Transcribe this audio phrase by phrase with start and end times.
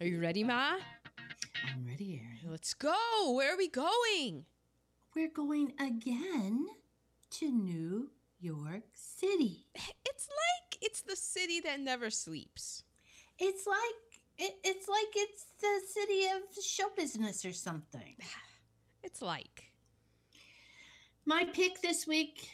[0.00, 0.76] Are you ready, Ma?
[1.66, 2.50] I'm ready, Erin.
[2.50, 2.94] Let's go.
[3.34, 4.46] Where are we going?
[5.14, 6.66] We're going again
[7.32, 9.66] to New York City.
[9.74, 12.82] It's like it's the city that never sleeps.
[13.38, 18.16] It's like it, it's like it's the city of show business or something.
[19.02, 19.72] It's like
[21.24, 22.50] My pick this week,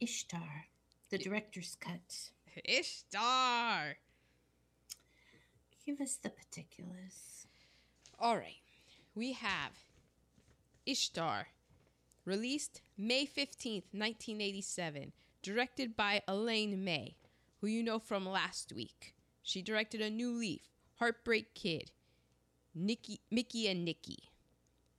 [0.00, 0.66] Ishtar,
[1.10, 2.30] the director's cut.
[2.64, 3.96] Ishtar.
[5.86, 7.46] Give us the particulars.
[8.18, 8.56] All right.
[9.14, 9.70] We have
[10.84, 11.46] Ishtar,
[12.24, 15.12] released May 15th, 1987,
[15.42, 17.14] directed by Elaine May,
[17.60, 19.14] who you know from last week.
[19.44, 20.62] She directed A New Leaf,
[20.96, 21.92] Heartbreak Kid,
[22.74, 24.30] Nikki, Mickey and Nikki.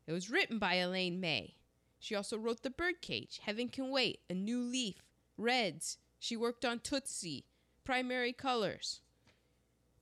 [0.08, 1.56] It was written by Elaine May.
[2.00, 5.04] She also wrote The Birdcage, Heaven Can Wait, A New Leaf,
[5.38, 5.98] Reds.
[6.18, 7.44] She worked on Tootsie,
[7.84, 9.02] Primary Colors.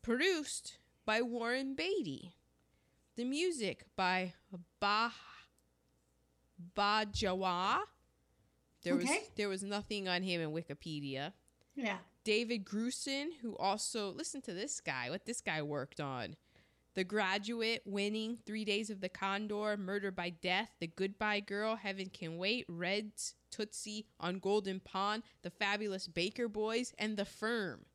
[0.06, 2.36] Produced by Warren Beatty.
[3.16, 4.34] The music by
[4.80, 5.09] Bah
[6.78, 7.80] Bajawa.
[8.83, 11.33] There was there was nothing on him in Wikipedia.
[11.76, 11.98] Yeah.
[12.23, 16.36] David Grusin, who also listen to this guy, what this guy worked on.
[16.94, 22.11] The Graduate, Winning, Three Days of the Condor, Murder by Death, The Goodbye Girl, Heaven
[22.14, 27.88] Can Wait, Reds, Tootsie, On Golden Pond, The Fabulous Baker Boys, and The Firm.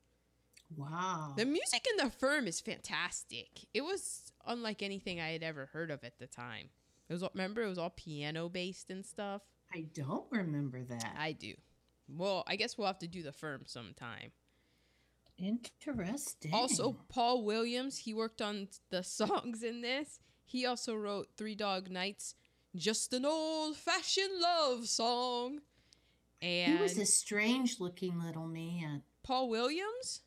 [0.75, 1.33] Wow.
[1.35, 3.65] The music in The Firm is fantastic.
[3.73, 6.69] It was unlike anything I had ever heard of at the time.
[7.09, 9.41] It was all- remember it was all piano based and stuff.
[9.73, 11.15] I don't remember that.
[11.17, 11.55] I do.
[12.07, 14.31] Well, I guess we'll have to do The Firm sometime.
[15.37, 16.53] Interesting.
[16.53, 20.19] Also, Paul Williams, he worked on the songs in this.
[20.45, 22.35] He also wrote Three Dog Nights,
[22.75, 25.61] just an old fashioned love song.
[26.41, 29.03] And he was a strange looking little man.
[29.23, 30.21] Paul Williams?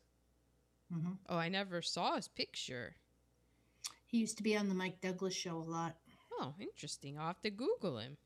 [0.93, 1.17] Mhm.
[1.29, 2.95] Oh, I never saw his picture.
[4.05, 5.95] He used to be on the Mike Douglas show a lot.
[6.39, 7.17] Oh, interesting.
[7.17, 8.17] I'll have to Google him.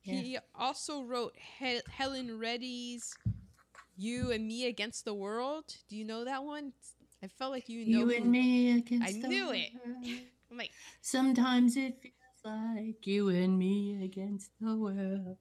[0.00, 3.14] He also wrote He- Helen Reddy's
[3.96, 5.76] You and Me Against the World.
[5.88, 6.72] Do you know that one?
[7.22, 7.98] I felt like you know.
[8.00, 9.70] you who- and me against I the knew it.
[9.84, 10.04] world.
[10.50, 10.70] I'm like,
[11.00, 12.14] Sometimes it feels
[12.44, 15.38] like you and me against the world.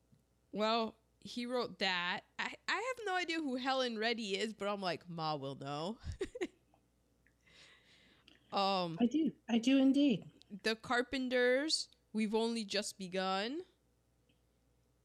[0.53, 2.22] Well, he wrote that.
[2.39, 5.97] I, I have no idea who Helen Reddy is, but I'm like, Ma will know.
[8.53, 9.31] um, I do.
[9.49, 10.25] I do indeed.
[10.63, 13.61] The Carpenters, We've Only Just Begun.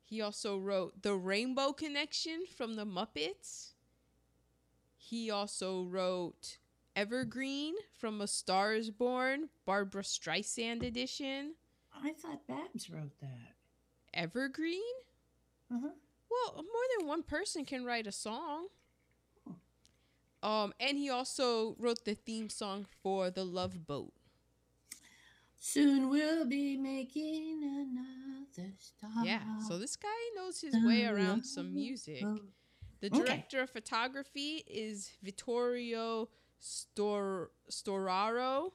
[0.05, 3.73] He also wrote The Rainbow Connection from the Muppets.
[4.97, 6.59] He also wrote
[6.97, 11.55] Evergreen from A Star is Born, Barbra Streisand edition.
[11.95, 13.55] I thought Babs wrote that.
[14.15, 14.81] Evergreen?
[15.73, 15.91] Uh-huh.
[16.31, 18.69] Well, more than one person can write a song.
[20.43, 24.13] Um, and he also wrote the theme song for The Love Boat.
[25.61, 29.25] Soon we'll be making another star.
[29.25, 32.23] Yeah, so this guy knows his way around some music.
[33.01, 33.19] The Okay.
[33.25, 36.29] director of photography is Vittorio
[36.61, 38.73] Stor- Storaro.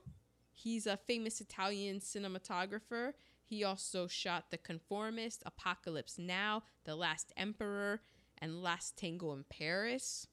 [0.52, 3.14] He's a famous Italian cinematographer.
[3.44, 8.02] He also shot The Conformist, Apocalypse Now, The Last Emperor,
[8.38, 10.28] and Last Tango in Paris.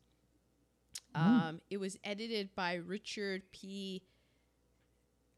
[1.15, 4.03] Um, it was edited by Richard P.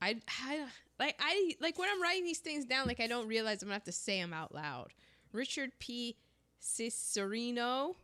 [0.00, 0.66] I, I
[0.98, 3.74] like I like when I'm writing these things down, like I don't realize I'm gonna
[3.74, 4.88] have to say them out loud.
[5.32, 6.16] Richard P.
[6.60, 7.96] Cicerino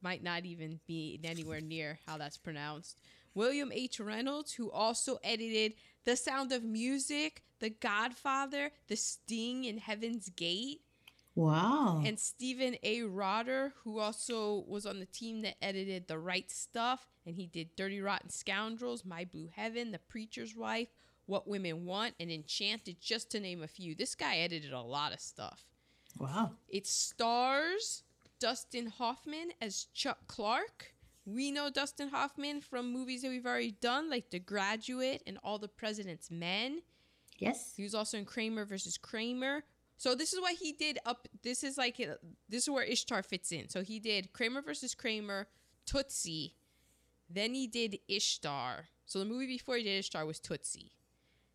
[0.00, 2.98] might not even be anywhere near how that's pronounced.
[3.34, 3.98] William H.
[3.98, 10.82] Reynolds, who also edited The Sound of Music, The Godfather, The Sting in Heaven's Gate,
[11.36, 12.02] Wow.
[12.06, 13.02] and Stephen A.
[13.02, 17.74] Rotter, who also was on the team that edited The Right Stuff, and he did
[17.76, 20.88] Dirty Rotten Scoundrels, My Blue Heaven, The Preacher's Wife,
[21.26, 23.94] What Women Want, and Enchanted, just to name a few.
[23.94, 25.64] This guy edited a lot of stuff.
[26.18, 26.52] wow.
[26.68, 28.04] It stars
[28.38, 30.92] Dustin Hoffman as Chuck Clark.
[31.26, 35.58] We know Dustin Hoffman from movies that we've already done, like The Graduate and All
[35.58, 36.82] the President's Men.
[37.38, 37.72] Yes.
[37.76, 39.64] He was also in Kramer versus Kramer.
[39.96, 41.28] So this is what he did up.
[41.42, 42.14] This is like uh,
[42.48, 43.68] this is where Ishtar fits in.
[43.68, 45.46] So he did Kramer versus Kramer,
[45.86, 46.54] Tootsie,
[47.28, 48.88] then he did Ishtar.
[49.06, 50.92] So the movie before he did Ishtar was Tootsie.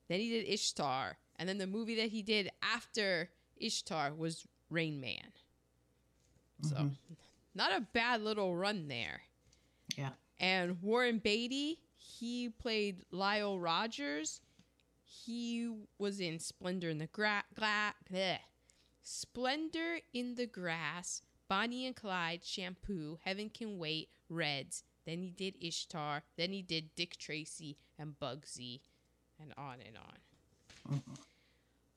[0.08, 5.00] Then he did Ishtar, and then the movie that he did after Ishtar was Rain
[5.00, 5.32] Man.
[6.64, 7.14] So mm-hmm.
[7.56, 9.22] not a bad little run there.
[9.96, 10.10] Yeah.
[10.40, 14.42] And Warren Beatty, he played Lyle Rogers.
[15.12, 15.68] He
[15.98, 18.38] was in Splendor in the Gra- Gla- bleh.
[19.02, 25.56] Splendor in the Grass, Bonnie and Clyde, Shampoo, Heaven Can Wait, Reds, Then he did
[25.60, 26.22] Ishtar.
[26.38, 28.82] Then he did Dick Tracy and Bugsy,
[29.42, 31.02] and on and on.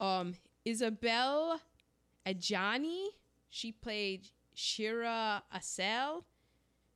[0.00, 1.60] Um, Isabelle
[2.26, 3.08] Adjani,
[3.50, 6.24] she played Shirra Assel.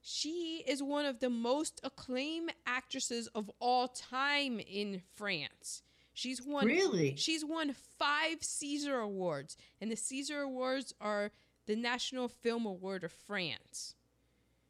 [0.00, 5.82] She is one of the most acclaimed actresses of all time in France.
[6.16, 7.14] She's won Really?
[7.14, 11.30] She's won five César Awards, and the César Awards are
[11.66, 13.94] the National Film Award of France.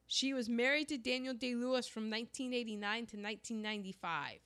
[0.08, 4.40] She was married to Daniel Day Lewis from 1989 to 1995.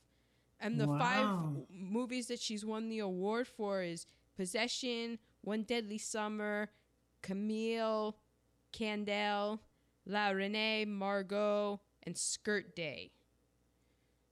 [0.60, 1.26] And the five
[1.70, 4.04] movies that she's won the award for is
[4.36, 6.68] Possession, One Deadly Summer,
[7.22, 8.18] Camille,
[8.74, 9.60] Claudel,
[10.04, 13.12] La Reine, Margot, and Skirt Day.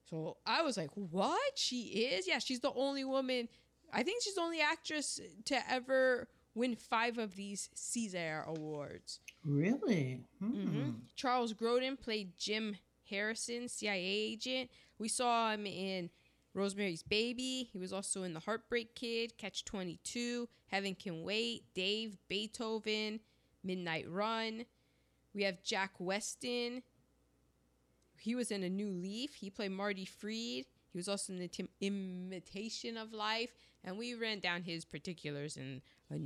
[0.08, 1.58] So I was like, what?
[1.58, 2.26] She is?
[2.26, 3.48] Yeah, she's the only woman.
[3.92, 9.20] I think she's the only actress to ever win five of these César Awards.
[9.44, 10.20] Really?
[10.40, 10.90] hmm Hmm.
[11.14, 12.76] Charles Grodin played Jim
[13.08, 14.70] Harrison, CIA agent.
[14.98, 16.10] We saw him in
[16.54, 17.68] Rosemary's Baby.
[17.72, 23.20] He was also in The Heartbreak Kid, Catch 22, Heaven Can Wait, Dave, Beethoven,
[23.62, 24.64] Midnight Run.
[25.34, 26.82] We have Jack Weston.
[28.20, 29.34] He was in A New Leaf.
[29.34, 30.66] He played Marty Freed.
[30.92, 33.50] He was also in the Tim- Imitation of Life.
[33.84, 36.18] And we ran down his particulars in A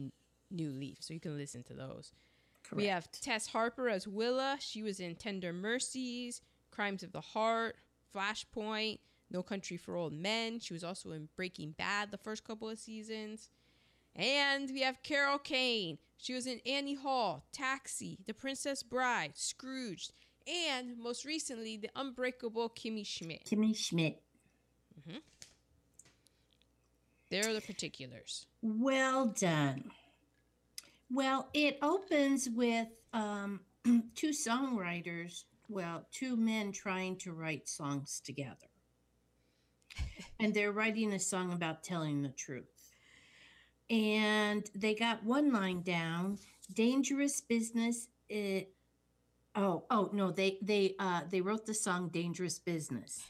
[0.50, 2.12] New Leaf, so you can listen to those.
[2.73, 4.56] We have Tess Harper as Willa.
[4.61, 6.41] She was in Tender Mercies,
[6.71, 7.77] Crimes of the Heart,
[8.15, 8.99] Flashpoint,
[9.31, 10.59] No Country for Old Men.
[10.61, 13.50] She was also in Breaking Bad the first couple of seasons.
[14.15, 15.99] And we have Carol Kane.
[16.17, 20.12] She was in Annie Hall, Taxi, The Princess Bride, Scrooged,
[20.47, 23.44] and most recently, The Unbreakable Kimmy Schmidt.
[23.44, 24.23] Kimmy Schmidt.
[27.33, 28.44] There are the particulars.
[28.61, 29.91] Well done.
[31.11, 33.61] Well, it opens with um,
[34.15, 38.69] two songwriters, well, two men trying to write songs together.
[40.41, 42.91] and they're writing a song about telling the truth.
[43.89, 46.39] And they got one line down
[46.75, 48.09] dangerous business.
[48.29, 48.75] It,
[49.55, 53.23] oh, oh, no, they, they, uh, they wrote the song Dangerous Business.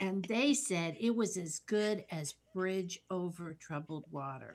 [0.00, 4.54] and they said it was as good as Bridge Over Troubled Water.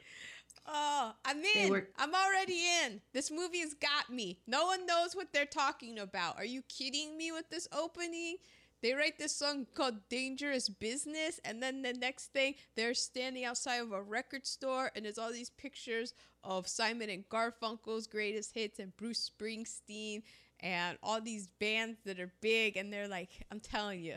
[0.66, 1.70] Oh, I'm in.
[1.70, 3.02] were- I'm already in.
[3.14, 4.40] This movie has got me.
[4.48, 6.38] No one knows what they're talking about.
[6.38, 8.38] Are you kidding me with this opening?
[8.82, 13.78] They write this song called Dangerous Business, and then the next thing, they're standing outside
[13.78, 16.14] of a record store, and there's all these pictures
[16.44, 20.24] of Simon and Garfunkel's greatest hits and Bruce Springsteen
[20.64, 24.16] and all these bands that are big, and they're like, I'm telling you.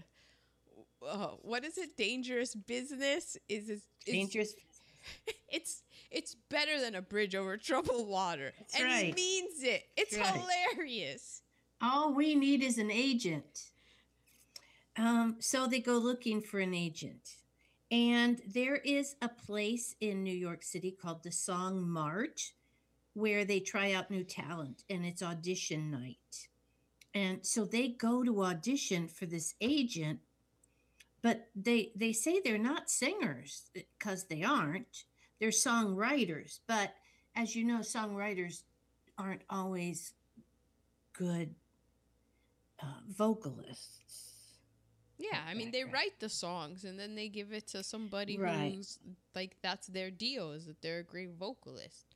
[1.06, 1.96] Uh, what is it?
[1.98, 4.54] Dangerous business is is- Dangerous.
[5.52, 8.52] it's it's better than a bridge over troubled water.
[8.58, 9.82] That's and he means it.
[9.96, 10.26] It's Right.
[10.74, 11.42] hilarious.
[11.82, 13.70] All we need is an agent.
[14.96, 17.36] Um, so they go looking for an agent.
[17.90, 22.40] And there is a place in New York City called the Song Mart
[23.16, 26.48] where they try out new talent and it's audition night.
[27.14, 30.20] And so they go to audition for this agent,
[31.22, 35.04] but they they say they're not singers because they aren't.
[35.40, 36.92] They're songwriters, but
[37.34, 38.62] as you know, songwriters
[39.16, 40.12] aren't always
[41.14, 41.54] good
[42.82, 44.58] uh, vocalists.
[45.18, 48.74] Yeah, I mean they write the songs and then they give it to somebody Right.
[48.74, 48.98] who's
[49.34, 52.15] like that's their deal is that they're a great vocalist.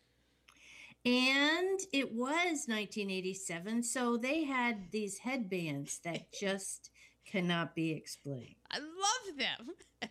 [1.05, 6.91] And it was 1987, so they had these headbands that just
[7.25, 8.57] cannot be explained.
[8.71, 10.11] I love them.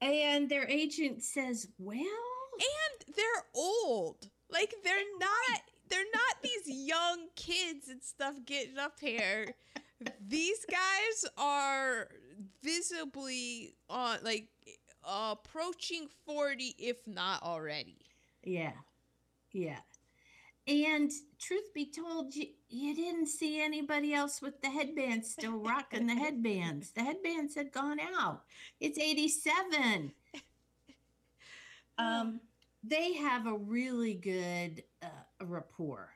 [0.00, 4.28] And their agent says, Well, and they're old.
[4.50, 9.54] Like they're not they're not these young kids and stuff getting up here.
[10.26, 12.08] These guys are
[12.62, 14.48] visibly on like
[15.02, 17.98] approaching 40 if not already.
[18.42, 18.72] yeah,
[19.54, 19.78] yeah.
[20.66, 26.06] And truth be told, you, you didn't see anybody else with the headbands still rocking
[26.06, 26.90] the headbands.
[26.92, 28.44] The headbands had gone out.
[28.80, 30.12] It's 87.
[31.98, 32.40] Um,
[32.82, 36.10] they have a really good uh, rapport,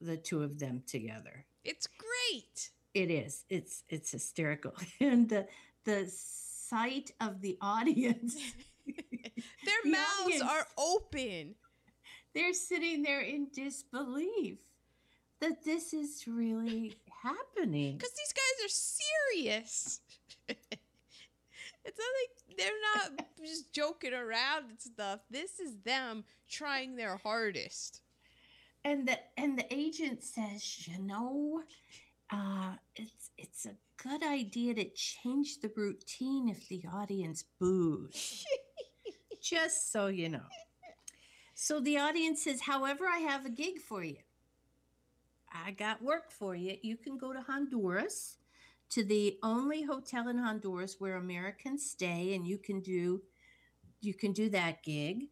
[0.00, 1.46] the two of them together.
[1.64, 2.70] It's great.
[2.94, 3.44] It is.
[3.48, 5.46] It's it's hysterical, and the
[5.84, 8.36] the sight of the audience.
[9.64, 10.42] Their The mouths audience.
[10.42, 11.54] are open.
[12.34, 14.58] They're sitting there in disbelief
[15.40, 17.96] that this is really happening.
[17.96, 20.00] Because these guys are serious.
[20.48, 25.20] it's not like they're not just joking around and stuff.
[25.30, 28.00] This is them trying their hardest.
[28.84, 31.62] And the and the agent says, you know,
[32.32, 38.44] uh, it's it's a good idea to change the routine if the audience boos.
[39.40, 40.46] Just so you know.
[41.62, 44.16] So the audience says, however, I have a gig for you.
[45.52, 46.76] I got work for you.
[46.82, 48.38] You can go to Honduras
[48.90, 53.22] to the only hotel in Honduras where Americans stay, and you can do
[54.00, 55.28] you can do that gig.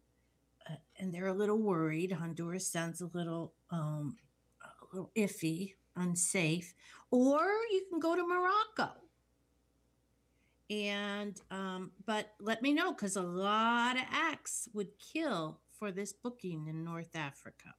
[0.69, 2.13] Uh, and they're a little worried.
[2.13, 4.15] Honduras sounds a little um,
[4.63, 6.73] a little iffy, unsafe.
[7.11, 8.93] Or you can go to Morocco.
[10.69, 16.13] And um, but let me know because a lot of acts would kill for this
[16.13, 17.73] booking in North Africa.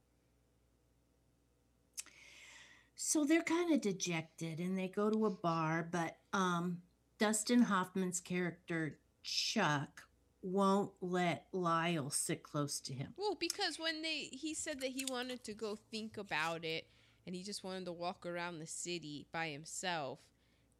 [2.95, 6.81] So they're kind of dejected and they go to a bar, but um,
[7.17, 10.03] Dustin Hoffman's character, Chuck,
[10.41, 13.13] won't let Lyle sit close to him.
[13.15, 16.85] Well, because when they he said that he wanted to go think about it
[17.25, 20.19] and he just wanted to walk around the city by himself.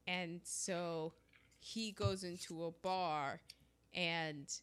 [0.06, 1.14] And so
[1.58, 3.40] he goes into a bar
[3.94, 4.54] and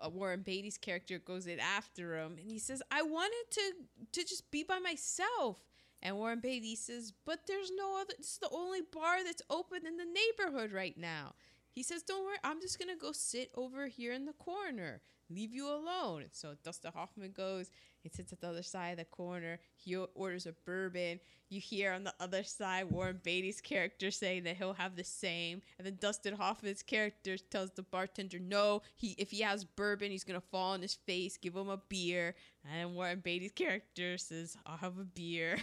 [0.00, 3.72] uh, Warren Beatty's character goes in after him and he says, "I wanted to
[4.12, 5.64] to just be by myself."
[6.02, 8.14] And Warren Beatty says, "But there's no other.
[8.18, 11.34] It's the only bar that's open in the neighborhood right now."
[11.72, 12.36] He says, "Don't worry.
[12.44, 15.02] I'm just gonna go sit over here in the corner.
[15.30, 17.70] Leave you alone." So Dustin Hoffman goes
[18.04, 19.58] and sits at the other side of the corner.
[19.74, 21.20] He orders a bourbon.
[21.48, 25.62] You hear on the other side Warren Beatty's character saying that he'll have the same,
[25.78, 30.24] and then Dustin Hoffman's character tells the bartender, "No, he if he has bourbon, he's
[30.24, 31.36] gonna fall on his face.
[31.36, 35.58] Give him a beer." And then Warren Beatty's character says, "I'll have a beer."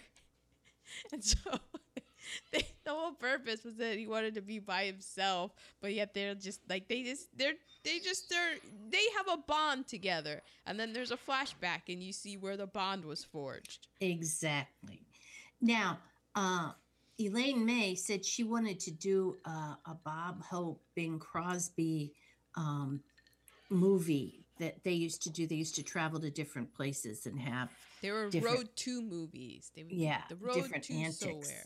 [1.12, 1.38] and so
[2.52, 6.62] the whole purpose was that he wanted to be by himself, but yet they're just
[6.70, 8.56] like they just they're they just they're
[8.90, 12.68] they have a bond together, and then there's a flashback, and you see where the
[12.68, 13.88] bond was forged.
[14.02, 15.02] Exactly.
[15.62, 16.00] Now,
[16.36, 16.72] uh,
[17.20, 22.14] Elaine May said she wanted to do uh, a Bob Hope, Bing Crosby
[22.56, 23.02] um,
[23.70, 25.48] movie that they used to do.
[25.48, 27.70] They used to travel to different places and have
[28.02, 29.72] They were road two movies.
[29.76, 31.20] They would yeah the road different to antics.
[31.20, 31.66] somewhere.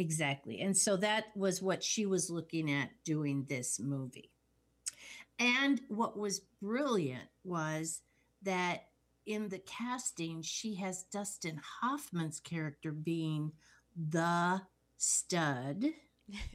[0.00, 4.30] Exactly, and so that was what she was looking at doing this movie.
[5.38, 8.00] And what was brilliant was
[8.42, 8.86] that
[9.26, 13.52] in the casting, she has Dustin Hoffman's character being
[13.94, 14.62] the
[14.96, 15.84] stud,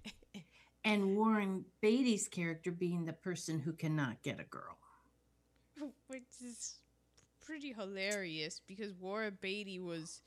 [0.84, 4.80] and Warren Beatty's character being the person who cannot get a girl.
[6.08, 6.80] which is
[7.46, 10.22] pretty hilarious because Warren Beatty was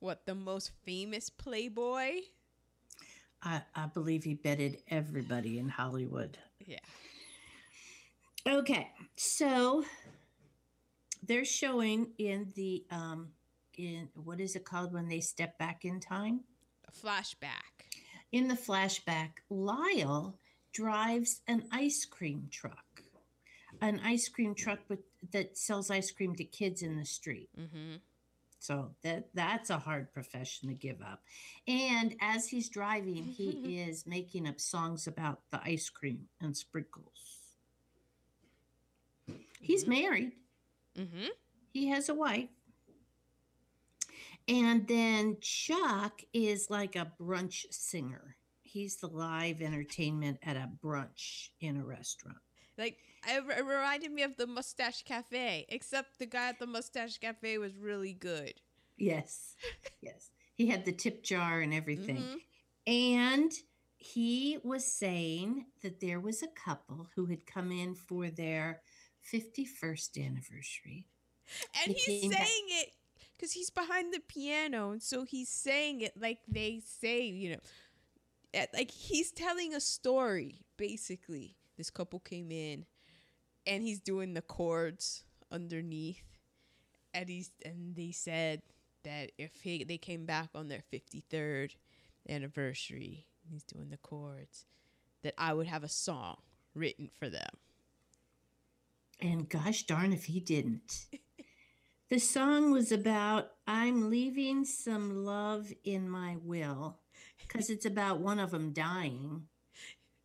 [0.00, 2.20] what the most famous playboy.
[3.42, 6.38] I, I believe he betted everybody in Hollywood.
[6.66, 6.78] Yeah.
[8.46, 9.84] Okay, so
[11.22, 13.28] they're showing in the um
[13.76, 16.40] in what is it called when they step back in time?
[16.88, 17.86] A flashback.
[18.32, 20.38] In the flashback, Lyle
[20.72, 23.02] drives an ice cream truck.
[23.80, 25.00] An ice cream truck with
[25.32, 27.48] that sells ice cream to kids in the street.
[27.58, 27.96] Mm-hmm.
[28.60, 31.22] So that that's a hard profession to give up.
[31.66, 37.38] And as he's driving, he is making up songs about the ice cream and sprinkles.
[39.60, 40.32] He's married.
[40.96, 41.28] Mm-hmm.
[41.72, 42.50] He has a wife.
[44.46, 48.36] And then Chuck is like a brunch singer.
[48.62, 52.38] He's the live entertainment at a brunch in a restaurant.
[52.80, 52.96] Like
[53.28, 57.58] it, it reminded me of the Mustache Cafe, except the guy at the Mustache Cafe
[57.58, 58.54] was really good.
[58.96, 59.54] Yes.
[60.02, 60.30] yes.
[60.54, 62.16] He had the tip jar and everything.
[62.16, 62.36] Mhm.
[62.86, 63.52] And
[63.98, 68.80] he was saying that there was a couple who had come in for their
[69.30, 71.06] 51st anniversary.
[71.84, 72.88] And He he's saying back- it
[73.36, 77.50] because he's behind the piano, and so he's saying it like they say, you
[78.54, 80.64] know, like he's telling a story.
[80.76, 82.84] Basically, this couple came in,
[83.66, 86.22] and he's doing the chords underneath,
[87.14, 88.60] and he's and they said
[89.02, 91.74] that if he, they came back on their fifty third
[92.28, 94.66] anniversary, he's doing the chords,
[95.22, 96.36] that I would have a song
[96.74, 97.48] written for them.
[99.18, 101.06] And gosh darn if he didn't.
[102.10, 106.98] the song was about I'm leaving some love in my will
[107.38, 109.44] because it's about one of them dying.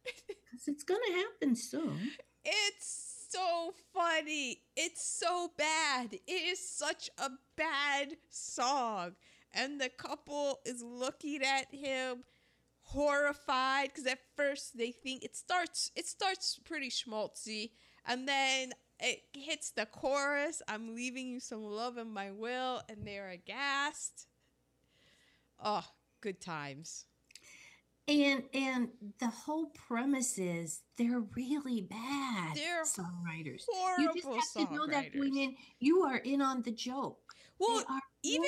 [0.55, 2.11] Because it's going to happen soon.
[2.43, 4.61] It's so funny.
[4.75, 6.13] It's so bad.
[6.13, 9.15] It is such a bad song.
[9.53, 12.23] And the couple is looking at him
[12.81, 17.71] horrified because at first they think it starts it starts pretty schmaltzy
[18.05, 23.07] and then it hits the chorus i'm leaving you some love in my will and
[23.07, 24.27] they're aghast
[25.63, 25.83] oh
[26.25, 27.05] Good times.
[28.07, 33.63] And and the whole premise is they're really bad They're songwriters.
[33.97, 35.55] You just have to know that going in.
[35.79, 37.33] You are in on the joke.
[37.57, 37.83] Well,
[38.21, 38.43] even-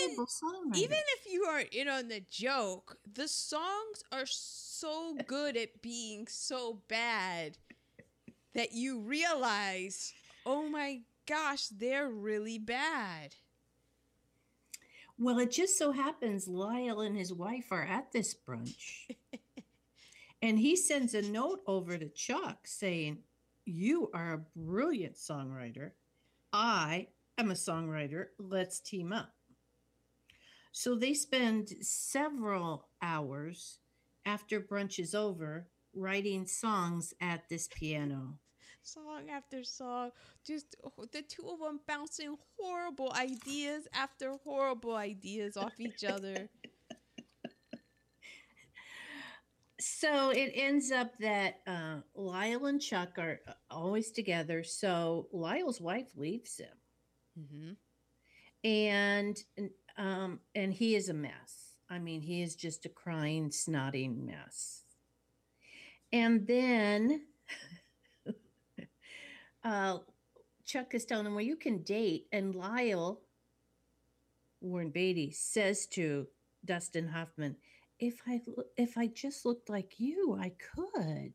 [0.75, 6.27] even if you are in on the joke, the songs are so good at being
[6.27, 7.57] so bad
[8.53, 10.13] that you realize,
[10.45, 13.35] oh my gosh, they're really bad.
[15.19, 18.75] Well, it just so happens Lyle and his wife are at this brunch.
[20.41, 23.19] and he sends a note over to Chuck saying,
[23.65, 25.91] You are a brilliant songwriter.
[26.53, 28.27] I am a songwriter.
[28.37, 29.33] Let's team up.
[30.71, 33.79] So they spend several hours
[34.25, 38.37] after brunch is over writing songs at this piano.
[38.83, 40.11] Song after song,
[40.45, 40.75] just
[41.11, 46.47] the two of them bouncing horrible ideas after horrible ideas off each other.
[49.79, 54.63] So it ends up that uh, Lyle and Chuck are uh, always together.
[54.63, 56.77] So Lyle's wife leaves him,
[57.37, 57.71] hmm
[58.63, 59.37] and
[59.97, 61.77] um, and he is a mess.
[61.89, 64.83] I mean, he is just a crying, snotting mess.
[66.11, 67.21] And then
[69.63, 69.99] uh,
[70.65, 73.21] Chuck is telling him, "Well, you can date." And Lyle,
[74.61, 76.27] Warren Beatty, says to
[76.65, 77.55] Dustin Hoffman,
[77.99, 78.41] "If I
[78.77, 81.33] if I just looked like you, I could,"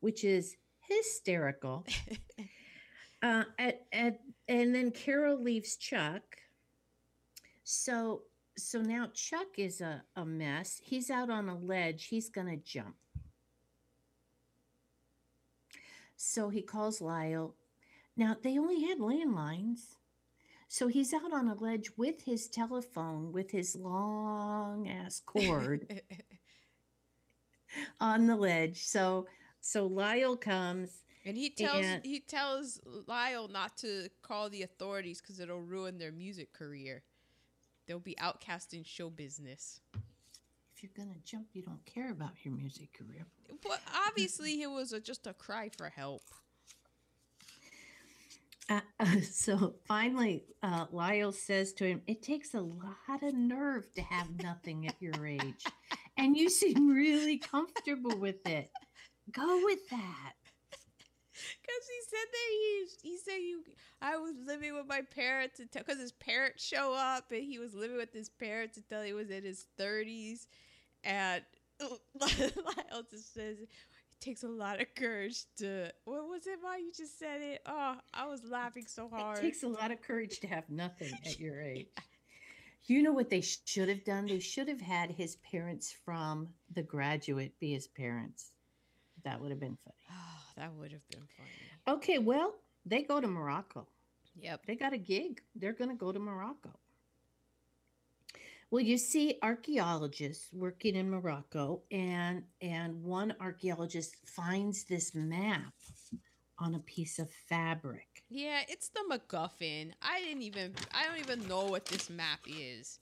[0.00, 1.86] which is hysterical.
[3.22, 6.22] Uh, at, at, and then Carol leaves Chuck.
[7.64, 8.22] So
[8.58, 10.80] so now Chuck is a, a mess.
[10.82, 12.06] He's out on a ledge.
[12.06, 12.94] He's gonna jump.
[16.16, 17.54] So he calls Lyle.
[18.16, 19.96] Now they only had landlines.
[20.68, 26.02] So he's out on a ledge with his telephone with his long ass cord
[28.00, 28.84] on the ledge.
[28.84, 29.26] So
[29.60, 35.20] so Lyle comes and he tells And- he tells Lyle not to call the authorities
[35.20, 37.02] because it'll ruin their music career.
[37.86, 39.80] They'll be outcast in show business.
[40.74, 43.24] if you're gonna jump, you don't care about your music career.
[43.64, 46.22] Well, obviously, it was a, just a cry for help.
[48.68, 48.80] Uh,
[49.30, 54.28] so finally, uh, Lyle says to him, It takes a lot of nerve to have
[54.42, 55.64] nothing at your age.
[56.16, 58.70] And you seem really comfortable with it.
[59.30, 60.32] Go with that.
[61.32, 63.62] Because he said that he he said you
[64.00, 67.98] I was living with my parents because his parents show up and he was living
[67.98, 70.46] with his parents until he was in his thirties,
[71.04, 71.42] and
[71.80, 73.58] Lyle just says
[74.20, 76.58] takes a lot of courage to what was it?
[76.60, 77.62] Why you just said it?
[77.66, 79.38] Oh, I was laughing so hard.
[79.38, 81.88] It takes a lot of courage to have nothing at your age.
[82.84, 84.26] You know what they should have done?
[84.26, 88.52] They should have had his parents from The Graduate be his parents.
[89.24, 89.96] That would have been funny.
[90.12, 91.96] oh, that would have been funny.
[91.98, 93.86] Okay, well, they go to Morocco.
[94.36, 94.66] Yep.
[94.66, 95.40] They got a gig.
[95.56, 96.70] They're going to go to Morocco.
[98.70, 105.72] Well, you see archaeologists working in Morocco and and one archaeologist finds this map
[106.58, 108.24] on a piece of fabric.
[108.28, 109.92] Yeah, it's the MacGuffin.
[110.02, 112.98] I didn't even I don't even know what this map is.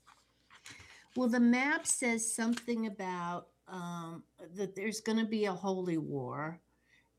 [1.15, 4.23] Well, the map says something about um,
[4.55, 6.59] that there's going to be a holy war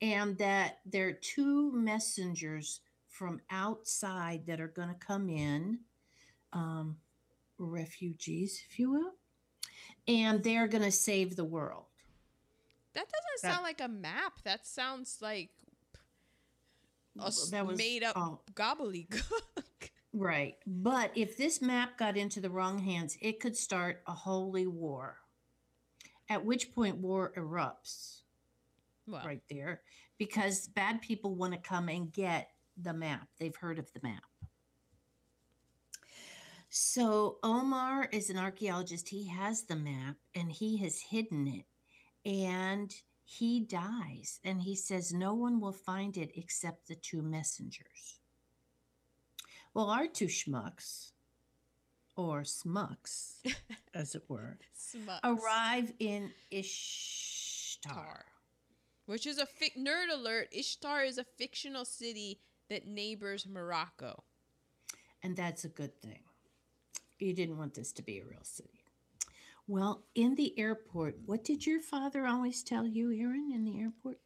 [0.02, 5.78] and that there are two messengers from outside that are going to come in,
[6.52, 6.96] um,
[7.58, 9.12] refugees, if you will,
[10.08, 11.84] and they're going to save the world.
[12.94, 14.42] That doesn't That- sound like a map.
[14.44, 15.50] That sounds like
[17.18, 19.22] a That was made up all- gobbledygook.
[20.12, 20.54] Right.
[20.66, 25.18] But if this map got into the wrong hands, it could start a holy war.
[26.30, 28.22] At which point war erupts
[29.06, 29.82] well, right there
[30.16, 33.28] because bad people want to come and get the map.
[33.38, 34.22] They've heard of the map.
[36.78, 39.08] So Omar is an archaeologist.
[39.08, 41.64] He has the map and he has hidden it.
[42.28, 44.40] And he dies.
[44.44, 48.20] And he says no one will find it except the two messengers.
[49.72, 51.12] Well, our two schmucks,
[52.14, 53.36] or smucks,
[53.94, 55.20] as it were, Smucks.
[55.24, 57.86] arrive in Ishtar.
[57.86, 58.24] Ishtar.
[59.06, 60.48] Which is a fic- nerd alert.
[60.52, 64.24] Ishtar is a fictional city that neighbors Morocco.
[65.22, 66.25] And that's a good thing.
[67.18, 68.84] You didn't want this to be a real city.
[69.66, 74.18] Well, in the airport, what did your father always tell you, Erin, in the airport?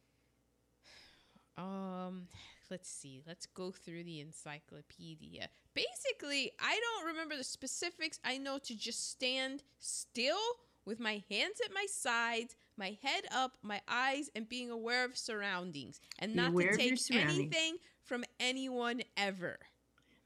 [1.57, 2.27] Um,
[2.69, 3.23] let's see.
[3.25, 5.49] Let's go through the encyclopedia.
[5.73, 8.19] Basically, I don't remember the specifics.
[8.23, 10.37] I know to just stand still
[10.85, 15.17] with my hands at my sides, my head up, my eyes, and being aware of
[15.17, 19.59] surroundings, and Be not aware to take anything from anyone ever.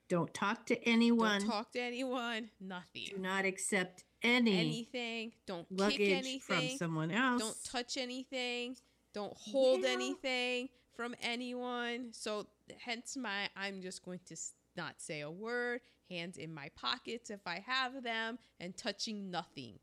[0.08, 1.42] Don't talk to anyone.
[1.42, 2.50] Don't talk to anyone.
[2.60, 3.08] Nothing.
[3.10, 5.32] Do not accept any anything.
[5.46, 7.42] Don't kick luggage from someone else.
[7.42, 8.78] Don't touch anything.
[9.14, 12.14] Don't hold Well- anything from anyone.
[12.14, 12.48] So
[12.80, 14.36] hence my I'm just going to
[14.76, 15.82] not say a word.
[16.10, 19.80] Hands in my pockets if I have them, and touching nothing.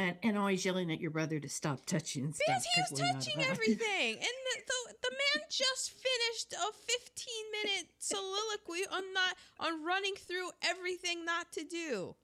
[0.00, 2.46] And, and always yelling at your brother to stop touching stuff.
[2.46, 7.86] Because he was touching everything, and the, the the man just finished a 15 minute
[7.98, 12.14] soliloquy on not on running through everything not to do.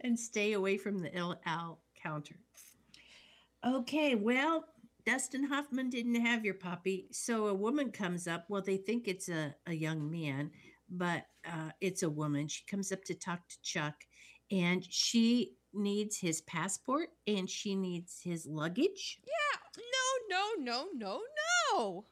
[0.00, 2.36] and stay away from the El Al counter.
[3.66, 4.64] Okay, well,
[5.06, 8.44] Dustin Hoffman didn't have your puppy, so a woman comes up.
[8.48, 10.50] Well, they think it's a, a young man,
[10.90, 12.48] but uh, it's a woman.
[12.48, 13.94] She comes up to talk to Chuck,
[14.50, 19.20] and she needs his passport and she needs his luggage.
[19.24, 19.82] Yeah,
[20.30, 21.20] no, no, no, no,
[21.72, 22.04] no.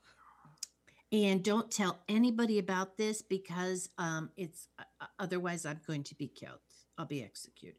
[1.12, 6.14] And don't tell anybody about this because um, it's uh, uh, otherwise I'm going to
[6.14, 6.59] be killed.
[6.98, 7.79] I'll be executed.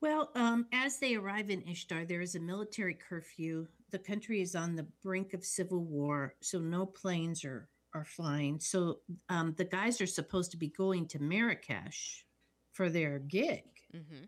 [0.00, 3.68] Well, um, as they arrive in Ishtar, there is a military curfew.
[3.90, 8.58] The country is on the brink of civil war, so no planes are are flying.
[8.58, 12.24] So um, the guys are supposed to be going to Marrakesh
[12.72, 13.64] for their gig.
[13.94, 14.24] Mm-hmm.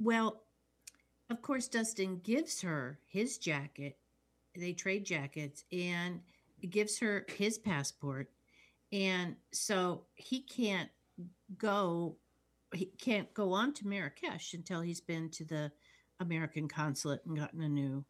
[0.00, 0.42] Well,
[1.30, 3.98] of course, Dustin gives her his jacket.
[4.56, 6.20] They trade jackets and
[6.70, 8.30] gives her his passport.
[8.92, 10.90] And so he can't
[11.58, 12.16] go,
[12.72, 15.72] he can't go on to Marrakesh until he's been to the
[16.20, 18.04] American consulate and gotten a new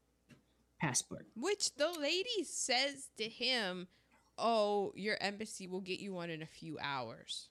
[0.78, 1.26] passport.
[1.34, 3.88] Which the lady says to him,
[4.36, 7.48] "Oh, your embassy will get you one in a few hours."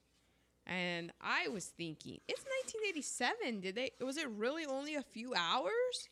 [0.65, 3.60] And I was thinking, it's 1987.
[3.62, 3.91] Did they?
[4.04, 6.10] Was it really only a few hours?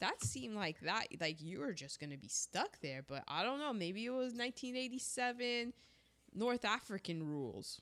[0.00, 3.02] That seemed like that, like you were just gonna be stuck there.
[3.06, 3.72] But I don't know.
[3.72, 5.72] Maybe it was 1987
[6.34, 7.80] North African rules.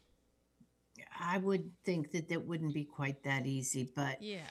[1.20, 4.48] I would think that that wouldn't be quite that easy, but Yeah,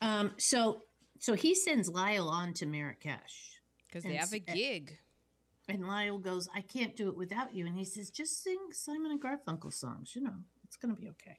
[0.00, 0.82] um, so
[1.20, 3.60] so he sends Lyle on to Marrakesh.
[3.86, 4.98] because they have a eh, gig.
[5.68, 7.66] And Lyle goes, I can't do it without you.
[7.66, 10.12] And he says, just sing Simon and Garfunkel songs.
[10.14, 11.38] You know, it's going to be okay.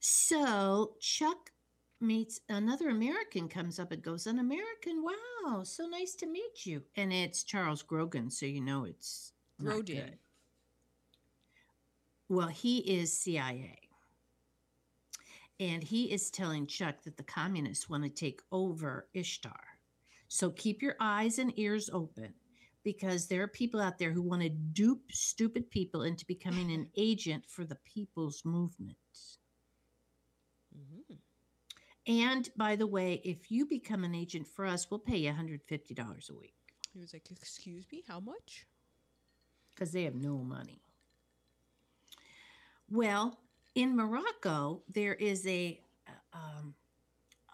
[0.00, 1.50] So Chuck
[2.00, 5.02] meets another American, comes up and goes, An American?
[5.02, 6.82] Wow, so nice to meet you.
[6.96, 8.30] And it's Charles Grodin.
[8.30, 10.12] So you know it's Grodin.
[12.28, 13.78] Well, he is CIA.
[15.58, 19.75] And he is telling Chuck that the communists want to take over Ishtar.
[20.28, 22.34] So keep your eyes and ears open
[22.84, 26.88] because there are people out there who want to dupe stupid people into becoming an
[26.96, 28.96] agent for the people's movement.
[30.74, 31.18] Mhm.
[32.06, 36.30] And by the way, if you become an agent for us, we'll pay you $150
[36.30, 36.56] a week
[36.92, 38.66] He was like, "Excuse me, how much?"
[39.74, 40.82] because they have no money.
[42.88, 43.38] Well,
[43.74, 45.80] in Morocco, there is a
[46.32, 46.74] um,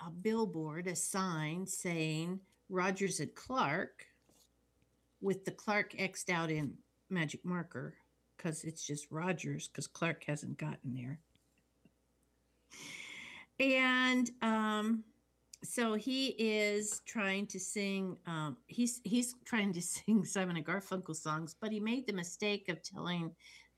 [0.07, 2.41] a billboard, a sign saying
[2.73, 4.07] Rogers and Clark,
[5.21, 6.73] with the Clark xed out in
[7.11, 7.95] magic marker
[8.37, 11.21] because it's just Rogers because Clark hasn't gotten there.
[13.61, 15.05] And um,
[15.63, 18.17] so he is trying to sing.
[18.27, 22.71] Um, he's he's trying to sing Simon and Garfunkel songs, but he made the mistake
[22.71, 23.33] of telling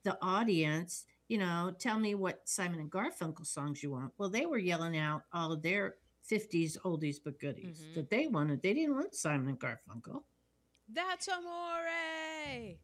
[0.04, 4.12] the audience, you know, tell me what Simon and Garfunkel songs you want.
[4.18, 5.96] Well, they were yelling out all of their
[6.28, 7.94] 50s oldies but goodies Mhm.
[7.94, 8.62] that they wanted.
[8.62, 10.24] They didn't want Simon and Garfunkel.
[10.88, 12.78] That's amore.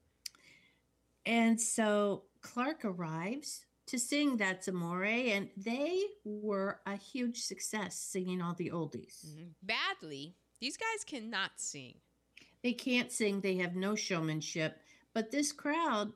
[1.27, 8.41] And so Clark arrives to sing That's Amore, and they were a huge success singing
[8.41, 9.27] all the oldies.
[9.27, 9.55] Mhm.
[9.63, 10.37] Badly.
[10.61, 12.01] These guys cannot sing.
[12.63, 14.81] They can't sing, they have no showmanship,
[15.15, 16.13] but this crowd,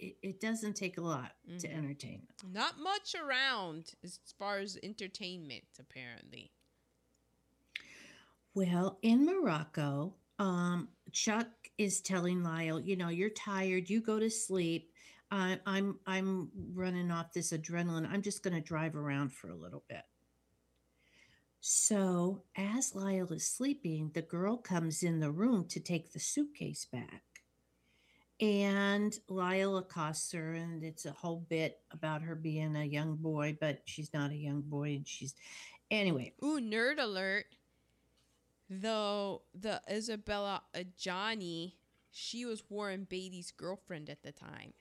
[0.00, 1.76] it, it doesn't take a lot to Mhm.
[1.76, 2.52] entertain them.
[2.52, 6.52] Not much around as far as entertainment, apparently.
[8.54, 13.88] Well, in Morocco, um, Chuck is telling Lyle, you know, you're tired.
[13.88, 14.92] You go to sleep.
[15.30, 18.08] I, I'm I'm running off this adrenaline.
[18.10, 20.02] I'm just going to drive around for a little bit.
[21.60, 26.84] So as Lyle is sleeping, the girl comes in the room to take the suitcase
[26.86, 27.22] back.
[28.40, 33.58] And Lyle accosts her, and it's a whole bit about her being a young boy,
[33.60, 35.34] but she's not a young boy, and she's
[35.90, 36.32] anyway.
[36.42, 37.44] Ooh, nerd alert.
[38.70, 41.72] Though the Isabella Adjani,
[42.10, 44.72] she was Warren Beatty's girlfriend at the time.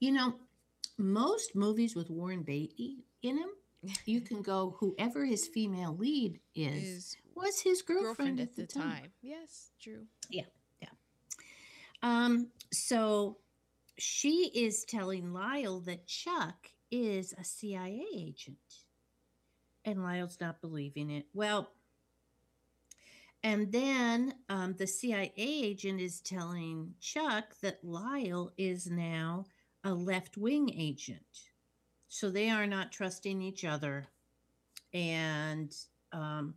[0.00, 0.34] You know,
[0.98, 3.50] most movies with Warren Beatty in them,
[4.06, 8.56] you can go whoever his female lead is, His was his girlfriend, girlfriend at, at
[8.56, 9.12] the time.
[9.20, 10.06] Yes, true.
[12.02, 13.38] Um, so
[13.98, 18.56] she is telling Lyle that Chuck is a CIA agent.
[19.84, 21.26] And Lyle's not believing it.
[21.34, 21.70] Well,
[23.42, 29.46] and then um, the CIA agent is telling Chuck that Lyle is now
[29.82, 31.20] a left wing agent.
[32.08, 34.06] So they are not trusting each other.
[34.92, 35.74] And
[36.12, 36.54] um,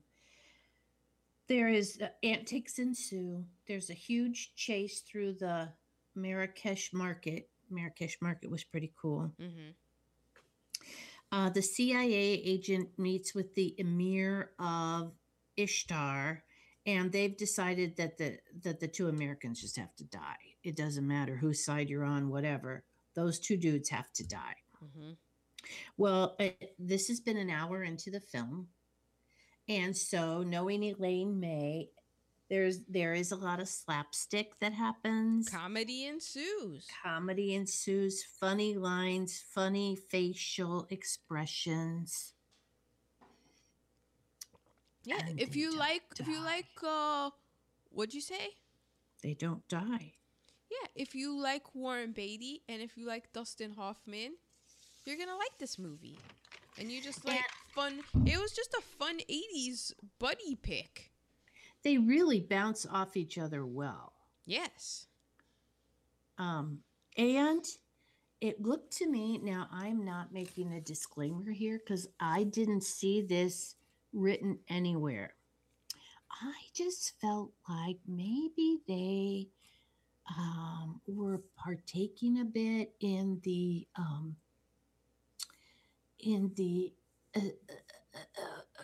[1.48, 3.44] there is uh, antics ensue.
[3.68, 5.70] There's a huge chase through the
[6.16, 7.50] Marrakesh market.
[7.70, 9.32] Marrakesh market was pretty cool.
[9.42, 9.72] Mm-hmm.
[11.32, 15.12] Uh, the CIA agent meets with the emir of
[15.58, 16.44] Ishtar,
[16.86, 20.56] and they've decided that the that the two Americans just have to die.
[20.64, 22.84] It doesn't matter whose side you're on, whatever.
[23.16, 24.56] Those two dudes have to die.
[24.84, 25.12] Mm-hmm.
[25.98, 28.68] Well, uh, this has been an hour into the film,
[29.68, 31.90] and so knowing Elaine May,
[32.50, 35.50] there's there is a lot of slapstick that happens.
[35.50, 36.88] Comedy ensues.
[37.04, 42.34] Comedy ensues, funny lines, funny facial expressions.
[45.04, 47.30] Yeah, And if you like, if you like, uh,
[47.92, 48.56] what'd you say?
[49.22, 50.14] They don't die.
[50.70, 54.34] Yeah, if you like Warren Beatty and if you like Dustin Hoffman,
[55.06, 56.18] you're gonna like this movie.
[56.80, 57.40] And you just like
[57.74, 58.02] fun.
[58.26, 61.12] It was just a fun '80s buddy pick.
[61.84, 64.14] They really bounce off each other well.
[64.46, 65.08] Yes.
[66.38, 66.80] Um,
[67.18, 67.64] and
[68.42, 73.22] it looked to me, now I'm not making a disclaimer here because I didn't see
[73.22, 73.76] this
[74.14, 75.34] written anywhere.
[76.30, 79.48] I just felt like maybe they
[80.38, 84.36] um, were partaking a bit in the um,
[86.26, 86.92] in the
[87.36, 87.74] uh, uh,
[88.16, 88.84] uh, uh,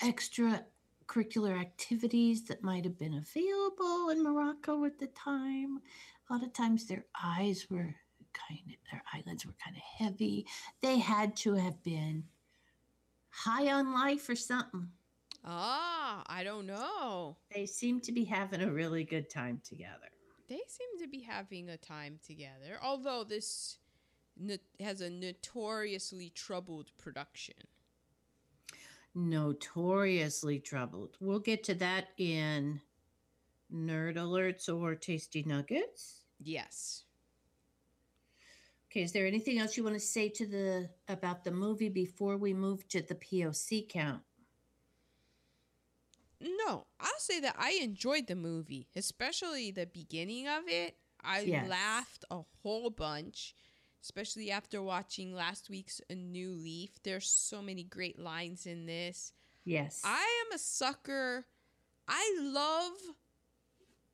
[0.00, 0.64] extra
[1.06, 5.80] curricular activities that might have been available in Morocco at the time.
[6.28, 7.94] A lot of times their eyes were
[8.32, 10.46] kind of, their eyelids were kind of heavy.
[10.80, 12.24] They had to have been
[13.30, 14.88] high on life or something.
[15.44, 17.36] Ah, I don't know.
[17.54, 20.08] They seem to be having a really good time together.
[20.48, 22.78] They seem to be having a time together.
[22.82, 23.78] Although this
[24.36, 27.54] no- has a notoriously troubled production.
[29.14, 31.16] Notoriously troubled.
[31.20, 32.80] We'll get to that in
[33.72, 36.22] Nerd Alerts or Tasty Nuggets.
[36.40, 37.04] Yes.
[38.90, 42.36] Okay, is there anything else you want to say to the about the movie before
[42.36, 44.22] we move to the POC count?
[46.40, 50.96] No, I'll say that I enjoyed the movie, especially the beginning of it.
[51.22, 51.68] I Yes.
[51.68, 53.54] laughed a whole bunch,
[54.04, 56.90] especially after watching last week's A New Leaf.
[57.02, 59.32] There's so many great lines in this.
[59.64, 60.02] Yes.
[60.04, 61.46] I am a sucker.
[62.06, 62.92] I love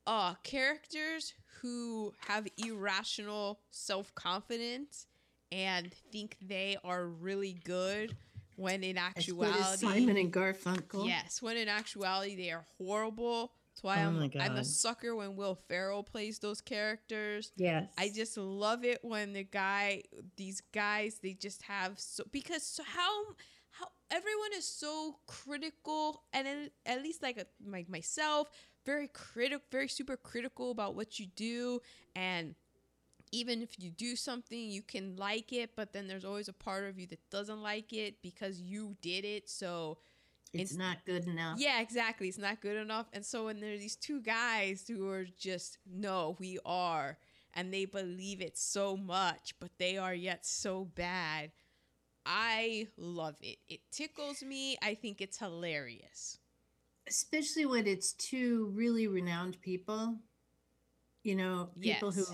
[0.07, 5.05] uh characters who have irrational self-confidence
[5.51, 8.15] and think they are really good
[8.55, 11.05] when in as good actuality as Simon and Garfunkel.
[11.05, 13.51] Yes, when in actuality they are horrible.
[13.73, 17.51] That's why Oh I'm I'm a sucker when Will Ferrell plays those characters.
[17.55, 17.87] Yes.
[17.97, 20.03] I just love it when the guy
[20.35, 23.23] these guys they just have so because so how
[23.71, 28.49] how everyone is so critical and then at least like a, like myself
[28.85, 31.79] very critical very super critical about what you do
[32.15, 32.55] and
[33.31, 36.83] even if you do something you can like it but then there's always a part
[36.83, 39.97] of you that doesn't like it because you did it so
[40.53, 41.59] it's it's- not good enough.
[41.59, 42.27] yeah, exactly.
[42.27, 43.07] It's not good enough.
[43.13, 47.17] And so when there are these two guys who are just, no, we are,
[47.53, 51.51] and they believe it so much, but they are yet so bad,
[52.25, 53.57] I love it.
[53.67, 54.77] It tickles me.
[54.81, 56.37] I think it's hilarious.
[57.07, 60.17] Especially when it's two really renowned people.
[61.23, 62.29] You know, people Yes.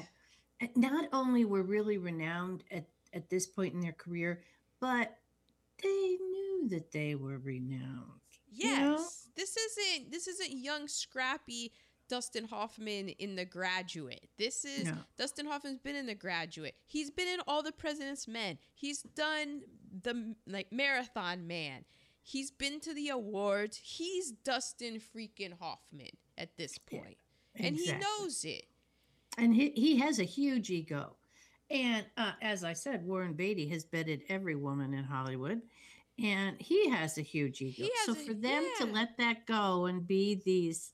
[0.61, 4.41] who not only were really renowned at, at this point in their career,
[4.79, 5.17] but
[5.81, 8.21] they knew that they were renowned.
[8.51, 8.79] you Yes.
[8.81, 9.07] know?
[9.35, 11.71] This isn't this isn't young scrappy
[12.09, 14.29] Dustin Hoffman in The Graduate.
[14.37, 14.97] This is No.
[15.17, 16.75] Dustin Hoffman's been in The Graduate.
[16.85, 18.57] He's been in All the President's Men.
[18.73, 19.61] He's done
[20.03, 21.83] the like Marathon Man.
[22.23, 23.77] He's been to the awards.
[23.83, 27.17] He's Dustin freaking Hoffman at this Yeah, point.
[27.55, 28.65] And he knows it.
[29.37, 31.15] and he, he has a huge ego
[31.69, 35.61] and uh, as i said warren beatty has bedded every woman in hollywood
[36.23, 37.85] and he has a huge ego.
[38.05, 40.93] So a- for them to let that go and be these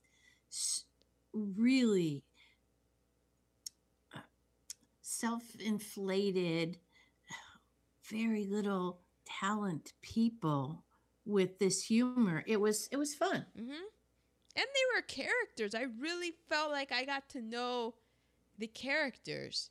[1.33, 2.23] really
[4.15, 4.19] uh,
[5.01, 6.77] self-inflated,
[8.09, 10.83] very little talent people
[11.25, 13.45] with this humor, it was it was fun.
[13.55, 13.79] hmm And
[14.55, 15.73] they were characters.
[15.73, 17.95] I really felt like I got to know
[18.57, 19.69] the characters.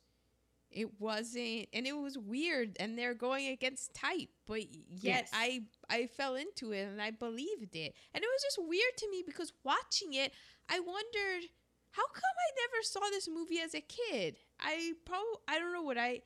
[0.73, 5.29] It wasn't, and it was weird, and they're going against type, but yet Yes.
[5.33, 9.09] I I fell into it and I believed it, and it was just weird to
[9.09, 10.33] me because watching it,
[10.69, 11.49] I wondered
[11.91, 14.37] how come I never saw this movie as a kid.
[14.59, 16.21] I probably I don't know what I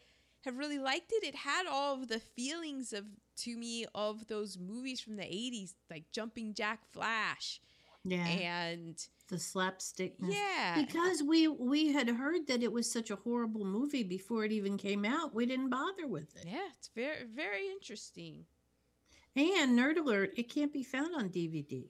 [0.45, 1.23] have really liked it.
[1.25, 3.05] It had all of the feelings of
[3.37, 7.59] to me of those movies from the '80s, like Jumping Jack Flash
[8.03, 8.25] Yeah.
[8.25, 8.97] and
[9.27, 10.15] the slapstick.
[10.21, 14.51] yeah, Because we we had heard that it was such a horrible movie before it
[14.51, 16.45] even came out, we didn't bother with it.
[16.47, 18.45] yeah, it's very very interesting.
[19.35, 21.89] And Nerd Alert, it can't be found on DVD.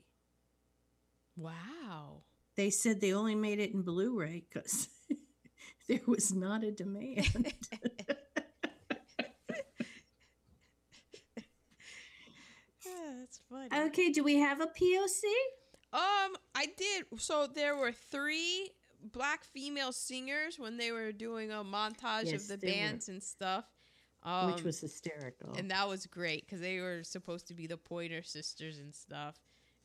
[1.38, 2.24] Wow.
[2.56, 4.90] They said they only made it in Blu-ray because
[5.88, 7.54] there was not a demand.
[12.86, 13.88] Yeah, that's funny.
[13.88, 15.22] okay, do we have a POC?
[15.94, 17.06] Um, I did.
[17.20, 18.72] So there were three
[19.14, 22.78] black female singers when they were doing a montage Yes, of the there were.
[22.78, 23.66] bands and stuff.
[24.24, 25.54] Um, Which was hysterical.
[25.58, 29.36] and that was great because they were supposed to be the Pointer Sisters and stuff,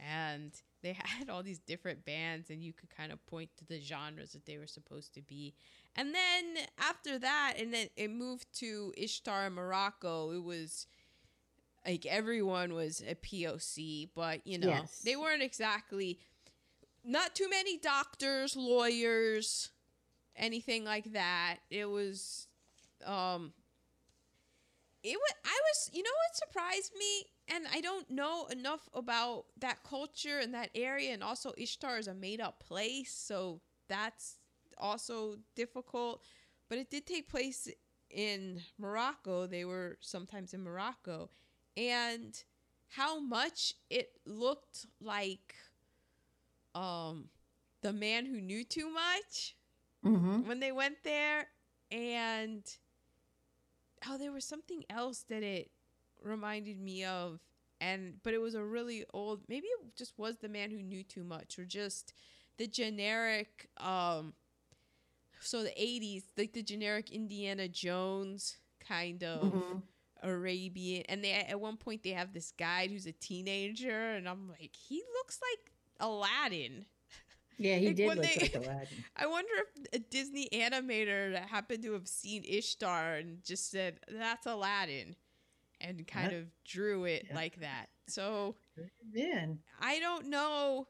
[0.00, 3.78] and they had all these different bands, and you could kind of point to the
[3.80, 5.54] genres that they were supposed to be.
[5.94, 10.32] And then after that, and then it moved to Ishtar in Morocco.
[10.32, 10.86] It was
[11.86, 15.00] like everyone was a POC, but you know Yes.
[15.04, 16.18] they weren't exactly
[17.04, 19.70] not too many doctors, lawyers,
[20.36, 21.58] anything like that.
[21.70, 22.46] It was
[23.04, 23.52] um
[25.02, 29.46] it was I was you know what surprised me and I don't know enough about
[29.58, 34.38] that culture and that area and also Ishtar is a made up place so that's
[34.78, 36.22] also difficult
[36.68, 37.68] but it did take place
[38.10, 41.30] in Morocco they were sometimes in Morocco
[41.76, 42.44] and
[42.88, 45.54] how much it looked like
[46.74, 47.28] um
[47.82, 49.56] the man who knew too much
[50.02, 51.46] hmm when they went there
[51.90, 52.64] and
[54.08, 55.70] oh there was something else that it
[56.22, 57.40] reminded me of.
[57.80, 61.02] And but it was a really old maybe it just was the man who knew
[61.02, 62.12] too much or just
[62.56, 64.34] the generic um
[65.40, 69.82] so the 80s like the generic indiana jones kind of hmm
[70.22, 74.48] arabian and they at one point they have this guide who's a teenager and i'm
[74.48, 76.86] like he looks like aladdin
[77.58, 79.04] Yeah, he Like, did look they- like Aladdin.
[79.14, 84.00] I wonder if a Disney animator that happened to have seen Ishtar and just said
[84.08, 85.14] that's Aladdin
[85.80, 86.38] and kind Yeah.
[86.38, 87.36] of drew it Yeah.
[87.36, 87.86] like that.
[88.08, 88.56] So
[89.12, 90.88] Then I don't know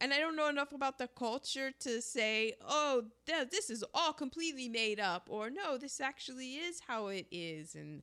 [0.00, 4.12] and I don't know enough about the culture to say, "Oh, th- this is all
[4.12, 8.02] completely made up," or "No, this actually is how it is," and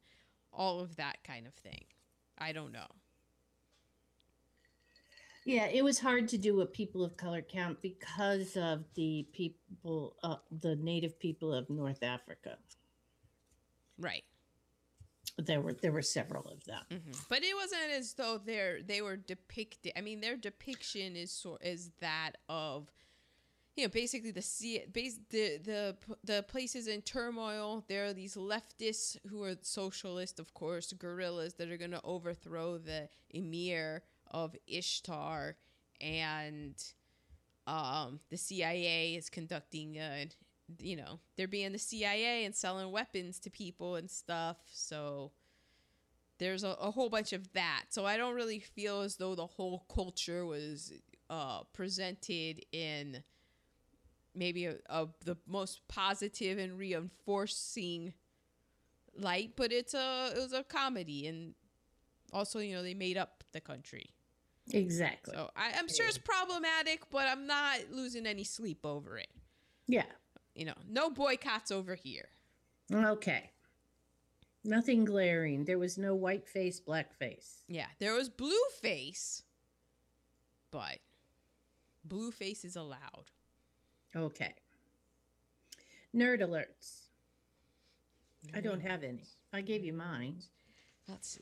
[0.52, 1.86] all of that kind of thing.
[2.38, 2.88] I don't know.
[5.46, 10.16] Yeah, it was hard to do a people of color count because of the people,
[10.22, 12.58] uh, the native people of North Africa.
[13.98, 14.24] Right.
[15.38, 16.84] There were there were several of them.
[16.92, 19.94] hmm But it wasn't as though they're they were depicted.
[19.98, 22.92] I mean, their depiction is sort is that of,
[23.80, 24.46] you know, basically the
[24.92, 27.86] base the the the places in turmoil.
[27.88, 32.78] There are these leftists who are socialist, of course, guerrillas that are going to overthrow
[32.78, 35.56] the emir of Ishtar,
[36.02, 36.76] and
[37.68, 40.28] um, the CIA is conducting a,
[40.82, 44.58] you know, they're being the CIA and selling weapons to people and stuff.
[44.74, 45.32] So
[46.38, 47.86] there's a, a whole bunch of that.
[47.92, 50.91] So I don't really feel as though the whole culture was
[51.30, 53.24] uh, presented in
[54.36, 58.13] maybe a, a, the most positive and reinforcing
[59.17, 61.53] light, but it's a it was a comedy and
[62.32, 64.11] also you know they made up the country.
[64.71, 65.34] Exactly.
[65.36, 69.30] So I, I'm sure it's problematic, but I'm not losing any sleep over it.
[69.88, 70.05] Yeah.
[70.53, 72.30] You know, no boycotts over here.
[72.93, 73.49] Okay.
[74.63, 75.65] Nothing glaring.
[75.65, 77.63] There was no white face, black face.
[77.67, 78.51] Yeah, there was blue
[78.82, 79.43] face,
[80.69, 80.99] but
[82.03, 83.32] blue face is allowed.
[84.16, 84.53] Okay.
[86.16, 87.03] Nerd alerts.
[88.53, 89.24] I don't have any.
[89.53, 89.97] I gave you mm.
[89.97, 90.36] mine.
[91.07, 91.41] Let's see.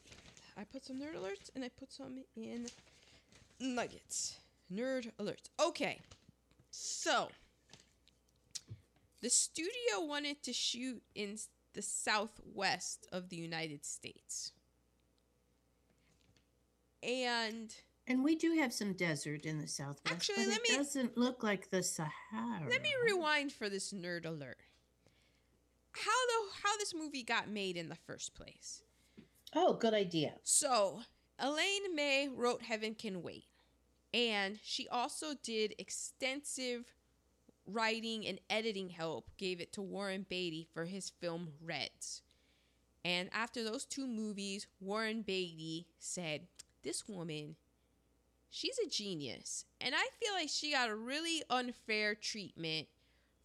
[0.57, 2.68] I put some nerd alerts and I put some in
[3.59, 4.38] nuggets.
[4.74, 5.49] Nerd alerts.
[5.65, 5.99] Okay.
[6.72, 7.30] So,
[9.22, 11.38] the studio wanted to shoot in
[11.74, 14.51] the southwest of the United States.
[17.03, 17.76] and
[18.08, 20.12] And we do have some desert in the southwest.
[20.12, 22.70] Actually, but let it me- doesn't look like the Sahara.
[22.70, 24.58] let me rewind for this nerd alert.
[25.91, 28.84] How the how this movie got made in the first place.
[29.53, 30.36] Oh, good idea.
[30.43, 31.01] So,
[31.39, 33.45] Elaine May wrote Heaven Can Wait.
[34.14, 36.86] And she also did extensive
[37.66, 42.22] writing and editing help, gave it to Warren Beatty for his film Reds.
[43.03, 46.47] And after those two movies, Warren Beatty said,
[46.84, 47.55] This woman,
[48.50, 49.66] she's a genius.
[49.82, 52.88] And I feel like she got a really unfair treatment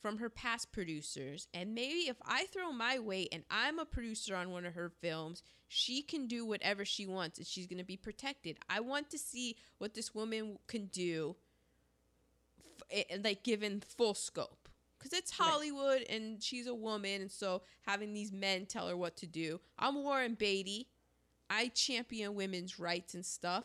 [0.00, 1.46] from her past producers.
[1.54, 4.90] And maybe if I throw my weight and I'm a producer on one of her
[5.00, 8.58] films, she can do whatever she wants and she's going to be protected.
[8.68, 11.36] I want to see what this woman can do,
[12.90, 14.68] f- eh, like given full scope.
[14.98, 15.48] Because it's Right.
[15.50, 19.60] Hollywood and she's a woman, and so having these men tell her what to do.
[19.76, 20.88] I'm Warren Beatty.
[21.50, 23.64] I champion women's rights and stuff.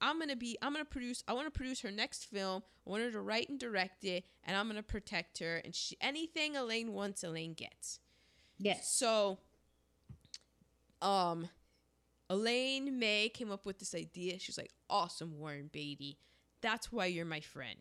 [0.00, 0.56] I'm gonna be.
[0.62, 1.22] I'm gonna produce.
[1.26, 2.62] I want to produce her next film.
[2.86, 5.56] I want her to write and direct it, and I'm gonna protect her.
[5.64, 8.00] And she, anything Elaine wants, Elaine gets.
[8.58, 8.90] Yes.
[8.90, 9.38] So,
[11.00, 11.48] um,
[12.28, 14.38] Elaine May came up with this idea.
[14.38, 16.18] She's like, "Awesome, Warren Beatty.
[16.60, 17.80] That's why you're my friend."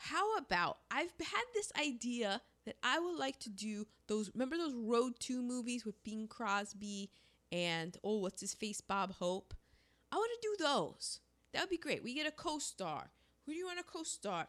[0.00, 4.30] How about I've had this idea that I would like to do those.
[4.34, 7.10] Remember those Road to movies with Bing Crosby
[7.50, 9.54] and oh, what's his face, Bob Hope.
[10.12, 11.20] I want to do those.
[11.52, 12.02] That would be great.
[12.02, 13.10] We get a co-star.
[13.44, 14.48] Who do you want to co-star?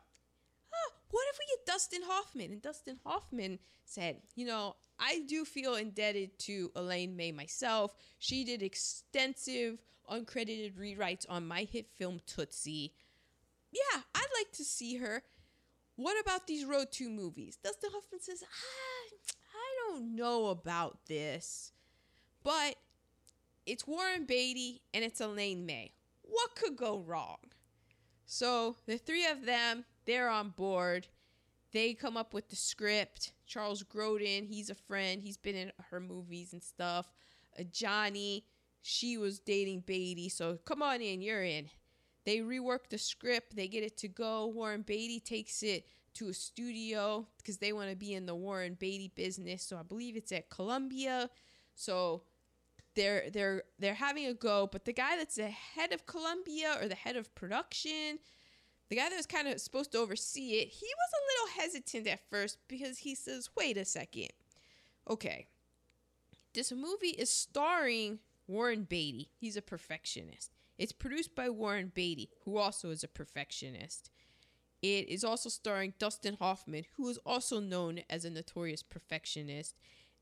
[1.11, 2.51] What if we get Dustin Hoffman?
[2.51, 7.95] And Dustin Hoffman said, you know, I do feel indebted to Elaine May myself.
[8.19, 12.93] She did extensive uncredited rewrites on my hit film Tootsie.
[13.71, 15.23] Yeah, I'd like to see her.
[15.95, 17.57] What about these Road to movies?
[17.61, 19.15] Dustin Hoffman says, ah,
[19.55, 21.71] I don't know about this.
[22.43, 22.75] But
[23.69, 25.91] it's Warren Beatty and it's Elaine May.
[26.23, 27.37] What could go wrong?
[28.25, 31.07] So the three of them, they're on board.
[31.71, 33.31] They come up with the script.
[33.45, 35.21] Charles Grodin, he's a friend.
[35.21, 37.13] He's been in her movies and stuff.
[37.59, 38.41] Uh, Adjani,
[38.81, 41.69] she was dating Beatty, so come on in, you're in.
[42.25, 43.55] They rework the script.
[43.55, 44.47] They get it to go.
[44.47, 48.75] Warren Beatty takes it to a studio because they want to be in the Warren
[48.79, 49.61] Beatty business.
[49.63, 51.29] So I believe it's at Columbia.
[51.75, 52.23] So
[52.95, 56.87] they're they're they're having a go, but the guy that's the head of Columbia or
[56.87, 58.19] the head of production,
[58.89, 62.07] the guy that was kind of supposed to oversee it, he was a little hesitant
[62.07, 64.29] at first because he says, "Wait a second,
[65.09, 65.47] okay,
[66.53, 69.29] this movie is starring Warren Beatty.
[69.39, 70.51] He's a perfectionist.
[70.77, 74.09] It's produced by Warren Beatty, who also is a perfectionist.
[74.81, 79.75] It is also starring Dustin Hoffman, who is also known as a notorious perfectionist.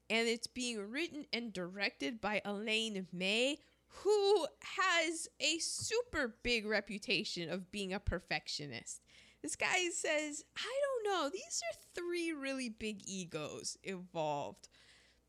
[0.09, 4.47] And it's being written and directed by Elaine May, who
[4.77, 9.01] has a super big reputation of being a perfectionist.
[9.41, 14.69] This guy says, I don't know, these are three really big egos involved.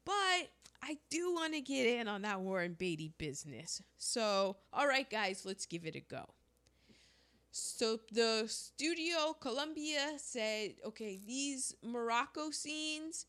[0.05, 0.51] But
[0.83, 3.83] I do want to get in on that Warren Beatty business.
[3.99, 6.25] So, all right, guys, let's give it a go.
[7.51, 13.27] So the studio Columbia said, okay, these Morocco scenes,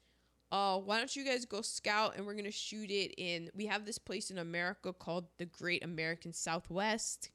[0.52, 3.86] uh, why don't you guys go scout and we're gonna shoot it in we have
[3.86, 7.30] this place in America called the Great American Southwest.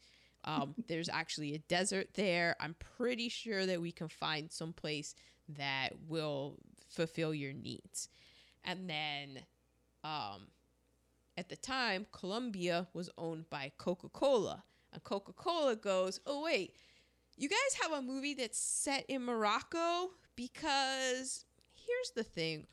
[0.44, 2.56] Um, there's actually a desert there.
[2.60, 5.14] I'm pretty sure that we can find some place
[5.56, 6.56] that will
[6.88, 8.08] fulfill your needs.
[8.64, 9.40] And then
[10.02, 10.48] um,
[11.36, 14.64] at the time, Columbia was owned by Coca Cola.
[14.92, 16.76] And Coca Cola goes, oh, wait,
[17.36, 20.10] you guys have a movie that's set in Morocco?
[20.36, 21.44] Because
[21.74, 22.66] here's the thing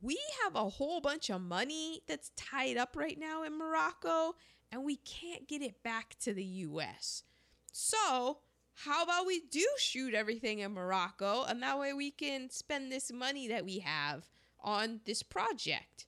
[0.00, 4.34] we have a whole bunch of money that's tied up right now in Morocco,
[4.70, 7.24] and we can't get it back to the US.
[7.72, 8.38] So,
[8.74, 13.12] how about we do shoot everything in Morocco, and that way we can spend this
[13.12, 14.28] money that we have
[14.60, 16.06] on this project?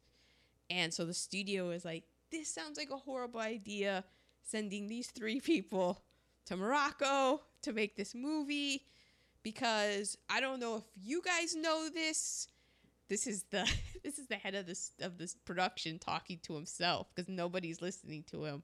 [0.68, 4.05] And so the studio is like, this sounds like a horrible idea,
[4.43, 6.03] sending these three people
[6.47, 8.84] to Morocco to make this movie
[9.43, 12.49] because I don't know if you guys know this.
[13.11, 13.70] This is the
[14.02, 18.24] this is the head of this of this production talking to himself because nobody's listening
[18.30, 18.62] to him.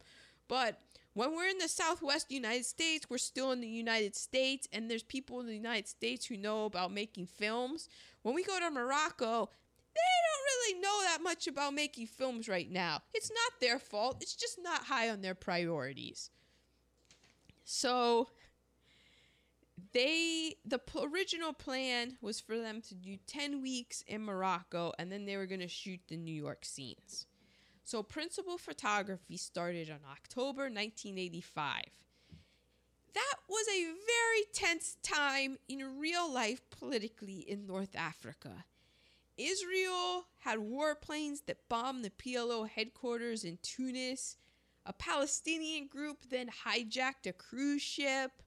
[0.48, 0.80] But
[1.12, 5.02] when we're in the Southwest United States, we're still in the United States, and there's
[5.02, 7.88] people in the United States who know about making films.
[8.22, 9.48] When we go to Morocco,
[9.94, 13.00] they don't really know that much about making films right now.
[13.14, 14.18] It's not their fault.
[14.20, 16.30] It's just not high on their priorities.
[17.64, 18.28] So
[19.92, 25.26] they the original plan was for them to do 10 weeks in Morocco and then
[25.26, 27.26] they were going to shoot the New York scenes.
[27.84, 31.82] So, principal photography started on October 1985.
[33.14, 38.64] That was a very tense time in real life politically in North Africa.
[39.36, 44.36] Israel had warplanes that bombed the PLO headquarters in Tunis.
[44.84, 48.42] A Palestinian group then hijacked a cruise ship.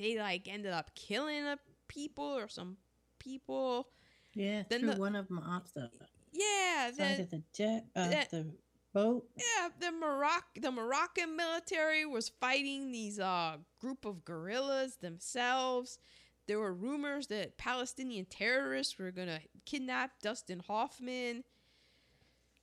[0.00, 2.78] They like ended up killing a people or some
[3.18, 3.86] people.
[4.32, 5.90] Yeah, Then the- one of them off the
[6.32, 8.50] Yeah, side then of the jet of that- the
[8.94, 9.28] boat.
[9.36, 15.98] yeah, the Morocco the Moroccan military was fighting these uh group of guerrillas themselves.
[16.46, 21.44] There were rumors that Palestinian terrorists were gonna kidnap Dustin Hoffman.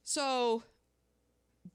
[0.03, 0.63] So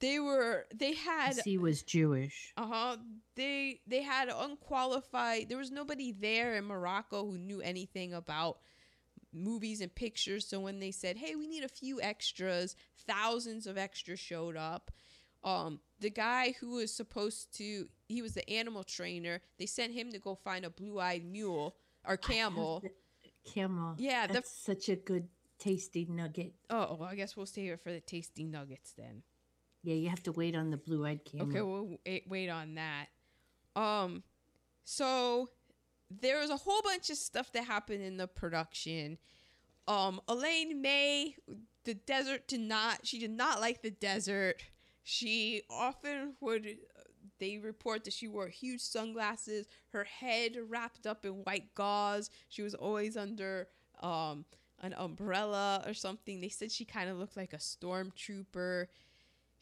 [0.01, 2.53] they were they had He was Jewish.
[2.57, 2.97] uh-huh
[3.35, 8.59] they they had unqualified there was nobody there in Morocco who knew anything about
[9.33, 12.77] movies and pictures so when they said hey we need a few extras
[13.07, 14.91] thousands of extras showed up
[15.43, 20.13] um the guy who was supposed to he was the animal trainer they sent him
[20.13, 21.75] to go find a blue-eyed mule
[22.07, 22.83] or camel
[23.55, 23.97] Camel.
[23.99, 25.27] Yeah, the- that's such a good,
[25.59, 26.53] tasty nugget.
[26.71, 29.23] oh well, i guess we'll stay here for the tasty nuggets then
[29.83, 31.49] Yeah, you have to wait on the blue-eyed camel.
[31.49, 33.07] Okay, we'll wait, wait on that.
[33.75, 34.23] Um,
[34.85, 35.51] so
[36.11, 39.19] there was a whole bunch of stuff that happened in the production.
[39.89, 41.37] Um, Elaine May,
[41.85, 43.07] the desert did not.
[43.07, 44.63] She did not like the desert.
[45.03, 46.77] She often would.
[47.41, 52.31] They report that she wore huge sunglasses, her head wrapped up in white gauze.
[52.49, 53.67] She was always under
[54.01, 54.45] um
[54.81, 56.41] an umbrella or something.
[56.41, 58.87] They said she kind of looked like a stormtrooper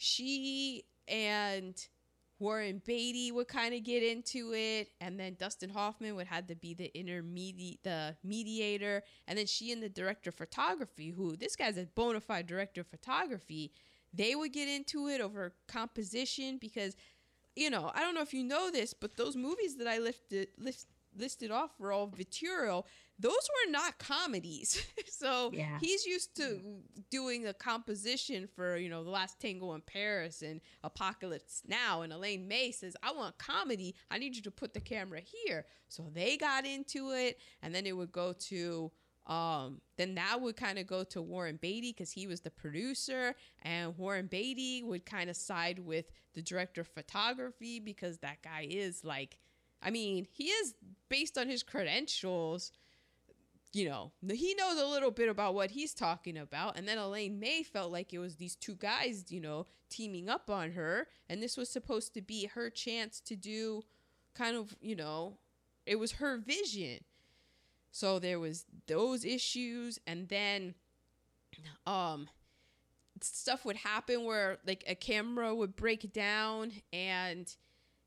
[0.02, 1.76] she and
[2.38, 6.54] Warren Beatty would kind of get into it, and then Dustin Hoffman would have to
[6.54, 11.54] be the intermediate, the mediator, and then she and the director of photography, who this
[11.54, 13.72] guy's a bona fide director of photography,
[14.14, 16.96] they would get into it over composition because,
[17.54, 20.48] you know, I don't know if you know this, but those movies that I lifted
[20.56, 22.86] list, listed off were all Vittorio.
[23.20, 23.32] Those
[23.66, 25.78] were not comedies, so Yeah.
[25.80, 26.60] he's used to
[27.10, 32.12] doing a composition for you know the last tango in paris and apocalypse now and
[32.12, 33.94] elaine may says i want comedy.
[34.10, 35.66] I need you to put the camera here.
[35.88, 38.90] So they got into it and then it would go to
[39.26, 43.34] um then that would kind of go to warren beatty because he was the producer
[43.62, 48.66] and warren beatty would kind of side with the director of photography because that guy
[48.68, 49.36] is like
[49.82, 50.74] i mean he is
[51.10, 52.72] based on his credentials
[53.72, 56.76] you know, he knows a little bit about what he's talking about.
[56.76, 60.50] And then Elaine May felt like it was these two guys, you know, teaming up
[60.50, 61.06] on her.
[61.28, 63.82] And this was supposed to be her chance to do
[64.34, 65.38] kind of, you know,
[65.86, 66.98] it was her vision.
[67.92, 70.00] So there was those issues.
[70.04, 70.74] And then,
[71.86, 72.28] um,
[73.22, 77.54] stuff would happen where like a camera would break down and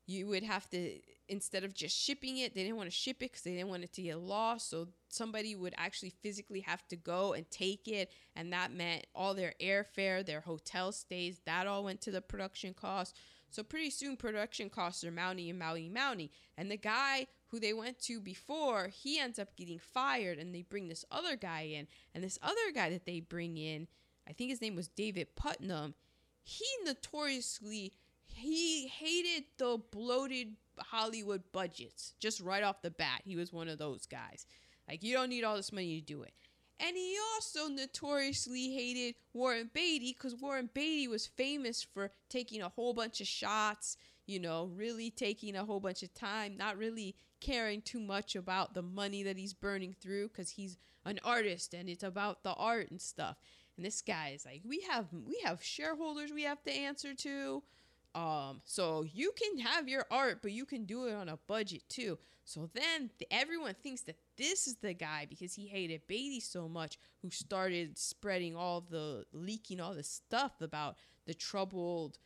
[0.06, 0.98] you would have to
[1.28, 3.82] instead of just shipping it they didn't want to ship it because they didn't want
[3.82, 8.10] it to get lost so somebody would actually physically have to go and take it
[8.36, 12.74] and that meant all their airfare their hotel stays that all went to the production
[12.74, 13.16] cost.
[13.50, 17.60] So pretty soon production costs are mounting and mounting and mounting and the guy who
[17.60, 21.62] they went to before he ends up getting fired and they bring this other guy
[21.62, 23.86] in and this other guy that they bring in
[24.28, 25.94] i think his name was david Puttnam
[26.42, 27.92] he notoriously
[28.26, 33.22] he hated the bloated Hollywood budgets just right off the bat.
[33.24, 34.46] He was one of those guys.
[34.88, 36.32] Like you don't need all this money to do it.
[36.80, 42.68] And he also notoriously hated Warren Beatty because Warren Beatty was famous for taking a
[42.68, 43.96] whole bunch of shots,
[44.26, 48.74] you know, really taking a whole bunch of time, not really caring too much about
[48.74, 52.90] the money that he's burning through because he's an artist and it's about the art
[52.90, 53.36] and stuff.
[53.76, 57.62] And this guy is like, we have we have shareholders we have to answer to.
[58.14, 61.82] Um, so you can have your art, but you can do it on a budget
[61.88, 62.18] too.
[62.44, 66.68] So then th- everyone thinks that this is the guy because he hated Beatty so
[66.68, 70.96] much who started spreading all the leaking all the stuff about
[71.26, 72.18] the troubled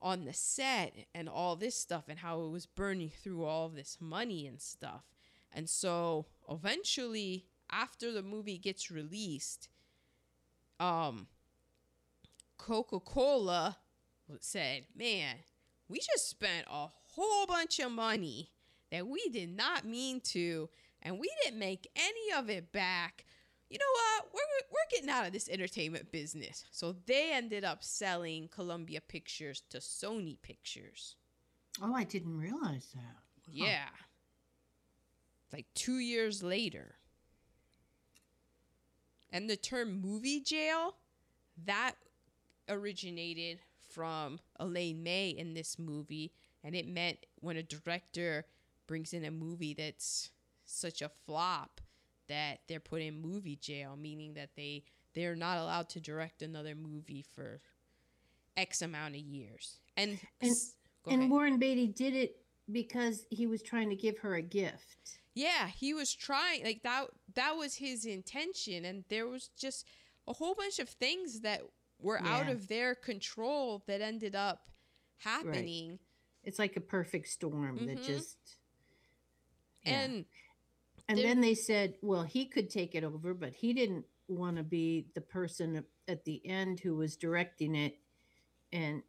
[0.00, 3.98] on the set and all this stuff and how it was burning through all this
[4.00, 5.02] money and stuff.
[5.52, 9.68] And so eventually after the movie gets released,
[10.80, 11.26] um
[12.58, 13.76] Coca-Cola
[14.40, 15.36] said, "Man,
[15.88, 18.50] we just spent a whole bunch of money
[18.90, 20.68] that we did not mean to,
[21.02, 23.24] and we didn't make any of it back.
[23.68, 24.34] You know what?
[24.34, 29.62] We're we're getting out of this entertainment business." So they ended up selling Columbia Pictures
[29.70, 31.16] to Sony Pictures.
[31.82, 33.22] Oh, I didn't realize that.
[33.46, 33.88] Yeah.
[35.52, 36.96] Like 2 years later.
[39.30, 40.96] And the term movie jail
[41.64, 41.94] that
[42.68, 43.60] originated
[43.96, 46.30] from Elaine May in this movie,
[46.62, 48.44] and it meant when a director
[48.86, 50.30] brings in a movie that's
[50.66, 51.80] such a flop
[52.28, 54.84] that they're put in movie jail, meaning that they
[55.14, 57.62] they're not allowed to direct another movie for
[58.54, 59.78] X amount of years.
[59.96, 60.52] And And-
[61.08, 61.30] and.
[61.30, 62.36] Warren Beatty did it
[62.70, 65.20] because he was trying to give her a gift.
[65.34, 69.86] Yeah, he was trying like that that was his intention and there was just
[70.28, 71.62] a whole bunch of things that
[72.00, 74.60] were out of their control that ended up
[75.18, 75.98] happening.
[76.44, 78.04] It's like a perfect storm that Mhm.
[78.06, 78.38] just
[79.84, 80.00] yeah.
[80.02, 80.26] And
[81.08, 84.64] And then they said, well, he could take it over, but he didn't want to
[84.64, 87.96] be the person at the end who was directing it.
[88.72, 89.02] And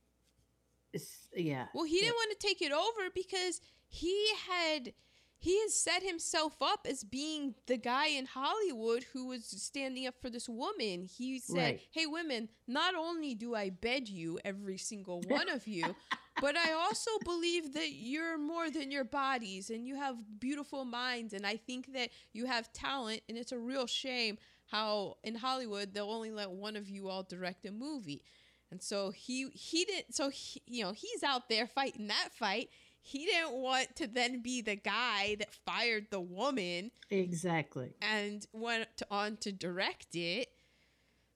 [1.36, 1.68] yeah.
[1.74, 2.02] well, he yeah.
[2.04, 4.94] didn't want to take it over because he had
[5.40, 10.16] he has set himself up as being the guy in Hollywood who was standing up
[10.22, 11.06] for this woman.
[11.06, 11.82] He said, Right.
[11.92, 15.96] "Hey women, not only do I bed you every single one of you,
[16.42, 21.34] but I also believe that you're more than your bodies and you have beautiful minds
[21.34, 25.94] and I think that you have talent and it's a real shame how in Hollywood
[25.94, 28.24] they'll only let one of you all direct a movie.
[28.70, 32.70] And so he he didn't so he, you know, he's out there fighting that fight.
[33.10, 37.94] He didn't want to then be the guy that fired the woman Exactly.
[38.02, 40.50] and went on to direct it.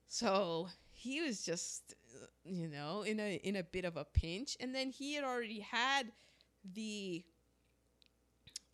[0.06, 1.94] So he was just,
[2.44, 5.60] you know, in a in a bit of a pinch, and then he had already
[5.60, 6.12] had
[6.74, 7.24] the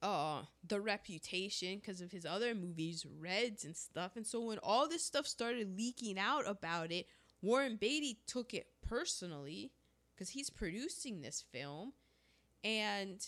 [0.03, 4.17] uh the reputation because of his other movies, Reds and stuff.
[4.17, 7.07] And so when all this stuff started leaking out about it,
[7.43, 9.71] Warren Beatty took it personally
[10.15, 11.93] because he's producing this film,
[12.65, 13.25] and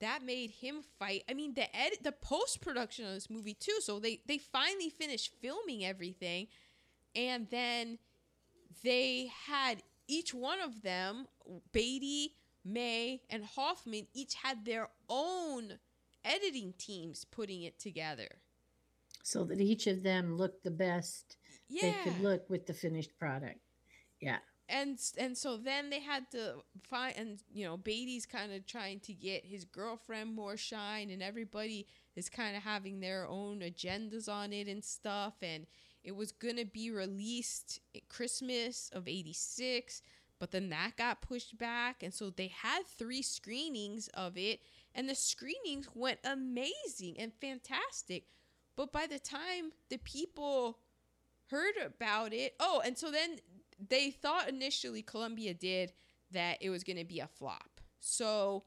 [0.00, 1.24] that made him fight.
[1.28, 3.78] I mean, the edit, the post production of this movie too.
[3.80, 6.48] So they they finally finished filming everything,
[7.14, 7.98] and then
[8.82, 11.26] they had each one of them,
[11.72, 15.78] Beatty, May, and Hoffman, each had their own
[16.24, 18.28] editing teams putting it together.
[19.22, 21.36] So that each of them looked the best
[21.68, 23.60] Yeah, they could look with the finished product.
[24.20, 24.38] Yeah.
[24.68, 29.00] And and so then they had to find and you know Beatty's kind of trying
[29.00, 31.86] to get his girlfriend more shine and everybody
[32.16, 35.66] is kind of having their own agendas on it and stuff and
[36.02, 40.00] it was going to be released at Christmas of 86
[40.38, 44.60] but then that got pushed back and so they had three screenings of it
[44.94, 48.24] and the screenings went amazing and fantastic.
[48.76, 50.78] But by the time the people
[51.50, 53.36] heard about it oh and so then
[53.88, 55.92] they thought initially Columbia did
[56.30, 57.80] that it was going to be a flop.
[58.00, 58.64] So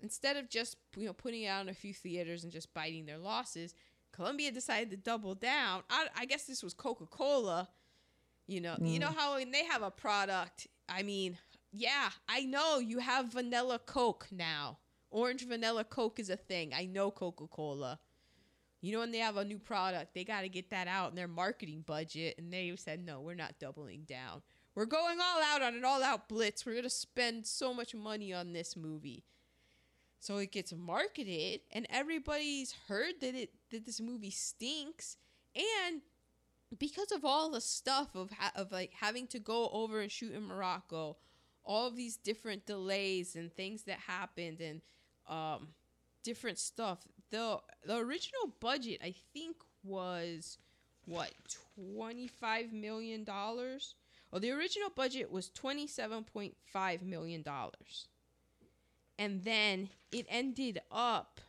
[0.00, 3.06] instead of just you know putting it out in a few theaters and just biting
[3.06, 3.74] their losses,
[4.12, 5.82] Columbia decided to double down.
[5.90, 7.68] I, I guess this was Coca Cola.
[8.46, 9.16] You know, you know mm.
[9.16, 10.66] how when they have a product.
[10.88, 11.38] I mean,
[11.70, 14.78] yeah, I know you have vanilla Coke now.
[15.10, 16.72] Orange vanilla Coke is a thing.
[16.74, 17.98] I know Coca Cola.
[18.82, 21.16] You know, when they have a new product, they got to get that out in
[21.16, 22.34] their marketing budget.
[22.36, 24.42] And they said, no, we're not doubling down.
[24.74, 26.66] We're going all out on an all out blitz.
[26.66, 29.24] We're going to spend so much money on this movie.
[30.18, 35.16] So it gets marketed, and everybody's heard that it that this movie stinks.
[35.56, 36.00] And
[36.78, 40.32] because of all the stuff of ha- of like having to go over and shoot
[40.32, 41.16] in Morocco,
[41.64, 44.80] all of these different delays and things that happened, and
[45.28, 45.70] um,
[46.22, 47.00] different stuff.
[47.32, 50.58] The the original budget I think was
[51.06, 51.32] what
[51.74, 53.94] twenty five million dollars.
[54.30, 58.08] Well, the original budget was twenty seven point five million dollars,
[59.18, 61.40] and then it ended up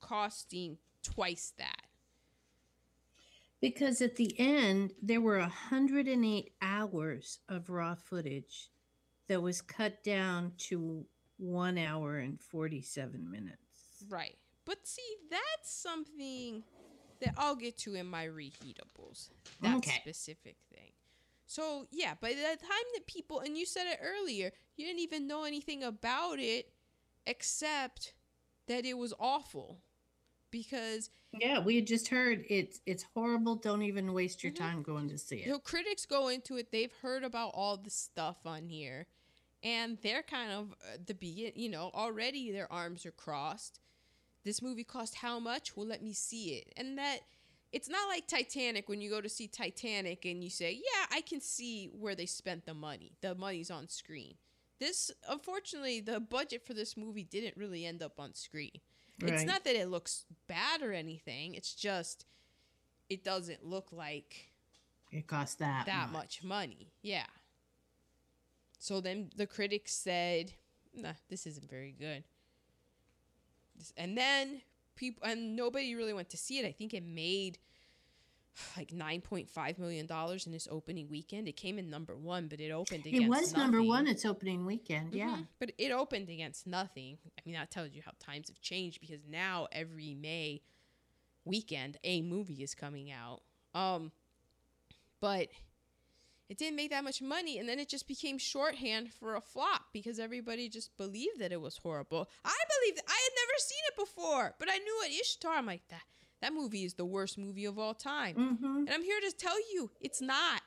[0.00, 1.82] costing twice that.
[3.60, 8.68] Because at the end, there were 108 hours of raw footage
[9.28, 11.06] that was cut down to
[11.38, 14.04] one hour and 47 minutes.
[14.10, 14.36] Right.
[14.66, 16.64] But see, that's something
[17.20, 19.30] that I'll get to in my reheatables.
[19.62, 20.00] That Okay.
[20.00, 20.92] specific thing.
[21.46, 25.26] So, yeah, by the time that people, and you said it earlier, you didn't even
[25.28, 26.72] know anything about it
[27.26, 28.14] except
[28.66, 29.78] that it was awful.
[30.50, 33.56] Because Yeah, we had just heard it's it's horrible.
[33.56, 34.58] Don't even waste your Mhm.
[34.58, 35.48] time going to see it.
[35.48, 39.06] know, critics go into it, they've heard about all the stuff on here,
[39.62, 43.80] and they're kind of uh, the begin, you know, already their arms are crossed.
[44.46, 45.76] This movie cost how much?
[45.76, 46.72] Well, let me see it.
[46.76, 47.22] And that
[47.72, 51.20] it's not like Titanic when you go to see Titanic and you say, "Yeah, I
[51.20, 53.16] can see where they spent the money.
[53.22, 54.36] The money's on screen."
[54.78, 58.80] This unfortunately, the budget for this movie didn't really end up on screen.
[59.20, 61.56] It's not that it looks bad or anything.
[61.56, 62.24] It's just
[63.08, 64.52] it doesn't look like
[65.10, 66.92] It cost that that much money.
[67.02, 67.26] Yeah.
[68.78, 70.52] So then the critics said,
[70.94, 72.22] "Nah, this isn't very good."
[73.96, 74.62] And then
[74.96, 76.66] people and nobody really went to see it.
[76.66, 77.58] I think it made
[78.76, 81.48] like 9.5 million dollars in its opening weekend.
[81.48, 84.64] It came in number 1, but it opened against It was number one its opening
[84.66, 85.14] weekend.
[85.14, 85.36] Yeah.
[85.36, 85.46] Mhm.
[85.58, 87.18] But it opened against nothing.
[87.38, 90.62] I mean, that tells you how times have changed because now every May
[91.44, 93.42] weekend a movie is coming out.
[93.74, 94.12] Um
[95.20, 95.48] but
[96.48, 99.86] it didn't make that much money and then it just became shorthand for a flop
[99.92, 102.28] because everybody just believed that it was horrible.
[102.44, 105.54] I believed I had never seen it before, but I knew it Ishtar.
[105.56, 106.02] I'm like that
[106.42, 108.36] that movie is the worst movie of all time.
[108.36, 108.76] Mm-hmm.
[108.76, 110.62] And I'm here to tell you, it's not.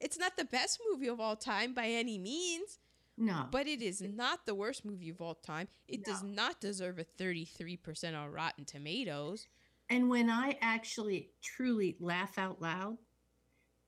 [0.00, 2.78] It's not the best movie of all time by any means.
[3.18, 3.46] No.
[3.50, 5.68] But it is not the worst movie of all time.
[5.86, 9.46] It does not deserve a 33% on Rotten Tomatoes.
[9.90, 12.96] And when I actually truly laugh out loud,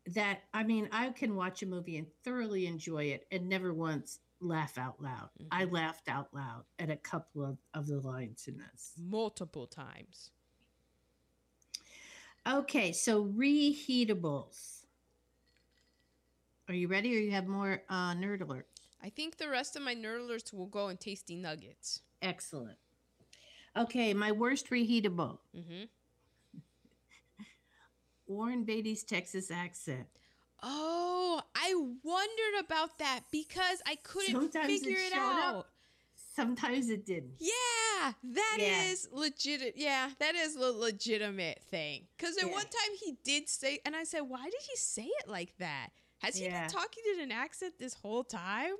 [0.06, 4.18] that I mean, I can watch a movie and thoroughly enjoy it and never once
[4.40, 5.30] laugh out loud.
[5.50, 5.72] I Mhm.
[5.72, 8.92] laughed out loud at a couple of, of the lines in this.
[8.98, 10.30] Multiple times.
[12.46, 14.84] Okay, so reheatables.
[16.68, 18.66] Are you ready or you have more uh, nerd alert?
[19.00, 22.00] I think the rest of my nerd alerts will go in tasty nuggets.
[22.20, 22.78] Excellent.
[23.76, 25.38] Okay, my worst reheatable.
[25.54, 25.84] hmm
[28.26, 30.06] Warren Beatty's Texas accent.
[30.62, 35.54] Oh, I wondered about that because I couldn't Sometimes figure it, showed out.
[35.56, 35.68] up.
[36.34, 37.34] Sometimes it didn't.
[37.40, 39.18] Yeah, that is Yeah.
[39.18, 39.74] legit.
[39.76, 42.06] Yeah, that is a legitimate thing.
[42.16, 42.52] Because at Yeah.
[42.52, 45.90] one time he did say, and I said, "Why did he say it like that?
[46.18, 46.62] Has he Yeah.
[46.62, 48.76] been talking in an accent this whole time?"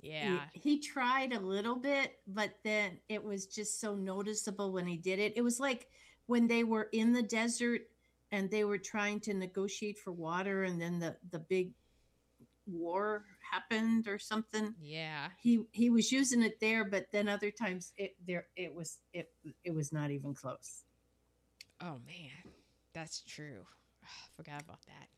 [0.00, 4.86] He- Yeah, He, tried a little bit, but then it was just so noticeable when
[4.86, 5.32] he did it.
[5.36, 5.90] It was like
[6.26, 7.90] when they were in the desert
[8.32, 11.72] and they were trying to negotiate for water and then the, the big
[12.66, 14.74] war happened or something.
[14.80, 15.28] yeah.
[15.40, 19.30] He he was using it there, but then other times it there it was it
[19.64, 20.84] it was not even close.
[21.80, 22.52] Oh man,
[22.92, 23.64] that's true.
[24.04, 25.08] I Forgot about that.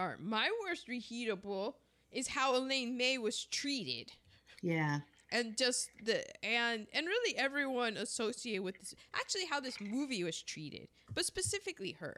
[0.00, 1.74] All right, my worst reheatable
[2.10, 4.10] is how Elaine May was treated.
[4.62, 5.00] Yeah.
[5.32, 10.40] And just the and and really everyone associated with this actually how this movie was
[10.40, 12.16] treated but specifically her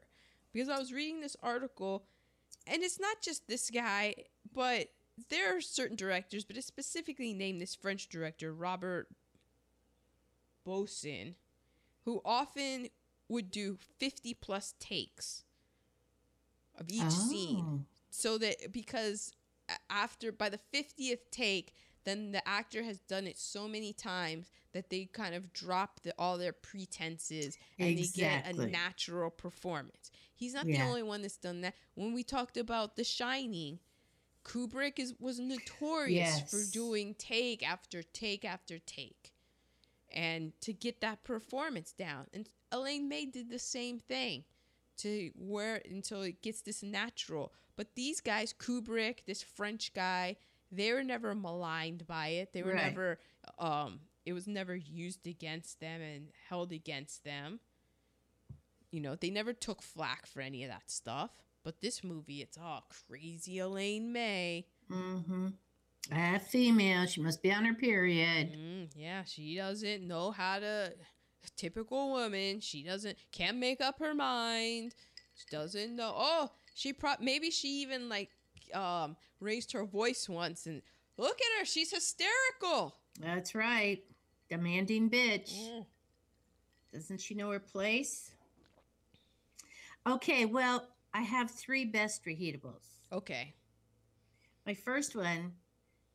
[0.52, 2.04] because i was reading this article
[2.66, 4.14] and it's not just this guy
[4.54, 4.88] but
[5.30, 9.08] there are certain directors but it specifically named this french director robert
[10.64, 11.34] Bresson,
[12.04, 12.88] who often
[13.28, 15.44] would do 50 plus takes
[16.78, 17.80] of each scene Oh.
[18.10, 19.32] so that because
[19.90, 21.74] after by the 50th take
[22.04, 26.14] then the actor has done it so many times that they kind of drop the,
[26.18, 30.10] all their pretenses and they get a natural performance.
[30.34, 31.74] He's not the only one that's done that.
[31.94, 33.80] When we talked about the shining
[34.44, 39.32] kubrick is was notorious for doing take after take after take
[40.12, 42.26] and to get that performance down.
[42.32, 44.44] And elaine may did the same thing
[44.98, 47.52] to where until it gets this natural.
[47.76, 50.36] But these guys, Kubrick, this French guy,
[50.70, 52.52] they were never maligned by it.
[52.52, 52.86] They were Right.
[52.90, 53.18] never
[53.58, 57.60] um it was never used against them and held against them.
[58.90, 61.30] You know, they never took flack for any of that stuff.
[61.62, 64.66] But this movie, it's all crazy Elaine May.
[64.90, 65.48] Mm-hmm.
[66.12, 67.06] A female.
[67.06, 68.52] She must be on her period.
[68.52, 70.92] Mm, yeah, she doesn't know how to.
[71.56, 72.60] Typical woman.
[72.60, 74.94] She doesn't can't make up her mind.
[75.34, 76.12] She doesn't know.
[76.14, 78.30] Oh, she pro maybe she even like
[78.74, 80.82] um raised her voice once and
[81.16, 81.64] look at her.
[81.64, 82.96] She's hysterical.
[83.20, 84.02] That's right.
[84.48, 85.54] Demanding bitch.
[85.54, 85.86] Mm.
[86.92, 88.30] Doesn't she know her place?
[90.06, 92.84] Okay, well, I have three best reheatables.
[93.12, 93.54] Okay,
[94.66, 95.52] My first one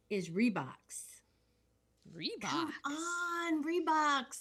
[0.09, 1.05] is Reeboks.
[2.15, 2.41] Reebok.
[2.41, 4.39] Come on, Reeboks.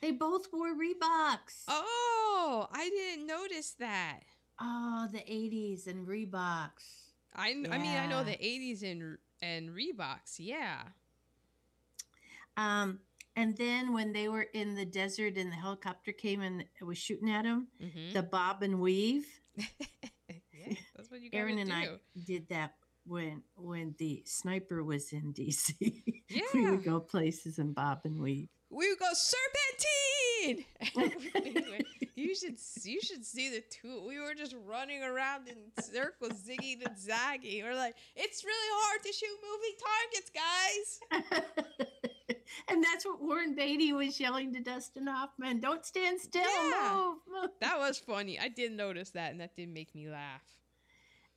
[0.00, 1.64] They both wore Reeboks.
[1.68, 4.20] Oh, I didn't notice that.
[4.60, 7.03] Oh, the 80s and Reeboks.
[7.34, 10.36] I, kn- I mean I know the '80s and and Reeboks.
[10.38, 10.82] Yeah.
[12.56, 13.00] Um,
[13.36, 17.30] and then when they were in the desert and the helicopter came and was shooting
[17.30, 18.12] at them, Mm-hmm.
[18.12, 19.26] the bob and weave.
[19.56, 21.74] yeah, that's what you Aaron and do.
[21.74, 21.88] I
[22.24, 22.74] did that
[23.06, 25.74] when when the sniper was in DC.
[26.30, 26.42] Yeah.
[26.54, 28.48] we would go places and bob and weave.
[28.70, 30.64] We would go serpentine.
[32.14, 34.04] you should you should see the two.
[34.06, 37.62] We were just running around in circles, zigging and zagging.
[37.64, 40.30] We're like, it's really hard to shoot moving targets,
[41.50, 42.36] guys.
[42.68, 45.60] and that's what Warren Beatty was yelling to Dustin Hoffman.
[45.60, 46.42] Don't stand still.
[46.42, 46.92] Yeah.
[46.94, 47.50] Move, move.
[47.60, 48.38] That was funny.
[48.38, 50.42] I didn't notice that, and that didn't make me laugh.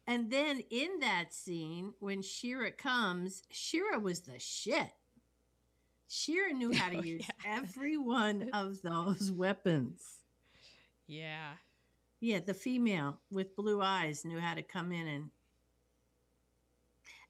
[0.06, 4.92] And then in that scene, when Shirra comes, Shirra was the shit.
[6.10, 7.58] Shirra knew how to Oh, use yeah.
[7.58, 10.02] every one of those weapons.
[11.08, 11.54] Yeah.
[12.20, 15.30] Yeah, the female with blue eyes knew how to come in and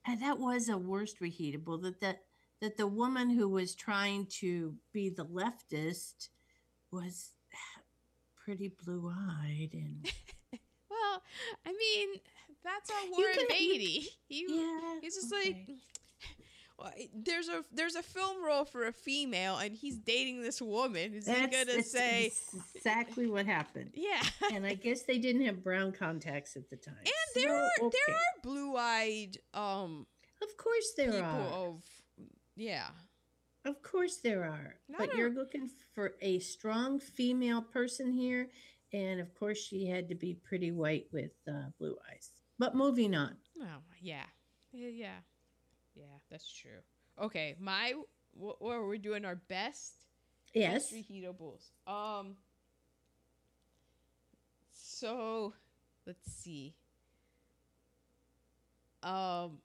[0.05, 2.23] and that was a worst reheatable that that
[2.61, 6.29] that the woman who was trying to be the leftist
[6.91, 7.33] was
[8.43, 10.09] pretty blue eyed and
[10.89, 11.21] Well,
[11.65, 12.09] I mean,
[12.63, 14.07] that's our Warren Beatty.
[14.29, 15.65] He, yeah, he's just okay.
[15.67, 15.77] like
[17.13, 21.13] there's a there's a film role for a female and he's dating this woman.
[21.13, 22.31] Is he gonna that's say
[22.75, 23.91] exactly what happened.
[23.95, 24.21] yeah?
[24.53, 26.95] And I guess they didn't have brown contacts at the time.
[26.99, 30.05] And there are So, there are blue-eyed um
[30.41, 31.67] of course there people are.
[31.67, 31.81] of
[32.55, 32.87] yeah.
[33.65, 34.75] Of course there are.
[34.87, 38.49] Not but a- you're looking for a strong female person here.
[38.93, 42.31] And of course she had to be pretty white with uh, blue eyes.
[42.59, 43.35] But moving on.
[43.61, 44.23] Oh, yeah.
[44.71, 45.17] Yeah,
[45.97, 46.05] yeah.
[46.29, 46.81] That's true.
[47.21, 47.93] Okay, my
[48.33, 49.93] what, what we're doing our best
[50.53, 50.91] Yes.
[50.91, 51.71] best reheatables.
[51.87, 52.37] Um
[54.73, 55.53] so
[56.05, 56.75] let's see.
[59.03, 59.59] Um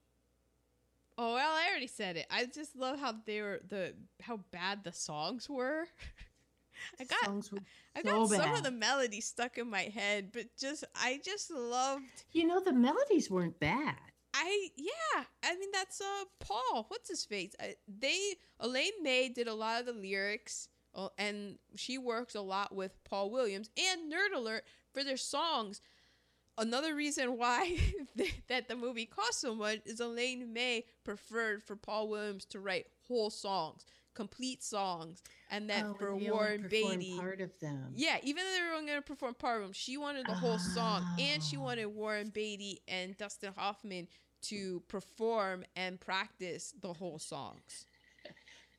[1.18, 2.26] Oh well, I already said it.
[2.30, 5.86] I just love how they were the how bad the songs were.
[7.00, 7.58] I got Songs were
[7.96, 11.50] I so got some of the melodies stuck in my head, but just I just
[11.50, 13.96] loved You know, the melodies weren't bad.
[14.34, 16.86] I yeah, I mean that's uh Paul.
[16.88, 17.54] What's his face?
[17.60, 18.18] I, they
[18.60, 22.92] Elaine May did a lot of the lyrics, uh, and she works a lot with
[23.04, 25.80] Paul Williams and Nerd Alert for their songs.
[26.58, 27.78] Another reason why
[28.48, 32.86] that the movie cost so much is Elaine May preferred for Paul Williams to write
[33.08, 33.84] whole songs,
[34.14, 37.16] complete songs, and that Oh, for Warren Beatty.
[37.16, 37.92] part of them.
[37.96, 40.58] Yeah, even though they were going to perform part of them, she wanted the whole
[40.58, 41.62] song, and she Oh.
[41.62, 44.08] wanted Warren Beatty and Dustin Hoffman
[44.42, 47.86] to perform and practice the whole songs.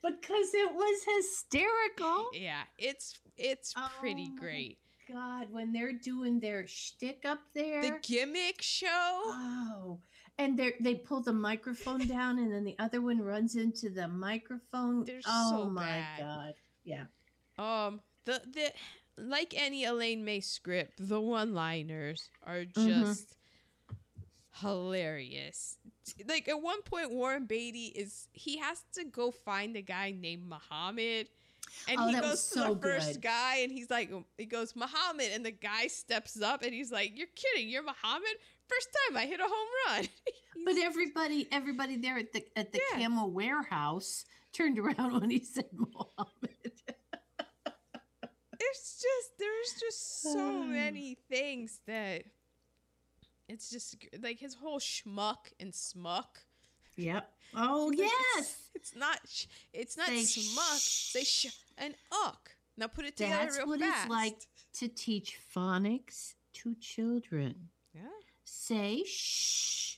[0.02, 2.28] Because it was hysterical.
[2.34, 4.78] Yeah, it's it's pretty Oh my great.
[5.10, 7.82] God, when they're doing their shtick up there.
[7.82, 8.88] The gimmick show.
[9.26, 10.00] Oh,
[10.38, 14.08] and they they pull the microphone down, and then the other one runs into the
[14.08, 15.04] microphone.
[15.06, 16.20] They're oh so my bad.
[16.20, 16.54] god!
[16.84, 17.06] Yeah,
[17.58, 18.74] Um, the the
[19.18, 23.02] like any Elaine May script, the one-liners are Mhm.
[23.06, 23.38] just
[24.62, 25.78] hilarious.
[26.28, 30.48] Like at one point, Warren Beatty is he has to go find a guy named
[30.48, 31.28] Muhammad.
[31.88, 33.22] And Oh, he goes to so the first good.
[33.24, 35.32] guy and he's like, he goes, Muhammad.
[35.34, 37.68] And the guy steps up and he's like, You're kidding.
[37.70, 38.36] You're Muhammad?
[38.76, 40.08] First time I hit a home run.
[40.66, 43.00] but everybody everybody there at the at the Yeah.
[43.00, 46.72] Camel Warehouse turned around when he said Mohammed.
[48.60, 50.64] it's just there's just so Ah.
[50.66, 52.24] many things that
[53.48, 56.40] it's just like his whole schmuck and smuck.
[56.96, 57.30] yep.
[57.56, 60.78] Oh Like, yes, it's, not sh- it's not Say smuck.
[60.80, 61.94] Say sh sh- and
[62.26, 62.56] uck.
[62.78, 64.48] Now put it together That's real what it's like
[64.80, 67.70] to teach phonics to children.
[68.44, 69.98] Say shh.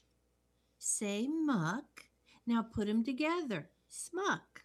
[0.77, 2.05] Say muck.
[2.45, 3.69] Now put them together.
[3.89, 4.63] Smuck.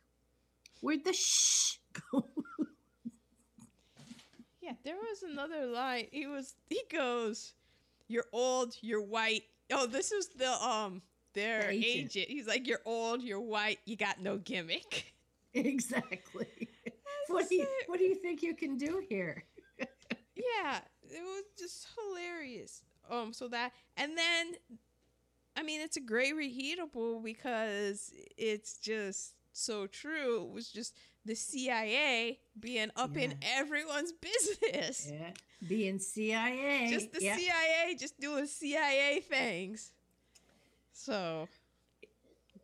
[0.81, 1.78] Where'd the shh
[2.12, 2.24] go?
[4.61, 6.07] Yeah, there was another line.
[6.12, 7.55] He was he goes,
[8.09, 11.03] "You're old, you're white." Oh, this is the um
[11.33, 12.16] their The agent.
[12.16, 12.28] agent.
[12.28, 15.12] He's like, "You're old, you're white, you got no gimmick."
[15.55, 16.68] exactly.
[17.28, 19.45] What do you what do you think you can do here?
[19.78, 22.83] yeah, it was just hilarious.
[23.11, 24.53] Um, so that and then,
[25.57, 30.45] I mean, it's a great reheatable because it's just so true.
[30.45, 30.95] It was just
[31.25, 35.11] the CIA being up in everyone's business.
[35.13, 35.31] Yeah.
[35.69, 36.89] Being CIA.
[36.91, 37.37] just the yeah.
[37.37, 39.93] CIA just doing CIA things.
[40.93, 41.49] So,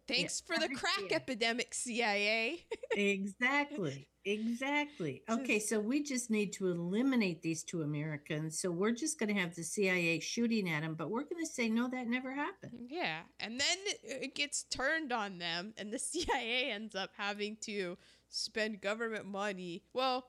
[0.09, 2.65] thanks for the crack epidemic, CIA.
[2.93, 4.09] exactly.
[4.29, 5.23] Exactly.
[5.31, 8.59] Okay, so we just need to eliminate these two Americans.
[8.59, 11.49] So we're just going to have the CIA shooting at them, but we're going to
[11.49, 12.89] say no, that never happened.
[12.91, 17.97] yeah, and then it- gets turned on them, and the CIA ends up having to
[18.29, 19.85] spend government money.
[19.93, 20.27] Well,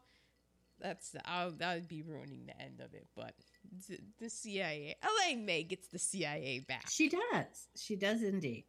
[0.79, 3.33] that's I'll, that would be ruining the end of it, but.
[3.89, 6.85] The, the CIA, Elaine May gets the CIA back.
[6.89, 7.67] She does.
[7.75, 8.63] She does indeed.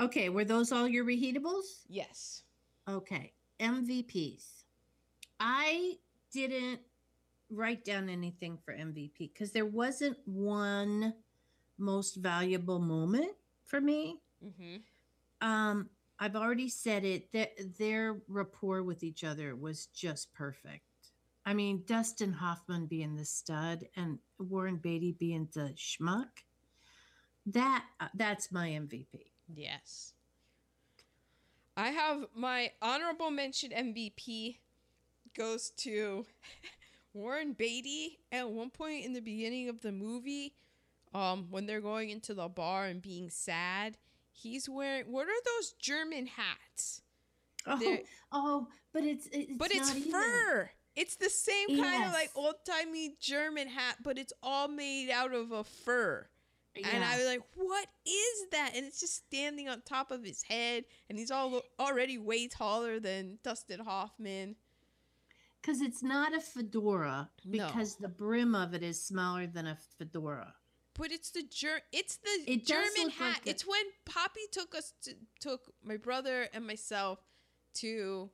[0.00, 1.82] Okay, were those all your reheatables?
[1.88, 2.42] Yes.
[2.88, 4.44] Okay, MVPs.
[5.40, 5.94] I
[6.32, 6.80] didn't
[7.50, 11.14] write down anything for MVP because there wasn't one
[11.78, 13.32] most valuable moment
[13.64, 14.20] for me.
[14.44, 15.46] Mm-hmm.
[15.46, 15.88] Um,
[16.20, 20.82] I've already said it that their rapport with each other was just perfect.
[21.46, 26.28] I mean, Dustin Hoffman being the stud and Warren Beatty being the schmuck.
[27.46, 29.30] That uh, that's my MVP.
[29.54, 30.12] Yes.
[31.76, 34.56] I have my honorable mention MVP
[35.36, 36.26] goes to
[37.14, 40.54] Warren Beatty at one point in the beginning of the movie,
[41.14, 43.96] um, when they're going into the bar and being sad,
[44.32, 47.02] he's wearing what are those German hats?
[47.66, 50.10] Oh, They're- oh, but it's, it's but it's not even.
[50.12, 50.70] fur.
[50.96, 55.32] It's the same kind of like old timey German hat, but it's all made out
[55.32, 56.26] of a fur.
[56.84, 58.72] And I was like, what is that?
[58.76, 63.00] And it's just standing on top of his head, and he's all already way taller
[63.00, 64.56] than Dustin Hoffman.
[65.60, 67.66] Because it's not a fedora, No.
[67.66, 70.54] because the brim of it is smaller than a fedora.
[70.94, 73.38] But it's the ger- it's the It German hat.
[73.38, 77.20] like a- it's when Poppy took us to took my brother and myself
[77.74, 78.30] to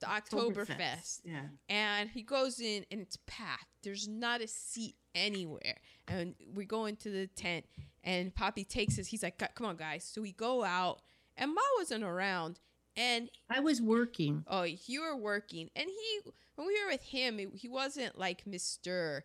[0.00, 1.20] the Oktoberfest.
[1.24, 1.40] Yeah.
[1.68, 3.66] and he goes in and it's packed.
[3.82, 5.78] There's not a seat anywhere.
[6.08, 7.64] And we go into the tent
[8.04, 9.06] and Poppy takes us.
[9.06, 11.02] He's like, "Come on, guys." So we go out
[11.36, 12.60] and Ma wasn't around.
[12.96, 14.44] And I was working.
[14.48, 15.68] oh, you were working.
[15.76, 19.24] And he, when we were with him, it, he wasn't like Mister.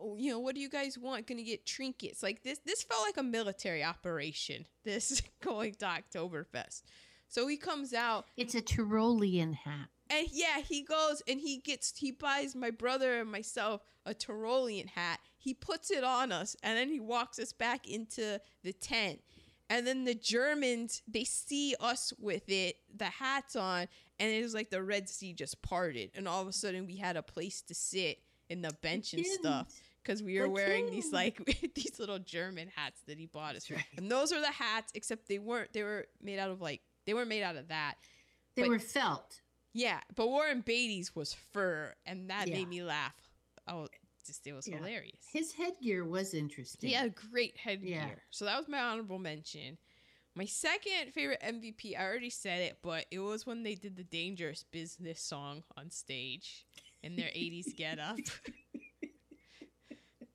[0.00, 1.26] Oh, you know, what do you guys want?
[1.28, 2.58] Gonna get trinkets like this.
[2.66, 4.66] This felt like a military operation.
[4.84, 6.82] This going to Oktoberfest.
[7.28, 9.88] So he comes out It's a Tyrolean hat.
[10.10, 14.88] And yeah, he goes and he gets he buys my brother and myself a Tyrolean
[14.88, 15.20] hat.
[15.38, 19.20] He puts it on us and then he walks us back into the tent.
[19.70, 23.88] And then the Germans they see us with it, the hats on,
[24.20, 26.96] and it was like the Red Sea just parted, and all of a sudden we
[26.96, 28.18] had a place to sit
[28.50, 29.68] in the bench and stuff
[30.02, 31.38] because we were The wearing these like
[31.74, 33.70] these little German hats that he bought us.
[33.70, 33.82] Right.
[33.96, 35.72] And those are the hats, except they weren't.
[35.72, 37.94] They were made out of like they weren't made out of that.
[38.54, 39.40] They But- were felt.
[39.74, 42.54] Yeah, but Warren Beatty's was fur, and that Yeah.
[42.54, 43.14] made me laugh.
[43.66, 43.88] Oh,
[44.24, 44.76] just it was Yeah.
[44.76, 45.26] hilarious.
[45.32, 46.88] His headgear was interesting.
[46.88, 47.88] He had great headgear.
[47.90, 48.14] Yeah.
[48.30, 49.76] So that was my honorable mention.
[50.36, 54.04] My second favorite MVP, I already said it, but it was when they did the
[54.04, 56.66] Dangerous Business song on stage
[57.02, 58.18] in their 80s getup.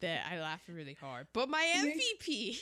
[0.01, 1.27] that I laughed really hard.
[1.33, 2.57] But my MVP,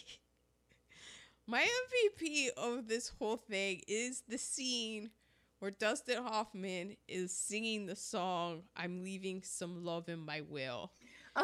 [1.48, 5.12] my MVP of this whole thing is the scene
[5.60, 10.92] where Dustin Hoffman is singing the song "I'm Leaving Some Love in My Will."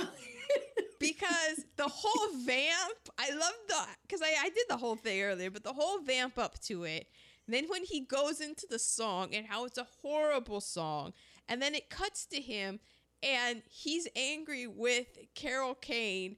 [0.99, 3.75] Because the whole vamp, I love the
[4.07, 7.07] because I, I did the whole thing earlier, but the whole vamp up to it.
[7.45, 11.11] Then when he goes into the song and how it's a horrible song,
[11.49, 12.79] and then it cuts to him
[13.21, 16.37] and he's angry with Carol Kane,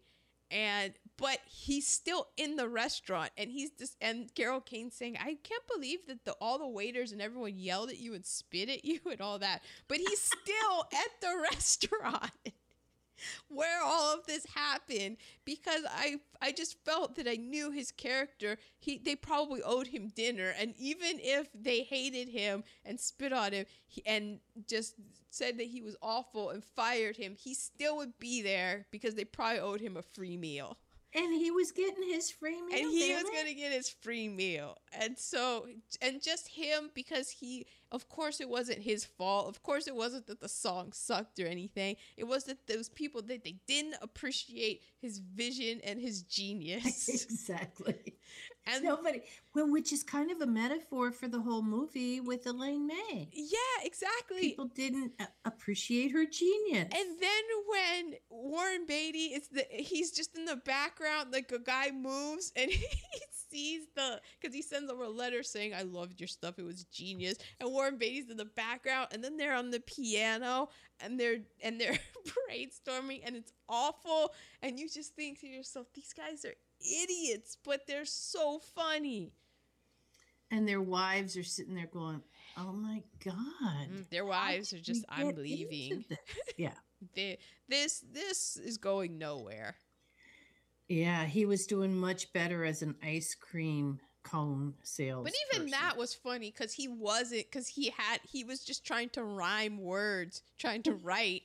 [0.49, 5.38] and but he's still in the restaurant and he's just and Carol Kane saying, I
[5.43, 8.86] can't believe that the all the waiters and everyone yelled at you and spit at
[8.86, 12.32] you and all that, but he's still at the restaurant
[13.47, 18.57] where all of this happened because I I just felt that I knew his character.
[18.80, 23.53] He they probably owed him dinner, and even if they hated him and spit on
[23.53, 24.95] him he, and just
[25.30, 29.26] said that he was awful and fired him, he still would be there because they
[29.26, 30.78] probably owed him a free meal
[31.16, 32.78] and he was getting his free meal.
[32.78, 33.32] and he was it.
[33.32, 35.66] going to get his free meal and so
[36.01, 40.26] and just him because he of course it wasn't his fault of course it wasn't
[40.28, 44.82] that the song sucked or anything it was that those people that they didn't appreciate
[44.99, 48.16] his vision and his genius exactly.
[48.68, 49.22] And Nobody,
[49.53, 53.30] well, which is kind of a metaphor for the whole movie with Elaine May.
[53.34, 55.13] yeah exactly People didn't
[55.45, 56.89] appreciate her genius.
[56.93, 61.91] And then when Warren Beatty is the he's just in the background, like a guy
[61.91, 62.88] moves and he
[63.51, 66.86] sees the because he sends over a letter saying I loved your stuff, it was
[66.86, 67.38] genius.
[67.59, 71.80] And Warren Beatty's in the background, and then they're on the piano and they're and
[71.80, 71.99] they're
[72.49, 74.34] brainstorming, and it's awful.
[74.61, 76.55] And you just think to yourself, these guys are
[77.03, 79.33] idiots, but they're so funny.
[80.51, 82.21] and their wives are sitting there going,
[82.57, 86.05] "Oh my god." Mm, Their wives are just I'm leaving.
[86.07, 86.19] this?"
[86.57, 86.73] Yeah.
[87.15, 89.75] They, this this is going nowhere.
[90.88, 95.23] Yeah, he was doing much better as an ice cream cone sales.
[95.23, 99.09] But even that was funny because he wasn't because he had he was just trying
[99.09, 101.43] to rhyme words, trying to write.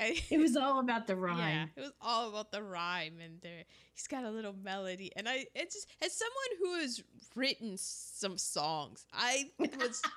[0.30, 1.38] It was all about the rhyme.
[1.38, 5.12] yeah, it was all about the rhyme, and there he's got a little melody.
[5.16, 7.02] And I, it's just as someone who has
[7.34, 10.02] written some songs, I was.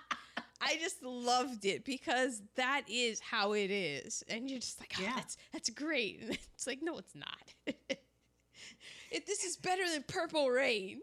[0.65, 5.01] I just loved it because that is how it is, and you're just like, oh,
[5.03, 5.11] Yeah.
[5.15, 6.21] that's that's great.
[6.21, 7.53] And it's like, no, it's not.
[9.11, 11.01] it, this is better than Purple Rain.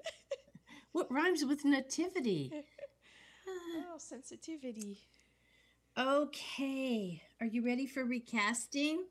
[0.93, 2.51] What rhymes with nativity?
[3.47, 4.99] Oh, sensitivity.
[5.99, 7.22] Okay.
[7.41, 9.05] Are you ready for recasting?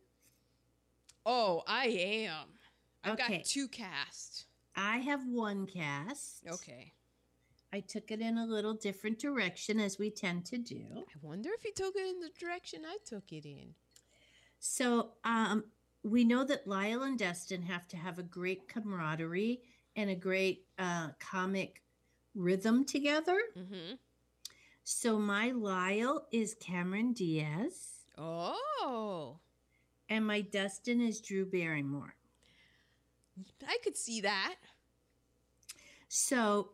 [1.26, 2.48] Oh, I am.
[3.04, 3.38] I've Okay.
[3.38, 4.46] got two casts.
[4.76, 6.48] I have one cast.
[6.48, 6.94] Okay.
[7.72, 10.84] I took it in a little different direction as we tend to do.
[10.96, 13.76] I wonder if he took it in the direction I took it in.
[14.60, 15.66] So, um,
[16.04, 19.62] we know that Lyle and Dustin have to have a great camaraderie
[19.96, 21.84] and a great uh, comic
[22.34, 23.38] rhythm together.
[23.58, 23.96] Mm-hmm.
[24.92, 29.38] So, my Lyle is Cameron Diaz, Oh,
[30.10, 32.16] and my Dustin is Drew Barrymore.
[33.68, 34.56] I could see that.
[36.08, 36.72] So,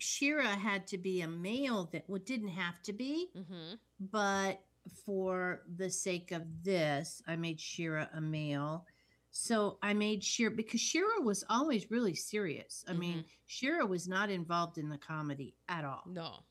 [0.00, 3.74] Shirra had to be a male that well, didn't have to be, Mm-hmm.
[4.12, 4.60] but
[5.04, 8.86] for the sake of this, I made Shirra a male.
[9.32, 12.84] So I made Shirra because Shirra was always really serious.
[12.88, 16.04] I mean, Shirra was not involved in the comedy at all.
[16.06, 16.44] No.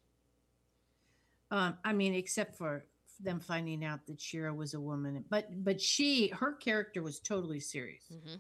[1.54, 2.84] Um, I mean, except for
[3.20, 7.60] them finding out that Shirra was a woman, but but she her character was totally
[7.60, 8.04] serious.
[8.12, 8.36] Mm-hmm.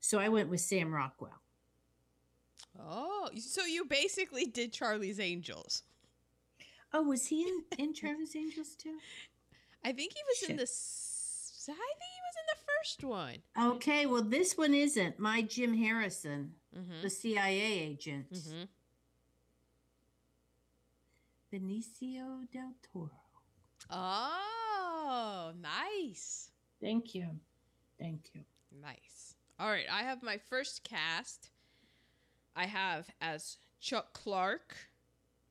[0.00, 1.40] So I went with Sam Rockwell.
[2.80, 5.82] Oh, so you basically did Charlie's Angels.
[6.92, 8.96] Oh, was he in, in Charlie's Angels too?
[9.84, 10.62] I think he was in the.
[11.66, 13.74] I think he was in the first one.
[13.76, 15.18] Okay, well this one isn't.
[15.18, 17.02] My Jim Harrison, Mm-hmm.
[17.02, 18.32] the CIA agent.
[18.32, 18.62] Mm-hmm.
[21.54, 23.10] Benicio del Toro.
[23.90, 26.50] Oh, nice.
[26.80, 27.28] Thank you.
[27.98, 28.40] Thank you.
[28.82, 29.36] Nice.
[29.60, 31.50] All right, I have my first cast.
[32.56, 34.74] I have as Chuck Clarke,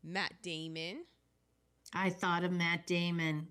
[0.04, 1.06] Matt Damon,
[1.94, 3.48] I thought of Matt Damon.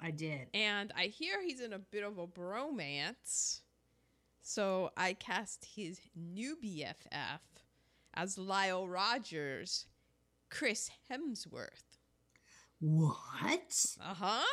[0.00, 0.48] I did.
[0.52, 3.60] and I hear he's in a bit of a bromance.
[4.42, 7.40] So I cast his new BFF
[8.12, 9.86] as Lyle Rogers,
[10.50, 11.93] Chris Hemsworth.
[12.80, 13.96] What?
[14.00, 14.44] Uh huh.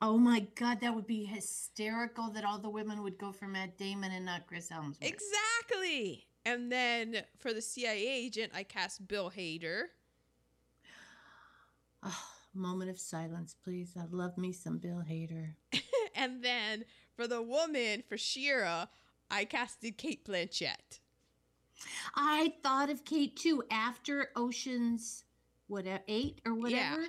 [0.00, 3.78] Oh my God, that would be hysterical that all the women would go for Matt
[3.78, 4.96] Damon and not Chris Hemsworth.
[5.00, 6.26] Exactly.
[6.44, 9.84] And then for the CIA agent, I cast Bill Hader.
[12.02, 13.94] Oh, moment of silence, please.
[13.98, 15.54] I love me some Bill Hader.
[16.14, 16.84] and then
[17.16, 18.88] for the woman, for Shirra,
[19.30, 21.00] I casted Cate Blanchett.
[22.14, 25.24] I thought of Kate too after Ocean's
[25.68, 27.04] whatever eight or whatever,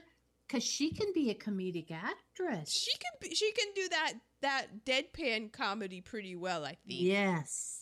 [0.47, 2.71] because she can be a comedic actress.
[2.71, 7.01] She can be, she can do that that deadpan comedy pretty well, I think.
[7.01, 7.81] Yes.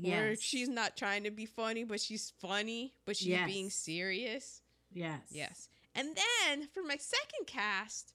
[0.00, 3.46] Where she's not trying to be funny, but she's funny, but she's Yes.
[3.46, 4.62] being serious.
[4.92, 5.20] Yes.
[5.30, 5.68] Yes.
[5.94, 8.14] And then for my second cast,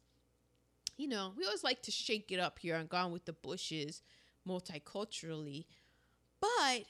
[0.97, 4.01] you know, we always like to shake it up here on Gone with the Bushes
[4.47, 5.65] multiculturally.
[6.39, 6.83] But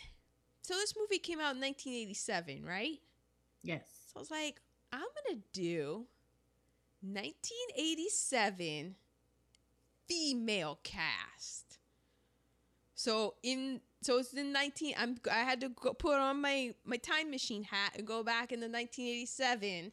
[0.61, 2.99] so this movie came out in 1987, right?
[3.63, 3.81] Yes.
[4.07, 4.61] So I was like,
[4.93, 6.05] I'm going to do
[7.01, 8.95] 1987
[10.07, 11.79] female cast.
[12.95, 16.97] So in so it's in 19 I'm I had to go put on my my
[16.97, 19.91] time machine hat and go back in the 1987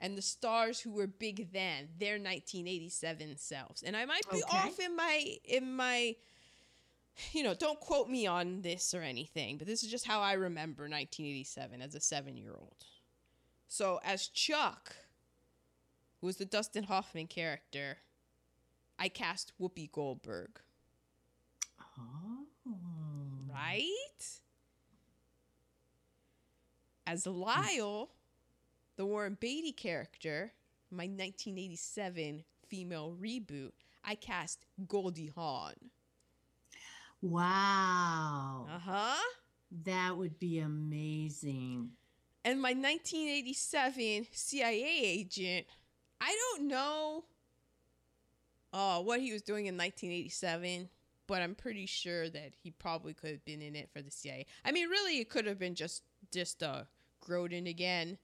[0.00, 3.82] and the stars who were big then, their 1987 selves.
[3.82, 4.58] And I might be Okay.
[4.58, 6.16] off in my in my
[7.32, 10.32] you know, don't quote me on this or anything, but this is just how I
[10.34, 12.84] remember 1987 as a 7-year-old.
[13.76, 14.94] So as Chuck,
[16.20, 17.96] who was the Dustin Hoffman character,
[19.00, 20.60] I cast Whoopi Goldberg,
[21.98, 22.46] Oh.
[23.52, 24.40] right?
[27.04, 28.10] As Lyle,
[28.94, 30.52] the Warren Beatty character,
[30.92, 33.72] my 1987 female reboot,
[34.04, 35.74] I cast Goldie Hawn.
[37.20, 38.68] Wow.
[38.72, 39.22] Uh huh.
[39.84, 41.90] That would be amazing.
[42.44, 45.66] And my 1987 CIA agent,
[46.20, 47.24] I don't know
[48.72, 50.88] uh, what he was doing in 1987,
[51.26, 54.46] but I'm pretty sure that he probably could have been in it for the CIA.
[54.64, 56.02] I mean, really, it could have been just
[56.32, 56.82] just uh,
[57.26, 58.18] Grodin again,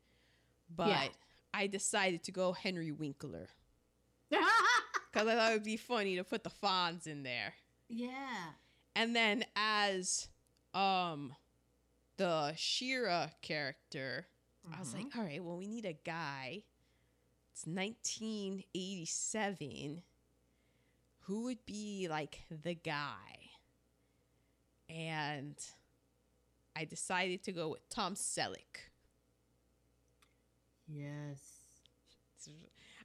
[0.75, 1.09] but Yeah.
[1.55, 3.49] I decided to go Henry Winkler
[4.31, 7.55] because I thought it would be funny to put the Fonz in there.
[7.89, 8.51] yeah.
[8.97, 10.29] And then as
[10.75, 11.35] um
[12.21, 14.27] the Shirra character,
[14.71, 15.17] I was like, Mhm.
[15.17, 16.65] all right, well, we need a guy.
[17.55, 20.03] It's 1987.
[21.21, 23.53] Who would be like the guy?
[24.91, 25.57] And
[26.77, 28.91] I decided to go with Tom Selleck.
[30.87, 31.39] yes.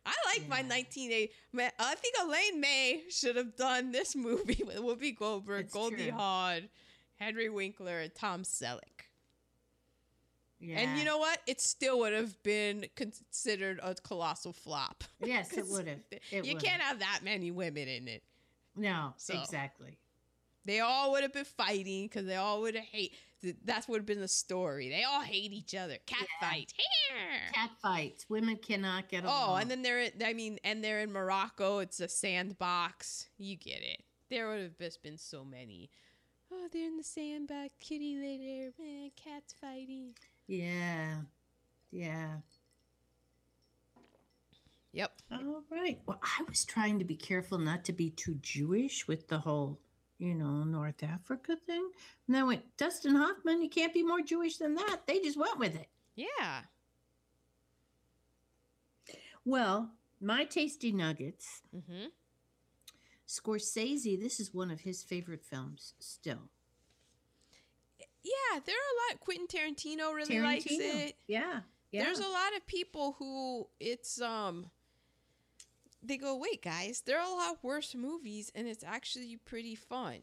[0.07, 0.67] I like my Yeah.
[0.67, 1.33] 1980.
[1.79, 6.09] I think Elaine May should have done this movie with Whoopi Goldberg, It's Goldie.
[6.09, 6.69] Hawn,
[7.15, 8.79] Henry Winkler, and Tom Selleck.
[10.59, 10.79] Yeah.
[10.79, 11.39] And you know what?
[11.47, 15.03] It still would have been considered a colossal flop.
[15.23, 15.99] Yes, it would have.
[16.31, 16.61] you would've.
[16.63, 18.23] can't have that many women in it.
[18.75, 19.39] No, So.
[19.39, 19.97] exactly.
[20.65, 23.13] They all would have been fighting because they all would have hate.
[23.43, 24.89] th- That would have been the story.
[24.89, 25.97] They all hate each other.
[26.07, 26.49] Cat Yeah.
[26.49, 26.73] fight.
[26.75, 27.51] Here.
[27.53, 28.25] Cat fights.
[28.29, 29.49] Women cannot get oh, along.
[29.51, 30.09] Oh, and then they're.
[30.25, 31.79] I mean, and they're in Morocco.
[31.79, 33.27] It's a sandbox.
[33.37, 34.01] You get it.
[34.31, 35.91] There would have just been so many.
[36.51, 37.69] Oh, they're in the sandbox.
[37.80, 38.72] Kitty litter.
[38.80, 40.13] Man, cats fighting.
[40.47, 41.22] Yeah.
[41.91, 42.38] Yeah.
[44.93, 45.11] Yep.
[45.31, 45.99] All right.
[46.05, 49.80] Well, I was trying to be careful not to be too Jewish with the whole,
[50.19, 51.89] you know, North Africa thing.
[52.27, 55.01] And I went, Dustin Hoffman, you can't be more Jewish than that.
[55.05, 55.88] They just went with it.
[56.15, 56.61] Yeah.
[59.43, 59.91] Well,
[60.22, 61.61] my tasty nuggets.
[61.76, 62.05] Mm-hmm.
[63.27, 66.49] Scorsese, this is one of his favorite films still.
[68.23, 69.19] Yeah, there are a lot.
[69.19, 71.15] Quentin Tarantino really likes it.
[71.27, 71.61] Yeah.
[71.91, 72.03] Yeah.
[72.03, 74.72] There's a lot of people who it's um
[76.02, 80.19] they go, "Wait, guys, there are a lot worse movies and it's actually pretty fun."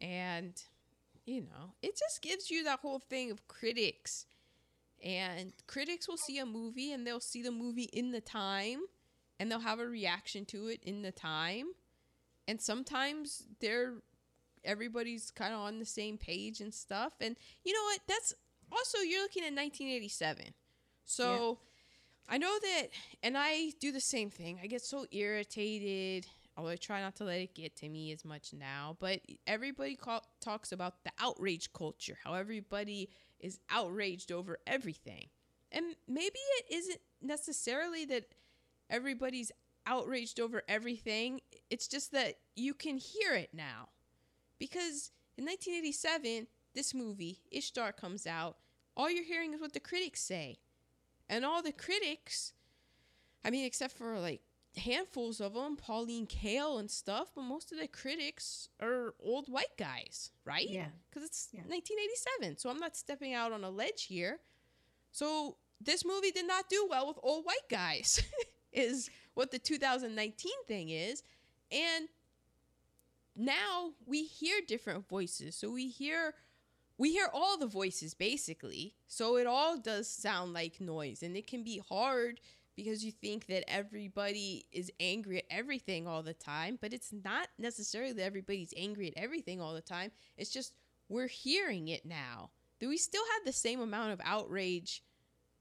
[0.00, 0.62] And
[1.24, 4.26] you know, it just gives you that whole thing of critics.
[5.02, 8.80] And critics will see a movie and they'll see the movie in the time
[9.38, 11.66] and they'll have a reaction to it in the time.
[12.48, 13.94] And sometimes they're
[14.64, 17.14] everybody's kind of on the same page and stuff.
[17.20, 18.00] And you know what?
[18.08, 18.34] That's
[18.72, 20.52] also you're looking at 1987.
[21.04, 21.58] So
[22.28, 22.88] I know that,
[23.22, 24.58] and I do the same thing.
[24.62, 26.26] I get so irritated.
[26.56, 29.94] Although I try not to let it get to me as much now, but everybody
[29.94, 35.26] call, talks about the outrage culture, how everybody is outraged over everything.
[35.70, 38.24] And maybe it isn't necessarily that
[38.88, 39.52] everybody's
[39.86, 41.40] outraged over everything,
[41.70, 43.88] it's just that you can hear it now.
[44.58, 48.56] Because in 1987, this movie, Ishtar, comes out.
[48.96, 50.58] All you're hearing is what the critics say.
[51.28, 52.52] And all the critics,
[53.44, 54.40] I mean, except for like
[54.76, 59.76] handfuls of them, Pauline Kael and stuff, but most of the critics are old white
[59.78, 60.68] guys, right?
[60.68, 60.88] Yeah.
[61.10, 61.60] Because it's Yeah.
[61.66, 62.58] 1987.
[62.58, 64.38] So I'm not stepping out on a ledge here.
[65.12, 68.22] So this movie did not do well with old white guys,
[68.76, 71.22] is what the 2019 thing is.
[71.72, 72.08] And
[73.34, 75.56] now we hear different voices.
[75.56, 76.34] So we hear
[76.98, 78.94] we hear all the voices basically.
[79.08, 82.40] So it all does sound like noise and it can be hard
[82.74, 87.48] because you think that everybody is angry at everything all the time, but it's not
[87.58, 90.10] necessarily that everybody's angry at everything all the time.
[90.36, 90.74] It's just
[91.08, 92.50] we're hearing it now.
[92.78, 95.02] Do we still have the same amount of outrage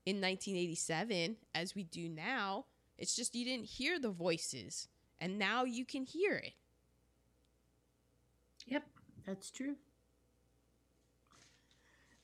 [0.05, 2.65] in 1987 as we do now?
[2.97, 4.87] It's just you didn't hear the voices
[5.19, 6.53] and now you can hear it.
[8.67, 8.83] Yep,
[9.25, 9.75] that's true.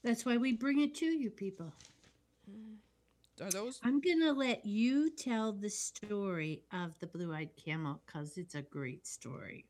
[0.04, 1.74] That's why we bring it to you, people.
[3.42, 8.02] Are those I'm going to let you tell the story of the blue eyed camel
[8.06, 9.66] because it's a great story.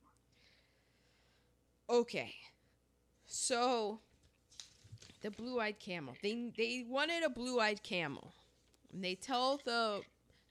[1.90, 2.34] Okay.
[3.26, 4.00] So
[5.22, 6.16] the blue-eyed camel.
[6.22, 8.34] They they wanted a blue-eyed camel.
[8.94, 10.02] And they tell the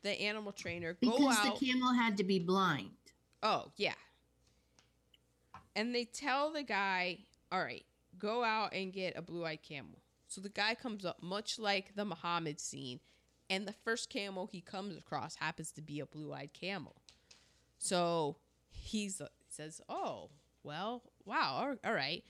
[0.02, 1.58] the animal trainer go Because out.
[1.58, 2.90] the camel had to be blind.
[3.42, 3.94] oh, yeah.
[5.76, 7.18] And they tell the guy,
[7.52, 7.84] "All right,
[8.18, 12.04] go out and get a blue-eyed camel." So the guy comes up much like the
[12.04, 13.00] Muhammad scene,
[13.48, 16.96] and the first camel he comes across happens to be a blue-eyed camel.
[17.78, 18.36] So
[18.70, 20.30] he's says, "Oh,
[20.62, 22.24] well, wow, all right.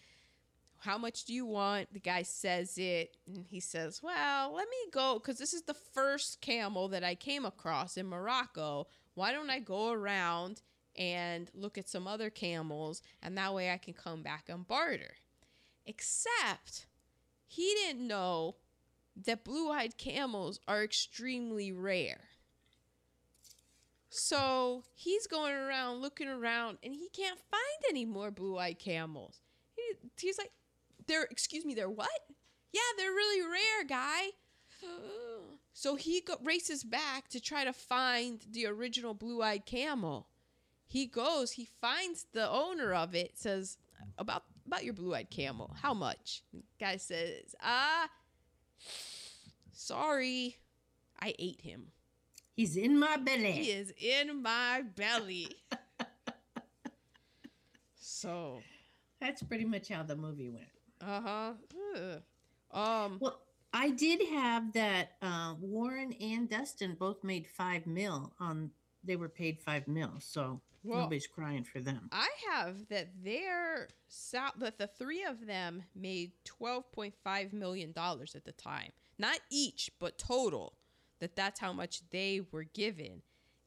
[0.81, 4.91] How much do you want?" The guy says it, and he says, "Well, let me
[4.91, 8.89] go because this is the first camel that I came across in Morocco.
[9.15, 10.63] Why don't I go around
[10.97, 15.17] and look at some other camels, and that way I can come back and barter?"
[15.87, 16.87] Except
[17.47, 18.57] he didn't know
[19.17, 22.29] that blue-eyed camels are extremely rare.
[24.09, 29.41] So he's going around looking around and he can't find any more blue eyed camels.
[29.77, 30.53] He, he's like,
[31.11, 32.09] they're, excuse me, they're what?
[32.73, 34.29] Yeah, they're really rare, guy.
[35.73, 40.29] So he go, races back to try to find the original blue eyed camel.
[40.87, 43.77] He goes, he finds the owner of it, says,
[44.19, 46.43] about about your blue eyed camel, how much?
[46.79, 48.09] Guy says, ah,
[49.73, 50.57] sorry,
[51.21, 51.89] I ate him.
[52.55, 53.53] He's in my belly.
[53.53, 55.49] He is in my belly.
[57.99, 58.61] so,
[59.21, 60.69] That's pretty much how the movie went.
[61.01, 61.21] Uh
[61.95, 62.19] huh.
[62.73, 63.41] Um, Well,
[63.73, 68.71] I did have that uh, Warren and Dustin both made five mil on
[69.03, 72.09] they were paid five mil, so Well, nobody's crying for them.
[72.13, 77.93] I have that their sal- that the three of them made twelve point five million
[77.93, 80.75] dollars at the time, not each, but total.
[81.21, 83.23] That that's how much they were given,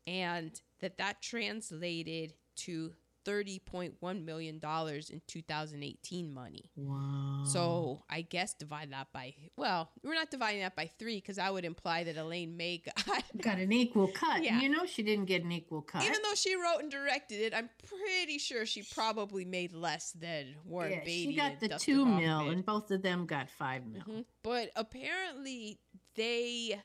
[0.08, 2.94] and that that translated to
[3.26, 6.72] thirty point one million dollars in two thousand eighteen money.
[6.76, 7.44] Wow.
[7.46, 11.52] So I guess divide that by well, we're not dividing that by three because that
[11.54, 14.44] would imply that Elaine May got got an equal cut.
[14.44, 14.60] Yeah.
[14.60, 16.04] You know she didn't get an equal cut.
[16.04, 20.56] Even though she wrote and directed it, I'm pretty sure she probably made less than
[20.66, 21.32] Warren yeah, Beatty.
[21.32, 24.02] she got the Dustin two mil, and both of them got five mil.
[24.04, 24.26] Mhm.
[24.44, 25.80] But apparently,
[26.16, 26.82] they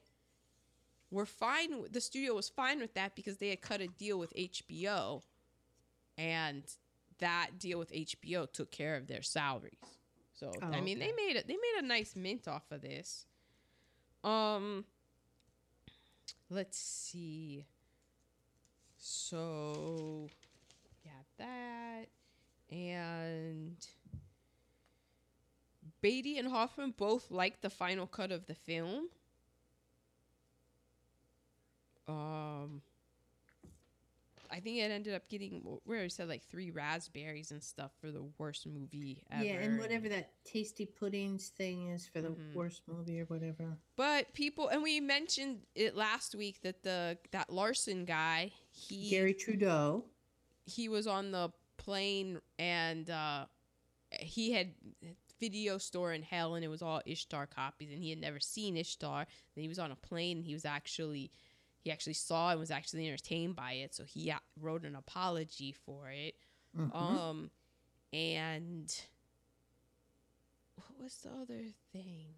[1.11, 1.81] were fine.
[1.81, 5.23] with- The studio was fine with that because they had cut a deal with HBO,
[6.19, 6.65] and
[7.19, 9.79] that deal with HBO took care of their salaries.
[10.35, 11.47] So Oh, I mean, they made it.
[11.49, 13.25] They made a nice mint off of this.
[14.23, 14.85] Um,
[16.51, 17.65] let's see.
[18.99, 20.29] So,
[21.05, 22.09] yeah, that
[22.71, 23.77] and
[26.01, 29.09] Beatty and Hoffman both liked the final cut of the film.
[32.07, 32.83] Um,
[34.51, 38.11] I think it ended up getting where it said like three raspberries and stuff for
[38.11, 39.45] the worst movie ever.
[39.45, 42.55] Yeah, and whatever that tasty puddings thing is for the Mhm.
[42.55, 43.79] worst movie or whatever.
[43.97, 49.35] But people, and we mentioned it last week that the that Larson guy, he Gary
[49.35, 50.05] Trudeau.
[50.67, 53.47] he was on the plane and uh,
[54.21, 54.75] he had
[55.39, 58.77] video store in hell and it was all Ishtar copies and he had never seen
[58.77, 59.27] Ishtar.
[59.55, 61.31] Then he was on a plane and he was actually
[61.81, 63.95] he actually saw and was actually entertained by it.
[63.95, 66.35] So he uh, wrote an apology for it.
[66.77, 66.95] Mhm.
[66.95, 67.51] Um,
[68.13, 68.95] and
[70.77, 72.35] what was the other thing?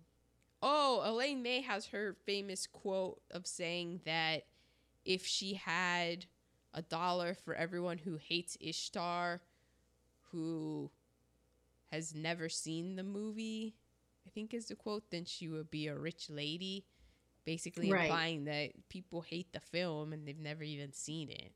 [0.63, 4.47] Oh, Elaine May has her famous quote of saying that
[5.05, 6.27] if she had
[6.75, 9.41] a dollar for everyone who hates Ishtar,
[10.31, 10.91] who
[11.91, 13.75] has never seen the movie,
[14.27, 16.85] I think is the quote, then she would be a rich lady.
[17.45, 18.05] Basically Right.
[18.05, 21.53] implying that people hate the film and they've never even seen it.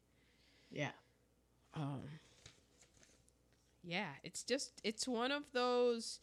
[0.71, 0.91] yeah.
[1.75, 2.03] Um,
[3.83, 6.21] yeah, it's just it's one of those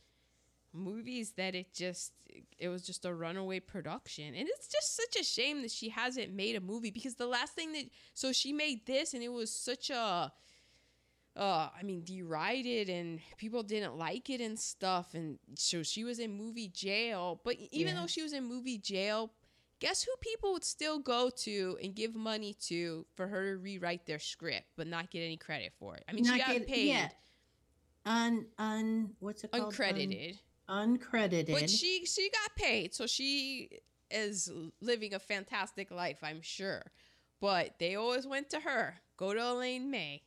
[0.73, 2.13] movies that it just
[2.57, 6.31] it was just a runaway production and it's just such a shame that she hasn't
[6.33, 7.83] made a movie because the last thing that
[8.13, 10.31] so she made this and it was such a
[11.35, 16.19] uh i mean derided and people didn't like it and stuff and so she was
[16.19, 17.99] in movie jail but even Yeah.
[18.01, 19.29] though she was in movie jail
[19.81, 24.05] guess who people would still go to and give money to for her to rewrite
[24.05, 26.87] their script but not get any credit for it i mean she got get- paid
[26.87, 27.09] yeah.
[28.03, 29.73] Un un what's it called?
[29.73, 30.37] uncredited
[30.69, 31.51] Un, uncredited.
[31.51, 33.69] but she she got paid so she
[34.09, 36.83] is living a fantastic life i'm sure
[37.41, 40.21] but they always went to her go to elaine may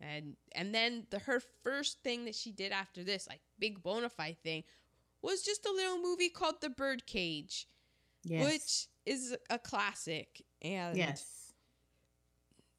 [0.00, 4.08] and and then the her first thing that she did after this like big bona
[4.08, 4.64] fide thing
[5.22, 7.66] was just a little movie called the birdcage
[8.24, 8.44] yes.
[8.44, 11.52] which is a classic and yes.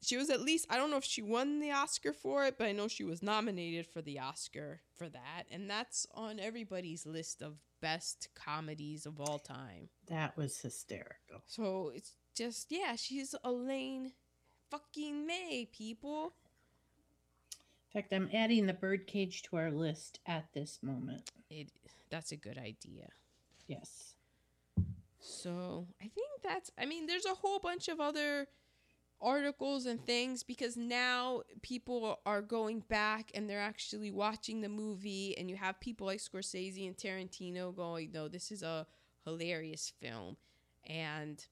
[0.02, 2.66] she was at least I don't know if she won the Oscar for it, but
[2.66, 7.42] I know she was nominated for the Oscar for that, and that's on everybody's list
[7.42, 9.88] of best comedies of all time.
[10.06, 11.42] That was hysterical.
[11.46, 14.12] So it's just yeah, she's Elaine
[14.70, 16.32] fucking May, people.
[17.94, 21.30] In fact, I'm adding the birdcage to our list at this moment.
[21.50, 21.68] It
[22.10, 23.08] that's a good idea.
[23.66, 24.11] Yes.
[25.24, 28.48] So I think that's, I mean, there's a whole bunch of other
[29.20, 35.38] articles and things because now people are going back and they're actually watching the movie,
[35.38, 38.84] and you have people like Scorsese and Tarantino going, no, this is a
[39.24, 40.36] hilarious film.
[40.88, 41.46] And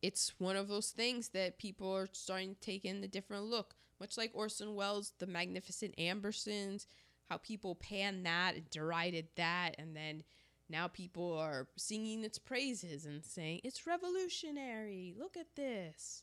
[0.00, 3.74] it's one of those things that people are starting to take in a different look,
[4.00, 6.86] much like Orson Welles' The Magnificent Ambersons,
[7.28, 10.24] how people panned that and derided that, and then
[10.68, 15.14] now people are singing its praises and saying it's revolutionary.
[15.18, 16.22] Look at this.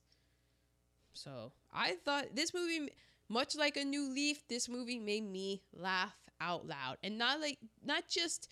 [1.14, 2.90] So I thought this movie,
[3.30, 7.60] much like a new leaf, this movie made me laugh out loud, and not like
[7.86, 8.48] not just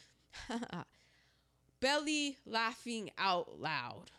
[1.80, 4.12] belly laughing out loud.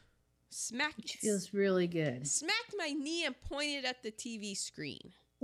[0.53, 2.27] Smacked Which feels really good.
[2.27, 5.13] smacked my knee and pointed at the TV screen.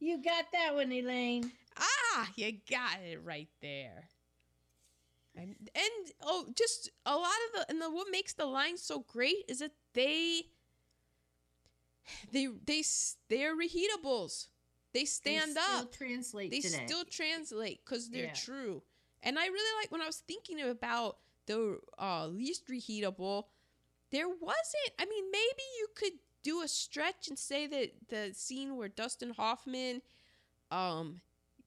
[0.00, 1.52] you got that one, Elaine.
[1.76, 4.08] Ah, you got it right there.
[5.34, 9.00] And, and oh, just a lot of the and the what makes the line so
[9.00, 10.42] great is that they
[12.32, 12.82] they they
[13.28, 14.46] they're reheatables.
[14.92, 15.92] They stand They still up.
[15.92, 16.84] Translate They today.
[16.86, 18.32] still translate because they're Yeah.
[18.32, 18.82] true.
[19.22, 23.44] And I really like when I was thinking about the uh, least reheatable.
[24.10, 24.92] there wasn't.
[24.98, 26.12] I mean, maybe you could
[26.42, 30.02] do a stretch and say that the scene where Dustin Hoffman
[30.70, 31.20] um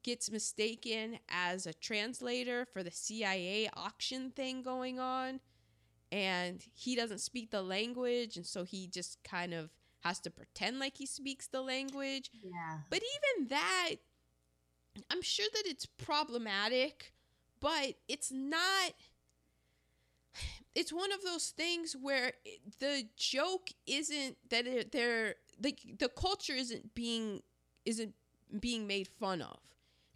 [0.04, 5.40] gets mistaken as a translator for the CIA auction thing going on
[6.12, 9.70] and he doesn't speak the language and so he just kind of
[10.02, 12.80] has to pretend like he speaks the language Yeah.
[12.90, 13.96] but even that
[15.12, 17.14] i'm sure that it's problematic
[17.60, 18.94] but it's not
[20.76, 22.32] it's one of those things where
[22.80, 27.42] the joke isn't that it, they're like the culture isn't being
[27.86, 28.14] isn't
[28.60, 29.60] being made fun of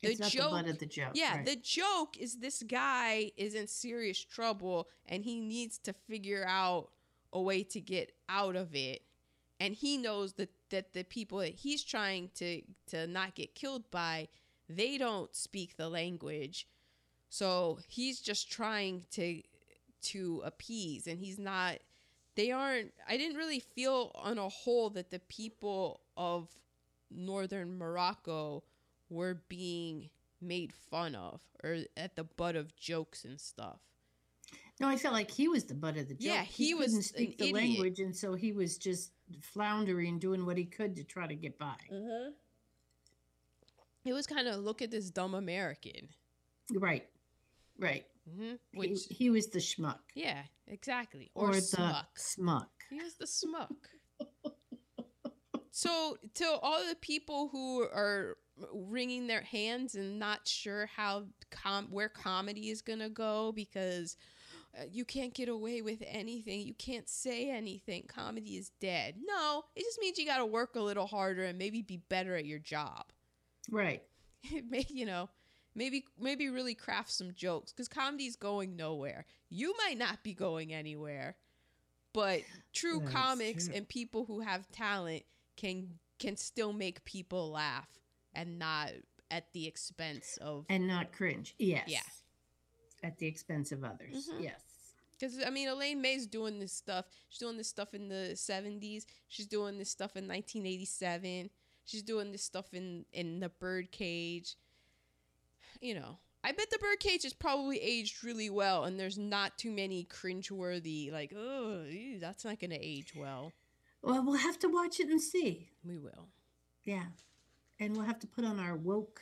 [0.03, 1.11] the It's not joke the the joke.
[1.13, 1.45] yeah, right.
[1.45, 6.89] the joke is this guy is in serious trouble and he needs to figure out
[7.31, 9.01] a way to get out of it.
[9.59, 13.89] And he knows that that the people that he's trying to to not get killed
[13.91, 14.27] by,
[14.69, 16.67] they don't speak the language.
[17.29, 19.41] So he's just trying to
[20.01, 21.77] to appease and he's not
[22.35, 26.49] they aren't I didn't really feel on a whole that the people of
[27.09, 28.63] northern Morocco
[29.13, 30.09] were being
[30.41, 33.79] made fun of or at the butt of jokes and stuff.
[34.81, 36.21] no, I felt like he was the butt of the joke.
[36.33, 37.55] Yeah, he was couldn't an speak the idiot.
[37.55, 39.11] language, and so he was just
[39.41, 41.75] floundering, doing what he could to try to get by.
[41.91, 42.31] Mm-hmm.
[44.05, 46.09] It was kind of look at this dumb American.
[46.73, 47.07] Right,
[47.79, 48.05] right.
[48.29, 48.77] Mm-hmm.
[48.77, 51.31] Which, he was the schmuck yeah, exactly.
[51.35, 52.17] or, Or, the smuck.
[52.19, 52.69] smuck.
[52.89, 53.89] He was the smuck.
[55.71, 58.37] so, to all the people who are
[58.71, 64.15] wringing their hands and not sure how com- where comedy is gonna go because
[64.77, 68.05] uh, you can't get away with anything, you can't say anything.
[68.07, 69.15] Comedy is dead.
[69.23, 72.35] No, it just means you got to work a little harder and maybe be better
[72.35, 73.05] at your job.
[73.69, 74.01] Right.
[74.69, 75.29] May you know,
[75.75, 79.25] maybe maybe really craft some jokes because comedy's going nowhere.
[79.49, 81.35] You might not be going anywhere,
[82.13, 82.41] but
[82.73, 83.75] true That's comics true.
[83.75, 85.23] and people who have talent
[85.55, 87.87] can can still make people laugh
[88.35, 88.91] and not
[89.31, 91.55] at the expense of And not cringe.
[91.57, 91.85] Yes.
[91.87, 92.01] Yeah.
[93.03, 94.29] At the expense of others.
[94.29, 94.43] Mhm.
[94.43, 94.61] Yes.
[95.11, 97.05] because I mean Elaine May's doing this stuff.
[97.29, 99.05] She's doing this stuff in the seventies.
[99.29, 101.49] She's doing this stuff in nineteen eighty seven.
[101.85, 104.55] She's doing this stuff in in the Birdcage.
[105.81, 109.71] You know, I bet the Birdcage is probably aged really well, and there's not too
[109.71, 113.51] many cringeworthy like, oh, ew, that's not gonna age well.
[114.01, 115.69] Well, we'll have to watch it and see.
[115.85, 116.27] We will.
[116.83, 117.05] Yeah.
[117.79, 119.21] And we'll have to put on our woke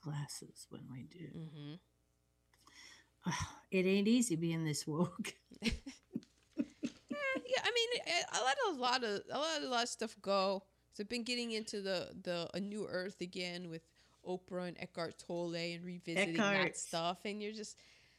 [0.00, 1.26] glasses when we do.
[1.26, 1.74] hmm
[3.26, 3.34] Ugh,
[3.70, 5.34] it ain't easy being this woke.
[5.62, 5.70] yeah,
[7.62, 10.62] I mean, I, I let a lot of I let a lot of stuff go.
[10.92, 13.82] So I've been getting into the the a new Earth again with
[14.26, 17.76] Oprah and Eckhart Tolle and revisiting that stuff, and you're just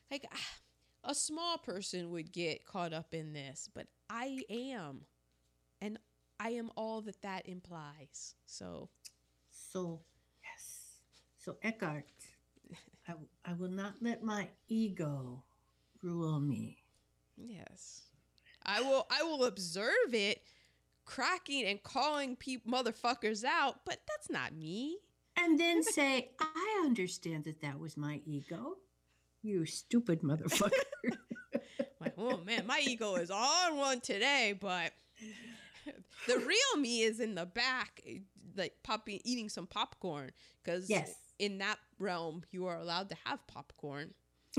[0.09, 5.01] like, ah, a small person would get caught up in this, but I am,
[5.81, 5.97] and
[6.39, 8.35] I am all that that implies.
[8.45, 8.89] So
[9.71, 10.01] So,
[10.43, 10.97] yes.
[11.37, 12.05] So, Eckhart,
[13.07, 13.13] I,
[13.45, 15.43] I will not let my ego
[16.01, 16.77] rule me.
[17.37, 18.01] yes,
[18.65, 20.41] I will I will observe it.
[21.03, 24.97] Cracking and calling people motherfuckers out, but that's not me.
[25.37, 28.77] And then say, I understand that that was my ego.
[29.41, 30.71] You stupid motherfucker.
[31.99, 34.91] Like, oh man, my ego is on one today, but
[36.27, 38.01] the real me is in the back,
[38.55, 40.31] like popping, eating some popcorn.
[40.63, 41.13] Because yes.
[41.39, 44.13] in that realm, you are allowed to have popcorn.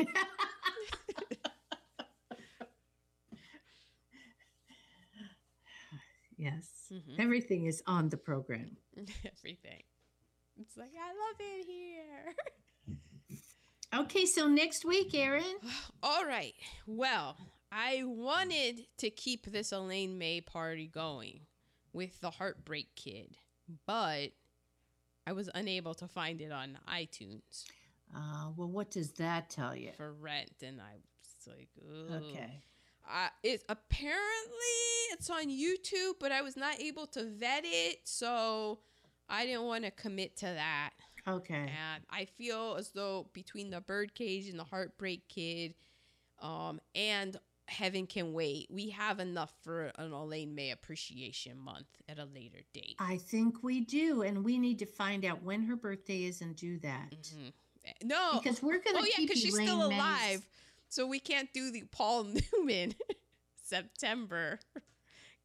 [6.36, 6.69] yes.
[6.93, 7.19] Mhm.
[7.19, 8.77] Everything is on the program.
[8.97, 9.82] Everything.
[10.60, 12.35] It's like I love it here.
[13.94, 15.56] Okay, so next week, Aaron.
[16.02, 16.55] All right.
[16.86, 17.36] Well,
[17.70, 21.40] I wanted to keep this Elaine May party going
[21.93, 23.36] with the Heartbreak Kid,
[23.86, 24.28] but
[25.27, 27.65] I was unable to find it on iTunes.
[28.15, 29.90] Uh, well, what does that tell you?
[29.97, 32.23] for rent and i was like Ugh.
[32.23, 32.62] Okay.
[33.11, 34.82] uh, it apparently
[35.12, 38.81] it's on youtube but i was not able to vet it so
[39.31, 40.90] i didn't want to commit to that
[41.27, 41.55] Okay.
[41.55, 45.74] and i feel as though between the birdcage and the heartbreak kid
[46.43, 47.39] um, and
[47.73, 52.59] heaven can wait we have enough for an elaine may appreciation month at a later
[52.73, 56.40] date I think we do, and we need to find out when her birthday is
[56.43, 57.11] and do that.
[57.11, 57.53] Mhm.
[58.05, 60.49] no Because we're going to oh yeah because she's Elaine still Mays- alive
[60.89, 62.94] so we can't do the paul newman
[63.65, 64.59] september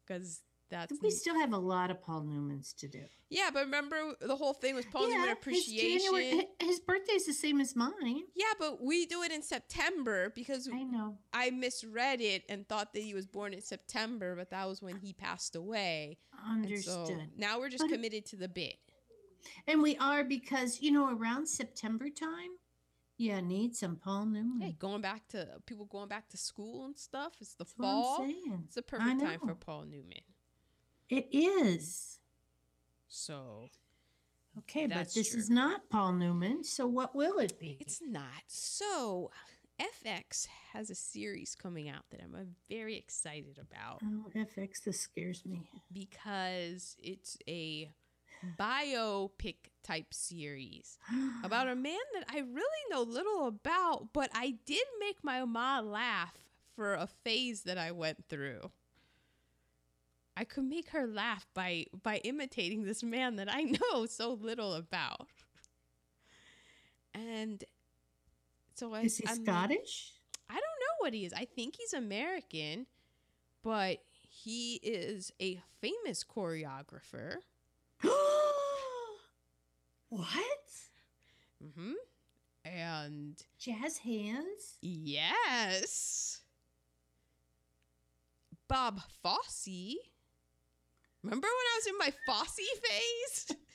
[0.06, 0.40] because
[0.70, 3.04] That's We still have a lot of Paul Newmans to do.
[3.30, 6.12] yeah, but remember the whole thing was Paul Newman his appreciation.
[6.12, 8.24] January- hi- His birthday's the same as mine.
[8.34, 11.18] yeah, but we do it in September because I know.
[11.32, 14.98] I misread it and thought that he was born in September, but that was when
[14.98, 16.18] he passed away.
[16.46, 17.06] Understood.
[17.08, 18.76] so now we're just But- committed to the bit.
[19.66, 22.58] And we are because, you know, around September time,
[23.16, 24.60] yeah, need some Paul Newman.
[24.60, 27.34] Hey, going back to people going back to school and stuff.
[27.40, 28.26] It's the That's fall.
[28.66, 29.54] It's the perfect time for.
[29.54, 30.20] Paul Newman.
[31.08, 32.18] It is.
[33.08, 33.68] So
[34.58, 36.64] Okay, but this is not Paul Newman.
[36.64, 37.76] So what will it be?
[37.80, 38.42] it's not.
[38.48, 39.30] So
[39.80, 45.00] FX has a series coming out that I'm uh, very excited about oh, FX, this
[45.00, 45.62] scares me.
[45.92, 47.90] because it's a
[48.58, 50.98] biopic type series
[51.44, 55.90] about a man that I really know little about, but I did make my mom
[55.90, 56.34] laugh
[56.74, 58.70] for a phase that I went through.
[60.38, 63.62] I could make her laugh by by imitating this man that I
[63.92, 65.26] know so little about.
[67.12, 67.64] And
[68.74, 70.12] so I is he I'm like- Scottish?
[70.48, 71.32] I don't know what he is.
[71.32, 72.86] I think he's American,
[73.64, 73.98] but
[74.30, 77.34] he is a famous choreographer.
[80.08, 80.44] what?
[81.62, 81.92] Mm hmm
[82.64, 84.78] And Jazz hands?
[84.80, 86.40] yes,
[88.68, 89.96] Bob Fosse.
[91.28, 93.56] Remember when I was in my Fosse phase?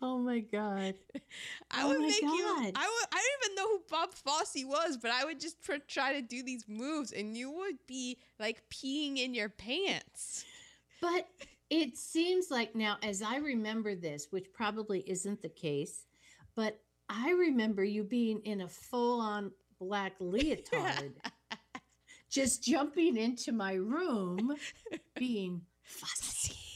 [0.00, 0.94] Oh my God.
[1.72, 2.28] I Oh would make you.
[2.30, 2.74] I would.
[2.76, 6.22] I don't even know who Bob Fosse was, but I would just pr- try to
[6.22, 10.44] do these moves, and you would be like peeing in your pants.
[11.00, 11.26] But
[11.68, 16.06] it seems like now, as I remember this, which probably isn't the case,
[16.54, 19.50] but I remember you being in a full on
[19.80, 21.14] black leotard,
[22.30, 24.54] just jumping into my room,
[25.16, 26.67] being fussy.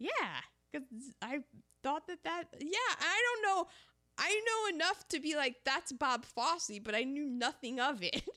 [0.00, 0.40] Yeah,
[0.72, 0.88] because
[1.22, 1.40] I
[1.82, 2.44] thought that that.
[2.58, 3.66] Yeah, I don't know.
[4.18, 8.22] I know enough to be like that's Bob Fosse, but I knew nothing of it.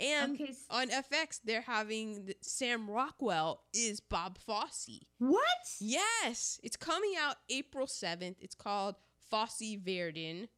[0.00, 5.00] And Okay, on FX, they're having the, Sam Rockwell is Bob Fosse.
[5.18, 5.42] What?
[5.80, 8.36] Yes, it's coming out April seventh.
[8.40, 8.94] It's called
[9.28, 10.48] Fosse Verdon.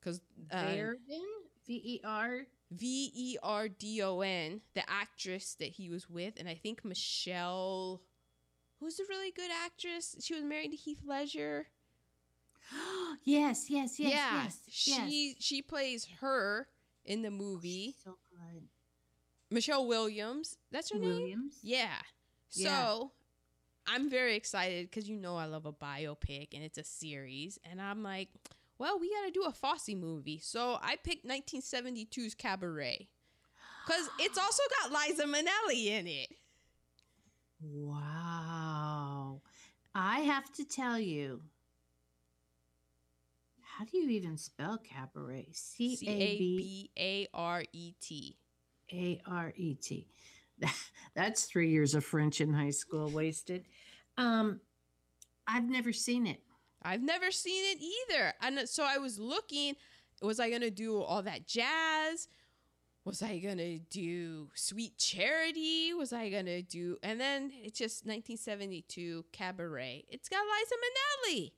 [0.00, 0.20] Because
[0.50, 1.22] uh, Verdon?
[1.68, 2.40] V E R.
[2.72, 6.84] V E R D O N, the actress that he was with, and I think
[6.84, 8.00] Michelle,
[8.82, 10.16] who's a really good actress.
[10.20, 11.68] She was married to Heath Ledger.
[13.24, 14.58] yes, yes, yes, yeah, yes.
[14.68, 15.36] she yes.
[15.38, 16.66] she plays her
[17.04, 17.94] in the movie.
[18.04, 18.64] So good.
[19.50, 21.10] Michelle Williams, that's her name.
[21.10, 21.54] Williams.
[21.62, 21.98] Yeah.
[22.48, 23.94] So Yeah.
[23.94, 27.80] I'm very excited because you know I love a biopic and it's a series, and
[27.80, 28.28] I'm like,
[28.78, 30.40] well, we got to do a Fosse movie.
[30.42, 33.08] So I picked 1972's Cabaret
[33.86, 36.28] because it's also got Liza Minnelli in it.
[37.62, 38.01] Wow.
[39.94, 41.40] I have to tell you,
[43.60, 45.48] how do you even spell cabaret?
[45.52, 48.36] C C A A B B A R E T.
[48.92, 50.06] A R E T.
[51.14, 53.64] That's three years of French in high school wasted.
[54.16, 54.60] Um,
[55.46, 56.40] I've never seen it.
[56.82, 58.34] I've never seen it either.
[58.40, 59.74] And so I was looking,
[60.20, 62.28] was I going to do all that jazz?
[63.04, 65.92] Was I going to do Sweet Charity?
[65.92, 70.04] Was I going to do, and then it's just 1972 Cabaret.
[70.08, 70.74] It's got Liza
[71.40, 71.52] Minnelli.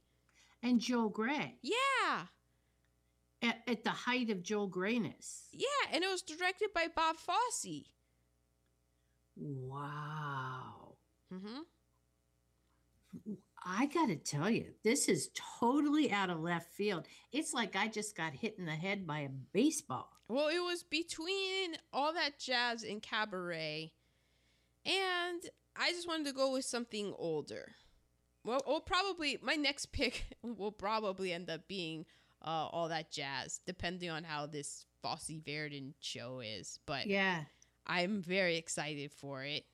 [0.62, 2.22] And Joel Grey Yeah.
[3.42, 5.42] at, at the height of Joel Grayness.
[5.52, 5.66] Yeah.
[5.92, 7.84] And it was directed by Bob Fosse.
[9.36, 10.94] Wow.
[11.30, 11.62] hmm
[13.66, 15.30] I got to tell you, this is
[15.60, 17.06] totally out of left field.
[17.32, 20.13] It's like I just got hit in the head by a baseball.
[20.28, 23.92] Well, it was between all that jazz and cabaret,
[24.86, 25.42] and
[25.76, 27.72] I just wanted to go with something older.
[28.44, 32.06] Well, well probably my next pick will probably end up being
[32.44, 36.78] uh, all that jazz, depending on how this Fosse Verdon show is.
[36.86, 37.44] But Yeah.
[37.86, 39.64] I'm very excited for it,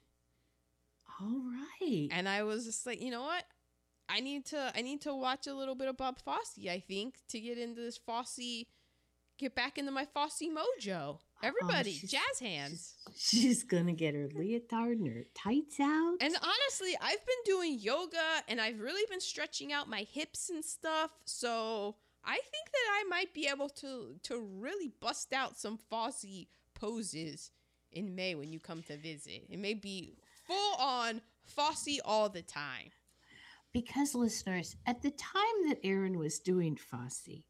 [1.20, 1.42] All
[1.80, 2.08] right.
[2.10, 3.44] and I was just like, you know what?
[4.08, 6.58] I need to I need to watch a little bit of Bob Fosse.
[6.68, 8.64] I think to get into this Fosse,
[9.40, 11.18] get back into my Fosse mojo.
[11.18, 12.94] Oh, Everybody, she's- jazz hands.
[13.16, 16.16] She's, she's gonna get her leotard and her tights out.
[16.20, 20.64] And honestly, I've been doing yoga and I've really been stretching out my hips and
[20.64, 21.10] stuff.
[21.24, 26.46] So I think that I might be able to to really bust out some Fosse
[26.74, 27.50] poses
[27.92, 29.46] in May when you come to visit.
[29.48, 32.90] It may be full on Fosse all the time.
[33.72, 37.42] because listeners, at the time that Aaron was doing Fosse,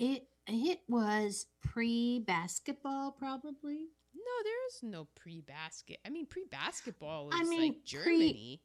[0.00, 3.86] it it was pre basketball, probably.
[4.14, 5.98] No, there is no pre-basket.
[6.04, 8.60] I mean, pre-basketball is I mean, like Germany.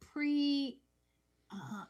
[0.00, 0.78] Pre.
[1.50, 1.84] Uh,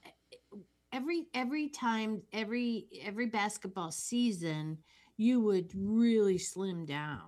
[0.93, 4.79] every every time every every basketball season,
[5.17, 7.23] you would really slim down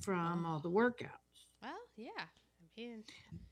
[0.00, 1.46] from all the workouts.
[1.62, 2.08] well, yeah.
[2.18, 3.04] I mean,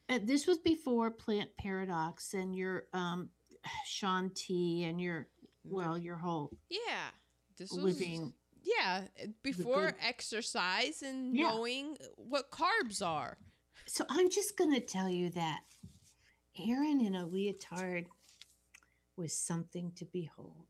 [0.08, 3.30] Uh, this was before Plant Paradox and your um,
[3.86, 5.20] Shaun T and your
[5.66, 5.74] mm-hmm.
[5.74, 7.10] well your whole yeah.
[7.58, 8.32] This was living.
[8.62, 9.02] yeah
[9.42, 11.48] before exercise and Yeah.
[11.48, 13.38] knowing what carbs are.
[13.86, 15.60] So I'm just gonna tell you that
[16.58, 18.06] Aaron in a leotard
[19.16, 20.66] was something to behold.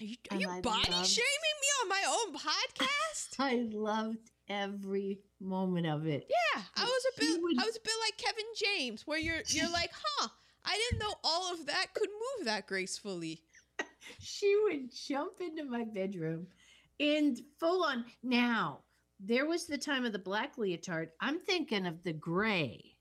[0.00, 3.34] Are you, are you body loved- shaming me on my own podcast?
[3.38, 6.28] I loved every moment of it.
[6.28, 7.40] yeah, I was a bit.
[7.42, 10.28] would- I was a bit like Kevin James, where you're you're like, huh?
[10.64, 13.42] I didn't know all of that could move that gracefully.
[14.20, 16.48] She would jump into my bedroom
[17.00, 18.04] and full on.
[18.22, 18.80] Now,
[19.18, 21.08] there was the time of the black leotard.
[21.22, 22.96] I'm thinking of the gray.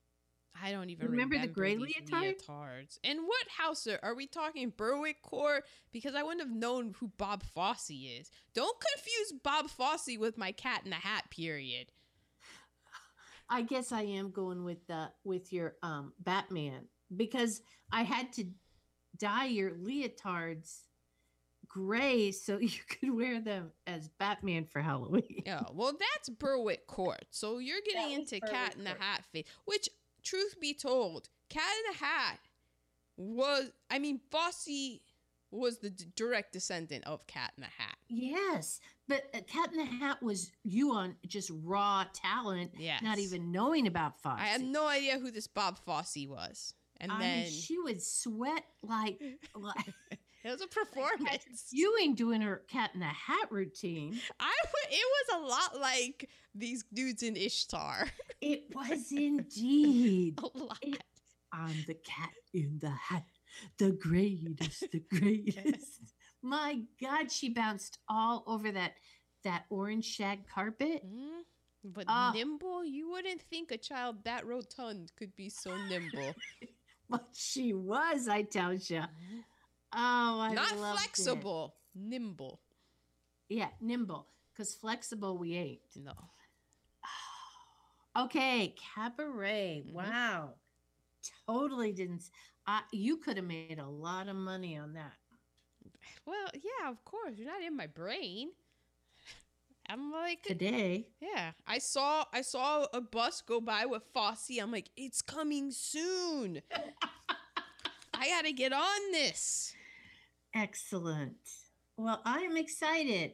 [0.61, 2.37] I don't even Remember remember, the gray leotard?
[2.39, 2.99] leotards.
[3.03, 4.71] And what house are, are we talking?
[4.75, 5.65] Berwick Court?
[5.91, 8.31] Because I wouldn't have known who Bob Fosse is.
[8.53, 11.87] Don't confuse Bob Fosse with my Cat in the Hat period.
[13.49, 17.61] I guess I am going with the with your um Batman because
[17.91, 18.45] I had to
[19.17, 20.81] dye your leotards
[21.67, 25.43] gray so you could wear them as Batman for Halloween.
[25.45, 27.25] Yeah, well, that's Berwick Court.
[27.31, 29.01] So you're getting into Cat in the Court.
[29.01, 29.89] Hat face, which,
[30.23, 32.39] truth be told, Cat in the Hat
[33.17, 34.99] was, I mean, Fosse
[35.51, 37.95] was the d- direct descendant of Cat in the Hat.
[38.09, 43.01] Yes, but uh, Cat in the Hat was you on just raw talent, Yes.
[43.03, 44.41] not even knowing about Fox.
[44.41, 46.73] I had no idea who this Bob Fosse was.
[47.03, 49.19] And I then mean, she would sweat like,
[49.55, 49.93] like
[50.43, 51.67] it was a performance.
[51.71, 54.19] Ewing doing her Cat in the Hat routine.
[54.39, 58.07] I w- it was a lot like these dudes in Ishtar.
[58.41, 60.39] It was indeed.
[60.43, 60.77] a lot.
[60.81, 61.01] It-
[61.53, 63.25] I'm the cat in the hat,
[63.77, 66.01] the greatest, the greatest.
[66.41, 68.93] My God, she bounced all over that
[69.43, 71.03] that orange shag carpet.
[71.05, 71.43] Mm,
[71.85, 72.31] But Ah.
[72.33, 76.33] nimble, you wouldn't think a child that rotund could be so nimble.
[77.33, 79.01] She was, I tell you.
[79.95, 80.99] Oh, I Not loved it.
[80.99, 82.61] flexible, nimble.
[83.49, 84.27] Yeah, nimble.
[84.51, 85.81] Because flexible we ain't.
[85.95, 86.13] No.
[88.15, 89.85] Okay, cabaret.
[89.87, 89.93] Mhm.
[89.93, 90.53] Wow.
[91.47, 92.29] Totally didn't.
[92.67, 95.13] I, you could have made a lot of money on that.
[96.25, 97.33] Well, yeah, of course.
[97.37, 98.49] You're not in my brain.
[99.89, 101.51] I'm like, Today, yeah.
[101.67, 104.57] I saw I saw a bus go by with Fosse.
[104.61, 106.61] I'm like, it's coming soon.
[108.13, 109.73] I gotta get on this.
[110.53, 111.35] excellent.
[111.97, 113.33] Well, I am excited.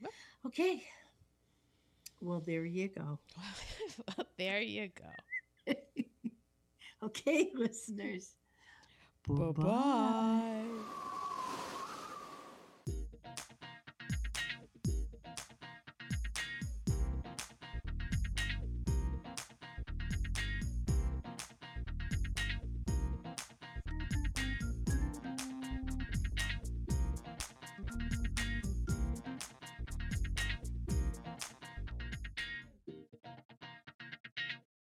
[0.00, 0.12] Well.
[0.46, 0.84] Okay.
[2.20, 3.18] Well, there you go.
[4.38, 5.72] there you go.
[7.02, 8.32] Okay, listeners.
[9.28, 10.64] Bye bye.